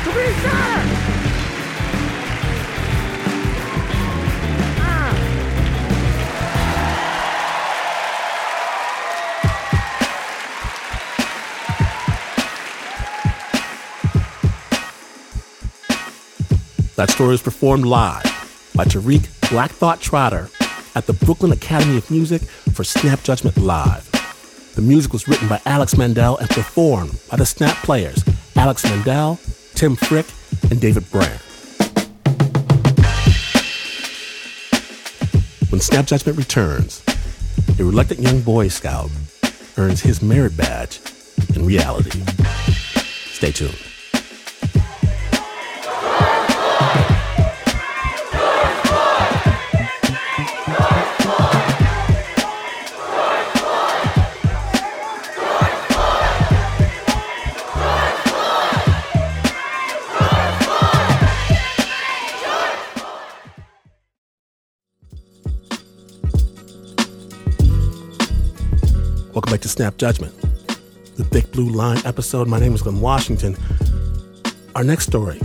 Tariq 0.04 0.42
Trotter! 0.42 0.69
That 17.00 17.08
story 17.08 17.30
was 17.30 17.40
performed 17.40 17.86
live 17.86 18.24
by 18.76 18.84
Tariq 18.84 19.50
Black 19.50 19.70
Thought 19.70 20.02
Trotter 20.02 20.50
at 20.94 21.06
the 21.06 21.14
Brooklyn 21.14 21.50
Academy 21.50 21.96
of 21.96 22.10
Music 22.10 22.42
for 22.42 22.84
Snap 22.84 23.22
Judgment 23.22 23.56
Live. 23.56 24.06
The 24.74 24.82
music 24.82 25.14
was 25.14 25.26
written 25.26 25.48
by 25.48 25.62
Alex 25.64 25.96
Mandel 25.96 26.36
and 26.36 26.50
performed 26.50 27.18
by 27.30 27.38
the 27.38 27.46
Snap 27.46 27.74
players 27.78 28.22
Alex 28.54 28.84
Mandel, 28.84 29.40
Tim 29.74 29.96
Frick, 29.96 30.26
and 30.70 30.78
David 30.78 31.10
Brand. 31.10 31.40
When 35.70 35.80
Snap 35.80 36.04
Judgment 36.04 36.36
returns, 36.36 37.02
a 37.78 37.82
reluctant 37.82 38.20
young 38.20 38.42
Boy 38.42 38.68
Scout 38.68 39.10
earns 39.78 40.02
his 40.02 40.20
merit 40.20 40.54
badge 40.54 41.00
in 41.56 41.64
reality. 41.64 42.20
Stay 43.32 43.52
tuned. 43.52 43.89
Snap 69.70 69.96
Judgment, 69.98 70.34
the 71.16 71.22
Thick 71.22 71.52
Blue 71.52 71.68
Line 71.68 72.00
episode. 72.04 72.48
My 72.48 72.58
name 72.58 72.74
is 72.74 72.82
Glynn 72.82 73.00
Washington. 73.00 73.56
Our 74.74 74.82
next 74.82 75.06
story, 75.06 75.40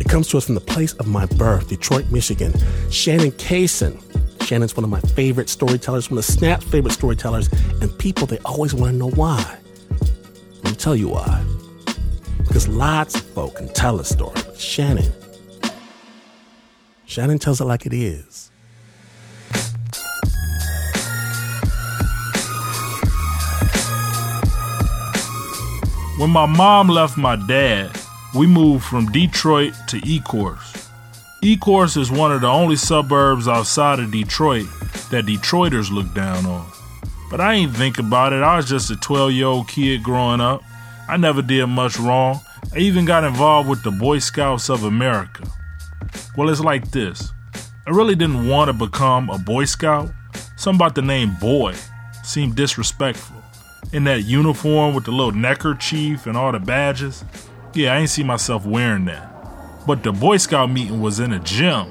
it 0.00 0.08
comes 0.08 0.26
to 0.28 0.38
us 0.38 0.46
from 0.46 0.56
the 0.56 0.60
place 0.60 0.94
of 0.94 1.06
my 1.06 1.26
birth, 1.26 1.68
Detroit, 1.68 2.10
Michigan. 2.10 2.52
Shannon 2.90 3.30
Cason. 3.32 4.02
Shannon's 4.44 4.76
one 4.76 4.82
of 4.82 4.90
my 4.90 5.00
favorite 5.00 5.48
storytellers, 5.48 6.10
one 6.10 6.18
of 6.18 6.24
Snap's 6.24 6.64
favorite 6.64 6.92
storytellers, 6.92 7.48
and 7.80 7.96
people, 8.00 8.26
they 8.26 8.38
always 8.38 8.74
want 8.74 8.92
to 8.92 8.98
know 8.98 9.10
why. 9.10 9.58
Let 10.64 10.72
me 10.72 10.76
tell 10.76 10.96
you 10.96 11.10
why. 11.10 11.44
Because 12.38 12.66
lots 12.66 13.14
of 13.14 13.22
folk 13.22 13.56
can 13.56 13.68
tell 13.68 14.00
a 14.00 14.04
story, 14.04 14.34
but 14.34 14.58
Shannon, 14.58 15.12
Shannon 17.04 17.38
tells 17.38 17.60
it 17.60 17.64
like 17.64 17.86
it 17.86 17.92
is. 17.92 18.50
When 26.18 26.30
my 26.30 26.46
mom 26.46 26.88
left 26.88 27.18
my 27.18 27.36
dad, 27.36 27.90
we 28.34 28.46
moved 28.46 28.86
from 28.86 29.12
Detroit 29.12 29.74
to 29.88 30.00
Ecorse. 30.00 30.88
Ecorse 31.42 31.98
is 31.98 32.10
one 32.10 32.32
of 32.32 32.40
the 32.40 32.46
only 32.46 32.76
suburbs 32.76 33.46
outside 33.46 33.98
of 34.00 34.10
Detroit 34.10 34.64
that 35.10 35.26
Detroiters 35.26 35.90
look 35.90 36.14
down 36.14 36.46
on. 36.46 36.66
But 37.30 37.42
I 37.42 37.52
ain't 37.52 37.76
think 37.76 37.98
about 37.98 38.32
it. 38.32 38.42
I 38.42 38.56
was 38.56 38.66
just 38.66 38.90
a 38.90 38.96
12 38.96 39.32
year 39.32 39.44
old 39.44 39.68
kid 39.68 40.02
growing 40.02 40.40
up. 40.40 40.62
I 41.06 41.18
never 41.18 41.42
did 41.42 41.66
much 41.66 41.98
wrong. 41.98 42.40
I 42.74 42.78
even 42.78 43.04
got 43.04 43.22
involved 43.22 43.68
with 43.68 43.82
the 43.82 43.90
Boy 43.90 44.18
Scouts 44.18 44.70
of 44.70 44.84
America. 44.84 45.46
Well, 46.34 46.48
it's 46.48 46.60
like 46.60 46.92
this 46.92 47.30
I 47.86 47.90
really 47.90 48.14
didn't 48.14 48.48
want 48.48 48.68
to 48.68 48.72
become 48.72 49.28
a 49.28 49.36
Boy 49.36 49.66
Scout. 49.66 50.10
Something 50.56 50.78
about 50.78 50.94
the 50.94 51.02
name 51.02 51.36
Boy 51.38 51.74
seemed 52.22 52.56
disrespectful 52.56 53.35
in 53.92 54.04
that 54.04 54.24
uniform 54.24 54.94
with 54.94 55.04
the 55.04 55.10
little 55.10 55.32
neckerchief 55.32 56.26
and 56.26 56.36
all 56.36 56.52
the 56.52 56.58
badges. 56.58 57.24
Yeah, 57.74 57.94
I 57.94 57.98
ain't 57.98 58.10
see 58.10 58.22
myself 58.22 58.66
wearing 58.66 59.04
that. 59.06 59.86
But 59.86 60.02
the 60.02 60.12
Boy 60.12 60.38
Scout 60.38 60.70
meeting 60.70 61.00
was 61.00 61.20
in 61.20 61.32
a 61.32 61.38
gym, 61.38 61.90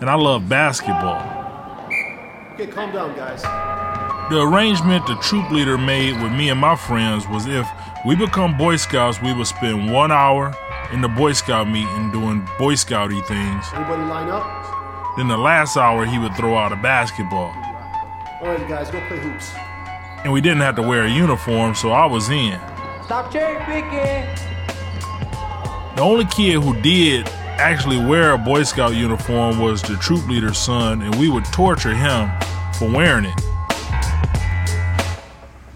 and 0.00 0.08
I 0.08 0.14
love 0.14 0.48
basketball. 0.48 1.20
Okay, 2.54 2.66
calm 2.66 2.92
down, 2.92 3.16
guys. 3.16 3.42
The 4.30 4.40
arrangement 4.40 5.06
the 5.06 5.14
troop 5.16 5.50
leader 5.50 5.78
made 5.78 6.20
with 6.20 6.32
me 6.32 6.48
and 6.50 6.60
my 6.60 6.74
friends 6.74 7.28
was 7.28 7.46
if 7.46 7.68
we 8.04 8.16
become 8.16 8.56
Boy 8.56 8.76
Scouts, 8.76 9.22
we 9.22 9.32
would 9.32 9.46
spend 9.46 9.92
one 9.92 10.10
hour 10.10 10.54
in 10.92 11.00
the 11.00 11.08
Boy 11.08 11.32
Scout 11.32 11.68
meeting 11.68 12.10
doing 12.10 12.40
Boy 12.58 12.74
Scouty 12.74 13.24
things. 13.26 13.66
Everybody 13.72 14.02
line 14.02 14.28
up. 14.28 15.16
Then 15.16 15.28
the 15.28 15.36
last 15.36 15.76
hour, 15.76 16.04
he 16.04 16.18
would 16.18 16.34
throw 16.34 16.56
out 16.56 16.72
a 16.72 16.76
basketball. 16.76 17.54
All 18.40 18.48
right, 18.48 18.68
guys, 18.68 18.90
go 18.90 19.00
play 19.08 19.18
hoops 19.18 19.52
and 20.24 20.32
we 20.32 20.40
didn't 20.40 20.60
have 20.60 20.76
to 20.76 20.82
wear 20.82 21.04
a 21.04 21.10
uniform, 21.10 21.74
so 21.74 21.90
I 21.90 22.06
was 22.06 22.28
in. 22.30 22.58
Stop 23.04 23.32
cherry 23.32 23.58
picking. 23.64 24.24
The 25.96 26.02
only 26.02 26.24
kid 26.26 26.62
who 26.62 26.78
did 26.82 27.28
actually 27.58 27.98
wear 27.98 28.32
a 28.32 28.38
Boy 28.38 28.64
Scout 28.64 28.94
uniform 28.94 29.58
was 29.58 29.80
the 29.80 29.96
troop 29.96 30.26
leader's 30.28 30.58
son, 30.58 31.02
and 31.02 31.14
we 31.14 31.28
would 31.28 31.44
torture 31.46 31.94
him 31.94 32.30
for 32.78 32.90
wearing 32.90 33.24
it. 33.24 33.40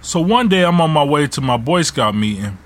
So 0.02 0.20
one 0.20 0.48
day 0.48 0.64
I'm 0.64 0.80
on 0.80 0.90
my 0.90 1.04
way 1.04 1.26
to 1.28 1.40
my 1.40 1.56
Boy 1.56 1.82
Scout 1.82 2.14
meeting, 2.14 2.58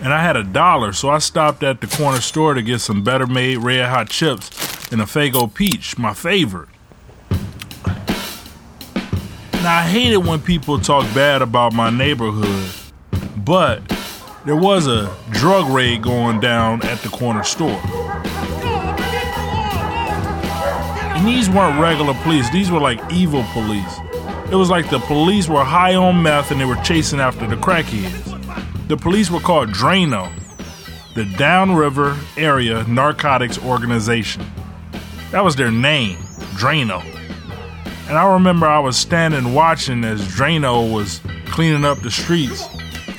and 0.00 0.12
I 0.12 0.22
had 0.22 0.36
a 0.36 0.42
dollar, 0.42 0.92
so 0.92 1.10
I 1.10 1.18
stopped 1.18 1.62
at 1.62 1.80
the 1.80 1.86
corner 1.86 2.20
store 2.20 2.54
to 2.54 2.62
get 2.62 2.80
some 2.80 3.04
better 3.04 3.26
made 3.26 3.58
red 3.58 3.86
hot 3.86 4.08
chips 4.08 4.50
and 4.90 5.00
a 5.00 5.04
Faygo 5.04 5.52
Peach, 5.52 5.98
my 5.98 6.14
favorite. 6.14 6.68
Now, 9.66 9.78
I 9.78 9.82
hate 9.82 10.12
it 10.12 10.22
when 10.22 10.40
people 10.40 10.78
talk 10.78 11.12
bad 11.12 11.42
about 11.42 11.72
my 11.72 11.90
neighborhood, 11.90 12.70
but 13.44 13.82
there 14.44 14.54
was 14.54 14.86
a 14.86 15.12
drug 15.32 15.68
raid 15.68 16.02
going 16.04 16.38
down 16.38 16.84
at 16.84 17.00
the 17.00 17.08
corner 17.08 17.42
store. 17.42 17.80
And 21.16 21.26
these 21.26 21.50
weren't 21.50 21.80
regular 21.80 22.14
police, 22.22 22.48
these 22.50 22.70
were 22.70 22.78
like 22.78 23.00
evil 23.12 23.44
police. 23.52 23.98
It 24.52 24.54
was 24.54 24.70
like 24.70 24.88
the 24.88 25.00
police 25.00 25.48
were 25.48 25.64
high 25.64 25.96
on 25.96 26.22
meth 26.22 26.52
and 26.52 26.60
they 26.60 26.64
were 26.64 26.80
chasing 26.84 27.18
after 27.18 27.48
the 27.48 27.56
crackheads. 27.56 28.86
The 28.86 28.96
police 28.96 29.32
were 29.32 29.40
called 29.40 29.70
Drano, 29.70 30.30
the 31.16 31.24
Downriver 31.24 32.16
Area 32.36 32.84
Narcotics 32.84 33.58
Organization. 33.64 34.46
That 35.32 35.42
was 35.42 35.56
their 35.56 35.72
name, 35.72 36.18
Drano. 36.54 37.15
And 38.08 38.16
I 38.16 38.32
remember 38.34 38.66
I 38.66 38.78
was 38.78 38.96
standing 38.96 39.52
watching 39.52 40.04
as 40.04 40.20
Drano 40.22 40.92
was 40.92 41.20
cleaning 41.46 41.84
up 41.84 41.98
the 41.98 42.10
streets. 42.10 42.68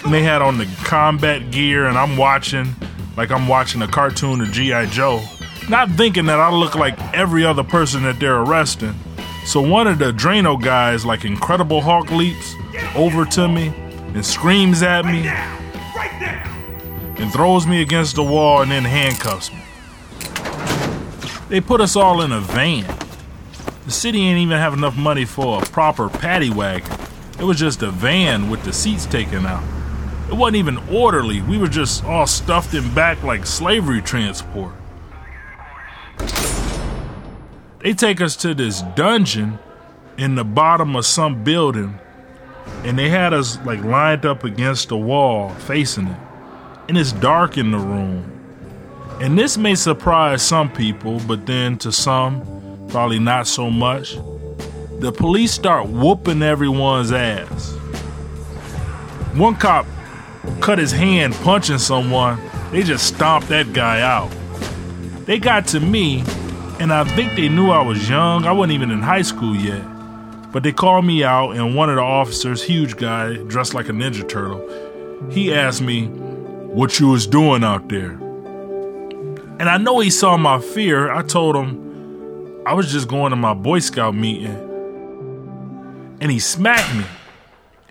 And 0.03 0.13
they 0.13 0.23
had 0.23 0.41
on 0.41 0.57
the 0.57 0.65
combat 0.85 1.51
gear, 1.51 1.87
and 1.87 1.97
I'm 1.97 2.15
watching 2.15 2.73
like 3.17 3.31
I'm 3.31 3.47
watching 3.47 3.81
a 3.81 3.87
cartoon 3.87 4.41
of 4.41 4.51
G.I. 4.51 4.85
Joe. 4.85 5.21
Not 5.69 5.89
thinking 5.91 6.27
that 6.27 6.39
I 6.39 6.51
look 6.51 6.75
like 6.75 6.97
every 7.13 7.43
other 7.43 7.63
person 7.63 8.03
that 8.03 8.19
they're 8.19 8.37
arresting. 8.37 8.95
So 9.45 9.59
one 9.59 9.87
of 9.87 9.97
the 9.97 10.11
Drano 10.11 10.61
guys, 10.61 11.03
like 11.03 11.25
Incredible 11.25 11.81
Hulk, 11.81 12.11
leaps 12.11 12.53
over 12.95 13.25
to 13.25 13.47
me 13.47 13.73
and 14.13 14.25
screams 14.25 14.83
at 14.83 15.03
me 15.05 15.27
and 17.21 17.33
throws 17.33 17.65
me 17.65 17.81
against 17.81 18.15
the 18.15 18.23
wall 18.23 18.61
and 18.61 18.71
then 18.71 18.83
handcuffs 18.83 19.51
me. 19.51 19.63
They 21.49 21.59
put 21.59 21.81
us 21.81 21.95
all 21.95 22.21
in 22.21 22.31
a 22.31 22.39
van. 22.39 22.85
The 23.87 23.93
city 23.93 24.19
ain't 24.27 24.39
even 24.39 24.57
have 24.57 24.73
enough 24.73 24.97
money 24.97 25.23
for 25.23 25.63
a 25.63 25.65
proper 25.65 26.09
paddy 26.09 26.49
wagon. 26.49 26.91
It 27.39 27.45
was 27.45 27.57
just 27.57 27.81
a 27.83 27.89
van 27.89 28.49
with 28.49 28.61
the 28.65 28.73
seats 28.73 29.05
taken 29.05 29.45
out. 29.45 29.63
It 30.27 30.33
wasn't 30.33 30.57
even 30.57 30.77
orderly. 30.89 31.41
We 31.41 31.57
were 31.57 31.69
just 31.69 32.03
all 32.03 32.27
stuffed 32.27 32.73
in 32.73 32.93
back 32.93 33.23
like 33.23 33.45
slavery 33.45 34.01
transport. 34.01 34.73
They 37.79 37.93
take 37.93 38.19
us 38.19 38.35
to 38.37 38.53
this 38.53 38.81
dungeon 38.97 39.57
in 40.17 40.35
the 40.35 40.43
bottom 40.43 40.97
of 40.97 41.05
some 41.05 41.45
building, 41.45 41.97
and 42.83 42.99
they 42.99 43.07
had 43.07 43.33
us 43.33 43.57
like 43.65 43.81
lined 43.85 44.25
up 44.25 44.43
against 44.43 44.89
the 44.89 44.97
wall 44.97 45.47
facing 45.59 46.07
it. 46.07 46.17
And 46.89 46.97
it's 46.97 47.13
dark 47.13 47.57
in 47.57 47.71
the 47.71 47.77
room. 47.77 48.33
And 49.21 49.39
this 49.39 49.57
may 49.57 49.75
surprise 49.75 50.41
some 50.41 50.69
people, 50.69 51.21
but 51.25 51.45
then 51.45 51.77
to 51.77 51.93
some, 51.93 52.56
probably 52.89 53.19
not 53.19 53.47
so 53.47 53.69
much. 53.69 54.17
The 54.99 55.11
police 55.11 55.51
start 55.51 55.87
whooping 55.87 56.41
everyone's 56.41 57.11
ass. 57.11 57.73
One 59.35 59.55
cop 59.55 59.85
cut 60.61 60.79
his 60.79 60.91
hand 60.91 61.35
punching 61.35 61.77
someone, 61.77 62.39
they 62.71 62.83
just 62.83 63.05
stomped 63.05 63.49
that 63.49 63.73
guy 63.73 64.01
out. 64.01 64.31
They 65.25 65.39
got 65.39 65.67
to 65.67 65.79
me, 65.79 66.23
and 66.79 66.91
I 66.91 67.03
think 67.03 67.35
they 67.35 67.49
knew 67.49 67.69
I 67.69 67.83
was 67.83 68.09
young. 68.09 68.45
I 68.45 68.51
wasn't 68.51 68.73
even 68.73 68.91
in 68.91 69.01
high 69.01 69.21
school 69.21 69.55
yet. 69.55 69.83
But 70.51 70.63
they 70.63 70.71
called 70.71 71.05
me 71.05 71.23
out, 71.23 71.51
and 71.51 71.75
one 71.75 71.89
of 71.89 71.97
the 71.97 72.01
officers, 72.01 72.63
huge 72.63 72.97
guy, 72.97 73.35
dressed 73.43 73.73
like 73.73 73.89
a 73.89 73.91
Ninja 73.91 74.27
Turtle, 74.27 74.67
he 75.29 75.53
asked 75.53 75.81
me 75.81 76.07
what 76.07 76.99
you 76.99 77.09
was 77.09 77.27
doing 77.27 77.63
out 77.63 77.89
there. 77.89 78.11
And 79.59 79.63
I 79.63 79.77
know 79.77 79.99
he 79.99 80.09
saw 80.09 80.37
my 80.37 80.59
fear. 80.59 81.11
I 81.11 81.23
told 81.23 81.55
him 81.55 81.86
I 82.67 82.73
was 82.73 82.91
just 82.91 83.07
going 83.07 83.29
to 83.29 83.37
my 83.37 83.53
Boy 83.53 83.79
Scout 83.79 84.13
meeting 84.13 84.67
and 86.19 86.29
he 86.29 86.37
smacked 86.37 86.93
me. 86.97 87.05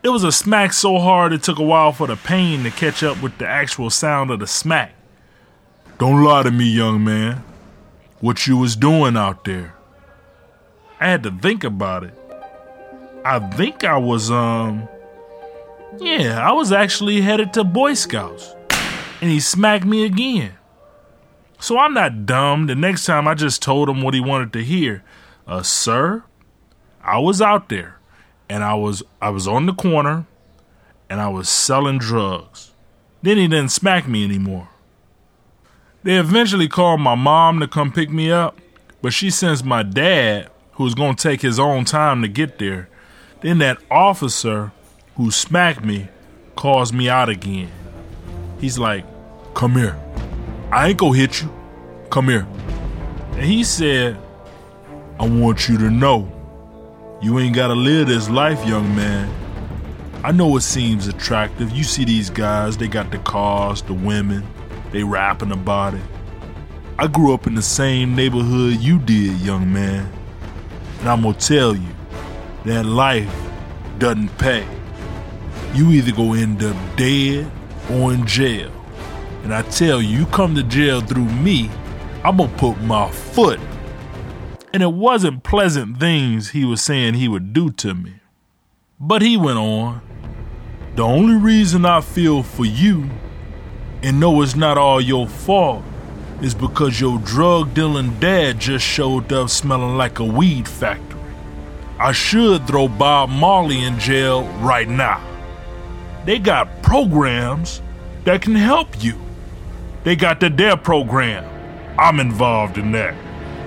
It 0.02 0.10
was 0.10 0.22
a 0.22 0.30
smack 0.30 0.74
so 0.74 0.98
hard 0.98 1.32
it 1.32 1.42
took 1.42 1.58
a 1.58 1.62
while 1.62 1.92
for 1.92 2.06
the 2.06 2.16
pain 2.16 2.62
to 2.64 2.70
catch 2.70 3.02
up 3.02 3.22
with 3.22 3.38
the 3.38 3.48
actual 3.48 3.88
sound 3.88 4.30
of 4.30 4.38
the 4.38 4.46
smack. 4.46 4.92
Don't 5.96 6.22
lie 6.22 6.42
to 6.42 6.50
me, 6.50 6.66
young 6.66 7.02
man. 7.02 7.42
What 8.20 8.46
you 8.46 8.58
was 8.58 8.76
doing 8.76 9.16
out 9.16 9.44
there? 9.46 9.74
I 11.00 11.08
had 11.08 11.22
to 11.22 11.30
think 11.30 11.64
about 11.64 12.04
it. 12.04 12.12
I 13.24 13.38
think 13.38 13.82
I 13.82 13.96
was, 13.96 14.30
um, 14.30 14.90
yeah, 15.98 16.46
I 16.46 16.52
was 16.52 16.70
actually 16.70 17.22
headed 17.22 17.54
to 17.54 17.64
Boy 17.64 17.94
Scouts. 17.94 18.54
And 19.22 19.30
he 19.30 19.40
smacked 19.40 19.86
me 19.86 20.04
again. 20.04 20.52
So 21.58 21.78
I'm 21.78 21.94
not 21.94 22.26
dumb. 22.26 22.66
The 22.66 22.74
next 22.74 23.06
time 23.06 23.26
I 23.26 23.34
just 23.34 23.62
told 23.62 23.88
him 23.88 24.02
what 24.02 24.14
he 24.14 24.20
wanted 24.20 24.52
to 24.54 24.64
hear. 24.64 25.02
Uh, 25.46 25.62
sir, 25.62 26.24
I 27.02 27.18
was 27.18 27.40
out 27.40 27.68
there 27.68 27.98
and 28.48 28.64
I 28.64 28.74
was 28.74 29.02
I 29.20 29.30
was 29.30 29.46
on 29.46 29.66
the 29.66 29.74
corner 29.74 30.26
and 31.08 31.20
I 31.20 31.28
was 31.28 31.48
selling 31.48 31.98
drugs. 31.98 32.72
Then 33.22 33.38
he 33.38 33.48
didn't 33.48 33.70
smack 33.70 34.06
me 34.06 34.24
anymore. 34.24 34.68
They 36.02 36.16
eventually 36.16 36.68
called 36.68 37.00
my 37.00 37.14
mom 37.14 37.58
to 37.60 37.66
come 37.66 37.90
pick 37.90 38.10
me 38.10 38.30
up, 38.30 38.58
but 39.02 39.12
she 39.12 39.30
sends 39.30 39.64
my 39.64 39.82
dad, 39.82 40.50
who's 40.72 40.94
to 40.94 41.14
take 41.14 41.42
his 41.42 41.58
own 41.58 41.84
time 41.84 42.22
to 42.22 42.28
get 42.28 42.58
there. 42.58 42.88
Then 43.40 43.58
that 43.58 43.78
officer 43.90 44.72
who 45.16 45.30
smacked 45.30 45.84
me 45.84 46.08
calls 46.54 46.92
me 46.92 47.08
out 47.08 47.28
again. 47.28 47.70
He's 48.60 48.78
like, 48.78 49.04
Come 49.54 49.76
here. 49.76 49.98
I 50.76 50.88
ain't 50.88 50.98
gonna 50.98 51.16
hit 51.16 51.40
you. 51.40 51.50
Come 52.10 52.28
here. 52.28 52.46
And 53.30 53.44
he 53.44 53.64
said, 53.64 54.18
I 55.18 55.26
want 55.26 55.70
you 55.70 55.78
to 55.78 55.90
know 55.90 56.30
you 57.22 57.38
ain't 57.38 57.56
gotta 57.56 57.74
live 57.74 58.08
this 58.08 58.28
life, 58.28 58.62
young 58.68 58.94
man. 58.94 59.34
I 60.22 60.32
know 60.32 60.54
it 60.58 60.60
seems 60.60 61.06
attractive. 61.06 61.72
You 61.72 61.82
see 61.82 62.04
these 62.04 62.28
guys, 62.28 62.76
they 62.76 62.88
got 62.88 63.10
the 63.10 63.16
cars, 63.20 63.80
the 63.80 63.94
women, 63.94 64.46
they 64.92 65.02
rapping 65.02 65.50
about 65.50 65.94
it. 65.94 66.04
I 66.98 67.06
grew 67.06 67.32
up 67.32 67.46
in 67.46 67.54
the 67.54 67.62
same 67.62 68.14
neighborhood 68.14 68.74
you 68.74 68.98
did, 68.98 69.40
young 69.40 69.72
man. 69.72 70.12
And 71.00 71.08
I'm 71.08 71.22
gonna 71.22 71.38
tell 71.38 71.74
you, 71.74 71.88
that 72.66 72.84
life 72.84 73.34
doesn't 73.96 74.28
pay. 74.36 74.68
You 75.72 75.92
either 75.92 76.12
go 76.12 76.34
end 76.34 76.62
up 76.62 76.76
dead 76.96 77.50
or 77.90 78.12
in 78.12 78.26
jail. 78.26 78.75
And 79.46 79.54
I 79.54 79.62
tell 79.62 80.02
you, 80.02 80.18
you 80.18 80.26
come 80.26 80.56
to 80.56 80.64
jail 80.64 81.00
through 81.00 81.26
me, 81.26 81.70
I'm 82.24 82.38
gonna 82.38 82.52
put 82.56 82.80
my 82.80 83.08
foot. 83.12 83.60
And 84.74 84.82
it 84.82 84.92
wasn't 84.92 85.44
pleasant 85.44 86.00
things 86.00 86.50
he 86.50 86.64
was 86.64 86.82
saying 86.82 87.14
he 87.14 87.28
would 87.28 87.52
do 87.52 87.70
to 87.70 87.94
me. 87.94 88.14
But 88.98 89.22
he 89.22 89.36
went 89.36 89.58
on. 89.58 90.00
The 90.96 91.04
only 91.04 91.36
reason 91.36 91.84
I 91.84 92.00
feel 92.00 92.42
for 92.42 92.64
you 92.64 93.08
and 94.02 94.18
know 94.18 94.42
it's 94.42 94.56
not 94.56 94.78
all 94.78 95.00
your 95.00 95.28
fault 95.28 95.84
is 96.42 96.52
because 96.52 97.00
your 97.00 97.20
drug 97.20 97.72
dealing 97.72 98.18
dad 98.18 98.58
just 98.58 98.84
showed 98.84 99.32
up 99.32 99.48
smelling 99.48 99.96
like 99.96 100.18
a 100.18 100.24
weed 100.24 100.66
factory. 100.66 101.20
I 102.00 102.10
should 102.10 102.66
throw 102.66 102.88
Bob 102.88 103.30
Marley 103.30 103.84
in 103.84 104.00
jail 104.00 104.42
right 104.58 104.88
now. 104.88 105.24
They 106.24 106.40
got 106.40 106.82
programs 106.82 107.80
that 108.24 108.42
can 108.42 108.56
help 108.56 109.04
you. 109.04 109.16
They 110.06 110.14
got 110.14 110.38
the 110.38 110.48
DARE 110.48 110.76
program. 110.76 111.44
I'm 111.98 112.20
involved 112.20 112.78
in 112.78 112.92
that. 112.92 113.16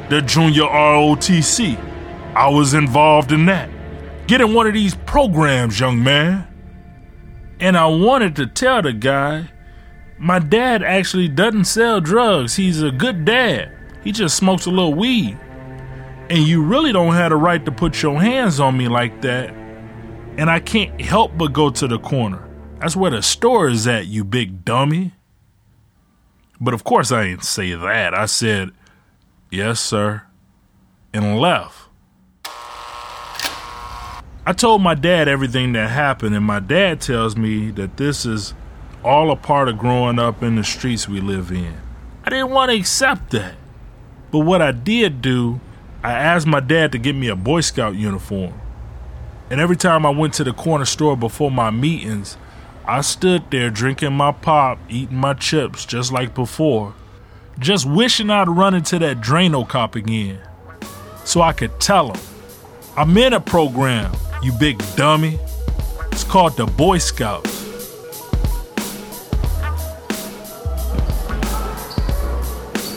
The 0.10 0.22
Junior 0.22 0.64
ROTC. 0.64 1.78
I 2.34 2.48
was 2.48 2.74
involved 2.74 3.34
in 3.34 3.46
that. 3.48 3.70
Get 4.26 4.40
in 4.40 4.54
one 4.54 4.66
of 4.66 4.74
these 4.74 4.96
programs, 4.96 5.82
young 5.82 6.02
man. 6.02 6.48
And 7.60 7.76
I 7.76 7.88
wanted 7.88 8.38
to 8.38 8.46
tell 8.48 8.82
the 8.82 8.94
guy 8.94 9.50
my 10.18 10.40
dad 10.40 10.82
actually 10.82 11.28
doesn't 11.28 11.66
sell 11.66 12.00
drugs. 12.00 12.56
He's 12.56 12.82
a 12.82 12.92
good 12.92 13.26
dad. 13.26 13.74
He 14.06 14.14
just 14.14 14.38
smokes 14.38 14.66
a 14.66 14.70
little 14.70 14.94
weed. 14.94 15.38
And 16.30 16.48
you 16.48 16.64
really 16.64 16.94
don't 16.94 17.16
have 17.16 17.32
the 17.32 17.36
right 17.36 17.66
to 17.66 17.72
put 17.74 18.02
your 18.02 18.22
hands 18.22 18.62
on 18.62 18.78
me 18.78 18.88
like 18.88 19.24
that. 19.24 19.50
And 20.38 20.50
I 20.50 20.62
can't 20.62 21.02
help 21.02 21.38
but 21.38 21.52
go 21.52 21.70
to 21.70 21.86
the 21.86 22.00
corner. 22.00 22.48
That's 22.80 22.96
where 22.96 23.12
the 23.12 23.22
store 23.22 23.68
is 23.68 23.86
at, 23.88 24.08
you 24.08 24.24
big 24.24 24.64
dummy. 24.64 25.12
But 26.62 26.74
of 26.74 26.84
course, 26.84 27.12
I 27.12 27.26
didn't 27.26 27.46
say 27.46 27.74
that. 27.74 28.14
I 28.14 28.26
said, 28.26 28.72
Yes, 29.50 29.80
sir, 29.80 30.24
and 31.14 31.40
left. 31.40 31.90
I 34.46 34.54
told 34.54 34.82
my 34.82 34.96
dad 34.96 35.28
everything 35.28 35.74
that 35.74 35.90
happened, 35.90 36.36
and 36.36 36.46
my 36.46 36.60
dad 36.60 37.02
tells 37.02 37.36
me 37.36 37.72
that 37.72 37.98
this 37.98 38.26
is 38.26 38.54
all 39.04 39.32
a 39.32 39.36
part 39.36 39.70
of 39.70 39.78
growing 39.78 40.20
up 40.20 40.42
in 40.44 40.56
the 40.56 40.64
streets 40.64 41.08
we 41.08 41.22
live 41.22 41.52
in. 41.52 41.78
I 42.24 42.30
didn't 42.30 42.50
want 42.50 42.72
to 42.72 42.78
accept 42.78 43.32
that. 43.32 43.56
But 44.32 44.40
what 44.40 44.62
I 44.62 44.72
did 44.72 45.22
do, 45.22 45.60
I 46.04 46.14
asked 46.14 46.48
my 46.48 46.60
dad 46.60 46.92
to 46.92 46.98
get 46.98 47.16
me 47.16 47.28
a 47.28 47.36
Boy 47.36 47.62
Scout 47.62 47.96
uniform. 47.96 48.60
And 49.50 49.60
every 49.60 49.76
time 49.76 50.06
I 50.06 50.10
went 50.10 50.34
to 50.36 50.44
the 50.44 50.54
corner 50.54 50.86
store 50.86 51.18
before 51.18 51.50
my 51.50 51.72
meetings, 51.72 52.38
I 52.92 53.02
stood 53.02 53.52
there 53.52 53.70
drinking 53.70 54.14
my 54.14 54.32
pop, 54.32 54.80
eating 54.90 55.18
my 55.18 55.36
chips 55.36 55.86
just 55.86 56.12
like 56.12 56.34
before, 56.34 56.96
just 57.60 57.86
wishing 57.86 58.32
I'd 58.32 58.50
run 58.50 58.74
into 58.74 58.98
that 58.98 59.22
Drano 59.22 59.70
cop 59.70 59.96
again. 59.96 60.40
So 61.24 61.44
I 61.44 61.54
could 61.54 61.80
tell 61.80 62.12
him, 62.12 62.20
I'm 62.98 63.16
in 63.16 63.34
a 63.34 63.40
program, 63.40 64.12
you 64.42 64.52
big 64.54 64.82
dummy. 64.96 65.38
It's 66.12 66.24
called 66.24 66.58
the 66.58 66.66
Boy 66.66 66.98
Scouts. 66.98 67.62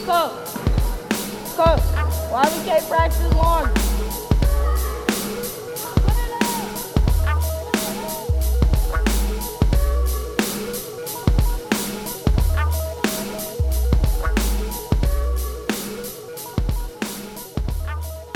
Coach, 0.06 0.54
coach, 1.54 1.80
Why 2.30 2.50
we 2.56 2.64
can't 2.64 2.88
practice 2.88 3.34
long? 3.34 3.81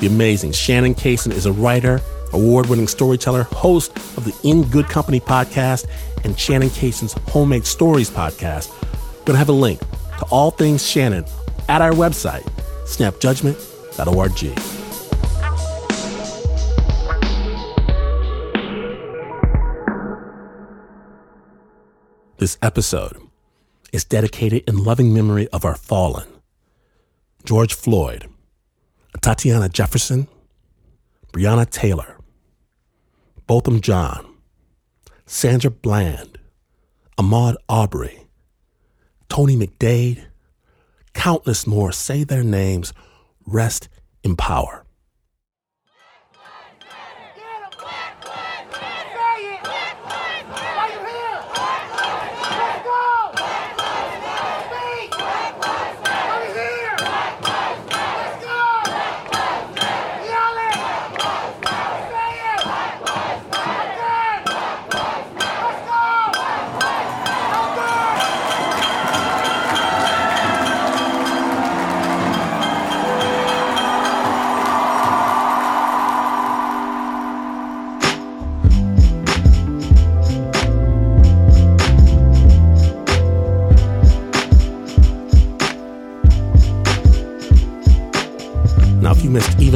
Amazing 0.06 0.52
Shannon 0.52 0.94
Cason 0.94 1.32
is 1.32 1.46
a 1.46 1.52
writer, 1.52 2.00
award 2.32 2.66
winning 2.68 2.88
storyteller, 2.88 3.44
host 3.44 3.96
of 4.16 4.24
the 4.24 4.34
In 4.44 4.62
Good 4.68 4.86
Company 4.86 5.20
podcast 5.20 5.86
and 6.24 6.38
Shannon 6.38 6.70
Cason's 6.70 7.12
Homemade 7.30 7.66
Stories 7.66 8.10
podcast. 8.10 8.70
We're 8.82 9.24
going 9.24 9.34
to 9.34 9.38
have 9.38 9.48
a 9.48 9.52
link 9.52 9.80
to 9.80 10.24
all 10.30 10.50
things 10.50 10.86
Shannon 10.86 11.24
at 11.68 11.82
our 11.82 11.92
website, 11.92 12.44
snapjudgment.org. 12.84 14.76
This 22.38 22.58
episode 22.60 23.16
is 23.92 24.04
dedicated 24.04 24.62
in 24.68 24.84
loving 24.84 25.14
memory 25.14 25.48
of 25.48 25.64
our 25.64 25.74
fallen 25.74 26.28
George 27.44 27.72
Floyd, 27.72 28.28
Tatiana 29.26 29.68
Jefferson, 29.68 30.28
Breonna 31.32 31.68
Taylor, 31.68 32.16
Botham 33.48 33.80
Jean, 33.80 34.24
Sandra 35.26 35.68
Bland, 35.68 36.38
Ahmaud 37.18 37.56
Arbery, 37.68 38.28
Tony 39.28 39.56
McDade, 39.56 40.26
countless 41.12 41.66
more 41.66 41.90
say 41.90 42.22
their 42.22 42.44
names 42.44 42.92
rest 43.48 43.88
in 44.22 44.36
power. 44.36 44.85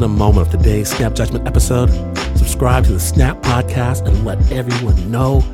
Even 0.01 0.11
a 0.11 0.17
moment 0.17 0.47
of 0.47 0.59
today's 0.59 0.89
Snap 0.89 1.15
Judgment 1.15 1.47
episode, 1.47 1.91
subscribe 2.39 2.85
to 2.85 2.93
the 2.95 3.01
Snap 3.01 3.37
Podcast 3.43 4.07
and 4.07 4.25
let 4.25 4.39
everyone 4.51 5.11
know. 5.11 5.45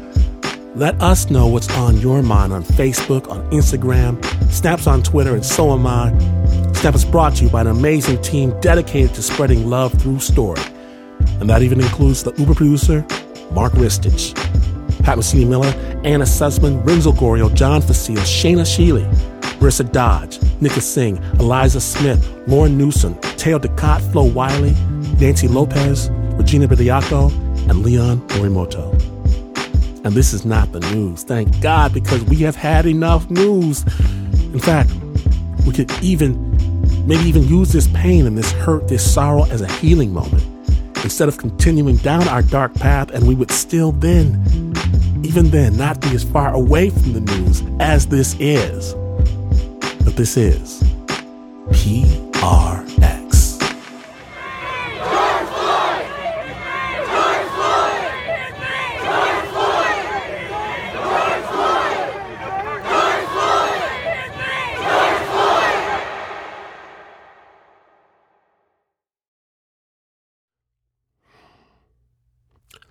Let 0.77 1.03
us 1.03 1.31
know 1.31 1.49
what's 1.49 1.69
on 1.71 1.97
your 1.99 2.23
mind 2.23 2.53
on 2.53 2.63
Facebook, 2.63 3.29
on 3.29 3.51
Instagram, 3.51 4.25
Snap's 4.53 4.87
on 4.87 5.03
Twitter, 5.03 5.35
and 5.35 5.45
so 5.45 5.73
am 5.73 5.85
I. 5.85 6.17
Snap 6.75 6.95
is 6.95 7.05
brought 7.05 7.35
to 7.37 7.45
you 7.45 7.51
by 7.51 7.63
an 7.63 7.67
amazing 7.67 8.23
team 8.23 8.55
dedicated 8.61 9.15
to 9.15 9.23
spreading 9.23 9.69
love 9.69 9.93
through 9.95 10.21
story. 10.21 10.63
And 11.41 11.51
that 11.51 11.63
even 11.63 11.81
includes 11.81 12.23
the 12.23 12.33
Uber 12.35 12.55
producer, 12.55 13.05
Mark 13.51 13.73
Ristich, 13.73 14.33
Pat 15.03 15.19
Mesiti 15.19 15.49
Miller, 15.49 15.75
Anna 16.05 16.25
Sussman, 16.25 16.87
Renzo 16.87 17.11
Gorio, 17.11 17.53
John 17.53 17.83
Facile, 17.83 18.19
Shayna 18.19 18.63
Sheely, 18.65 19.13
Marissa 19.59 19.91
Dodge, 19.91 20.39
Nika 20.61 20.81
Singh, 20.81 21.17
Eliza 21.41 21.81
Smith, 21.81 22.25
Lauren 22.47 22.79
Newsom, 22.79 23.19
Teo 23.47 23.61
Ducott, 23.61 24.01
Flo 24.11 24.25
Wiley, 24.25 24.73
Nancy 25.21 25.47
Lopez, 25.47 26.11
Regina 26.33 26.67
Bediaco, 26.67 27.31
and 27.71 27.85
Leon 27.85 28.19
Morimoto. 28.31 28.93
And 30.05 30.17
this 30.17 30.33
is 30.33 30.45
not 30.45 30.73
the 30.73 30.81
news, 30.81 31.23
thank 31.23 31.61
God, 31.61 31.95
because 31.95 32.25
we 32.25 32.39
have 32.39 32.57
had 32.57 32.87
enough 32.87 33.31
news. 33.31 33.85
In 34.53 34.59
fact, 34.59 34.91
we 35.65 35.73
could 35.73 35.93
even, 36.03 36.35
maybe 37.07 37.23
even 37.23 37.45
use 37.45 37.71
this 37.71 37.87
pain 37.95 38.27
and 38.27 38.37
this 38.37 38.51
hurt, 38.51 38.89
this 38.89 39.15
sorrow 39.15 39.45
as 39.45 39.61
a 39.61 39.71
healing 39.75 40.13
moment 40.13 40.43
instead 41.05 41.29
of 41.29 41.39
continuing 41.39 41.99
down 41.99 42.27
our 42.27 42.43
dark 42.43 42.75
path, 42.75 43.13
and 43.13 43.29
we 43.29 43.37
would 43.37 43.53
still 43.53 43.93
then, 43.93 44.43
even 45.23 45.51
then, 45.51 45.77
not 45.77 46.01
be 46.01 46.09
as 46.17 46.25
far 46.25 46.53
away 46.53 46.91
from 46.91 47.13
the 47.13 47.21
news 47.21 47.63
as 47.79 48.09
this 48.09 48.35
is. 48.41 48.95
But 50.03 50.17
this 50.17 50.37
is 50.37 50.83
PRX. 51.69 53.16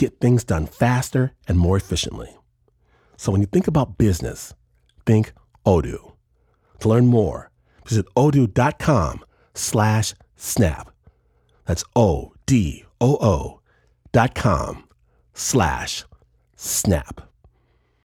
get 0.00 0.18
things 0.18 0.44
done 0.44 0.66
faster 0.66 1.32
and 1.46 1.58
more 1.58 1.76
efficiently. 1.76 2.34
So 3.16 3.30
when 3.30 3.42
you 3.42 3.46
think 3.46 3.68
about 3.68 3.98
business, 3.98 4.54
think 5.04 5.32
Odoo. 5.66 6.12
To 6.80 6.88
learn 6.88 7.06
more, 7.06 7.50
visit 7.86 8.06
odoo.com 8.16 9.24
slash 9.54 10.14
snap. 10.36 10.90
That's 11.66 11.84
O-D-O-O 11.94 13.60
dot 14.12 14.34
com 14.34 14.88
slash 15.34 16.04
snap. 16.56 17.29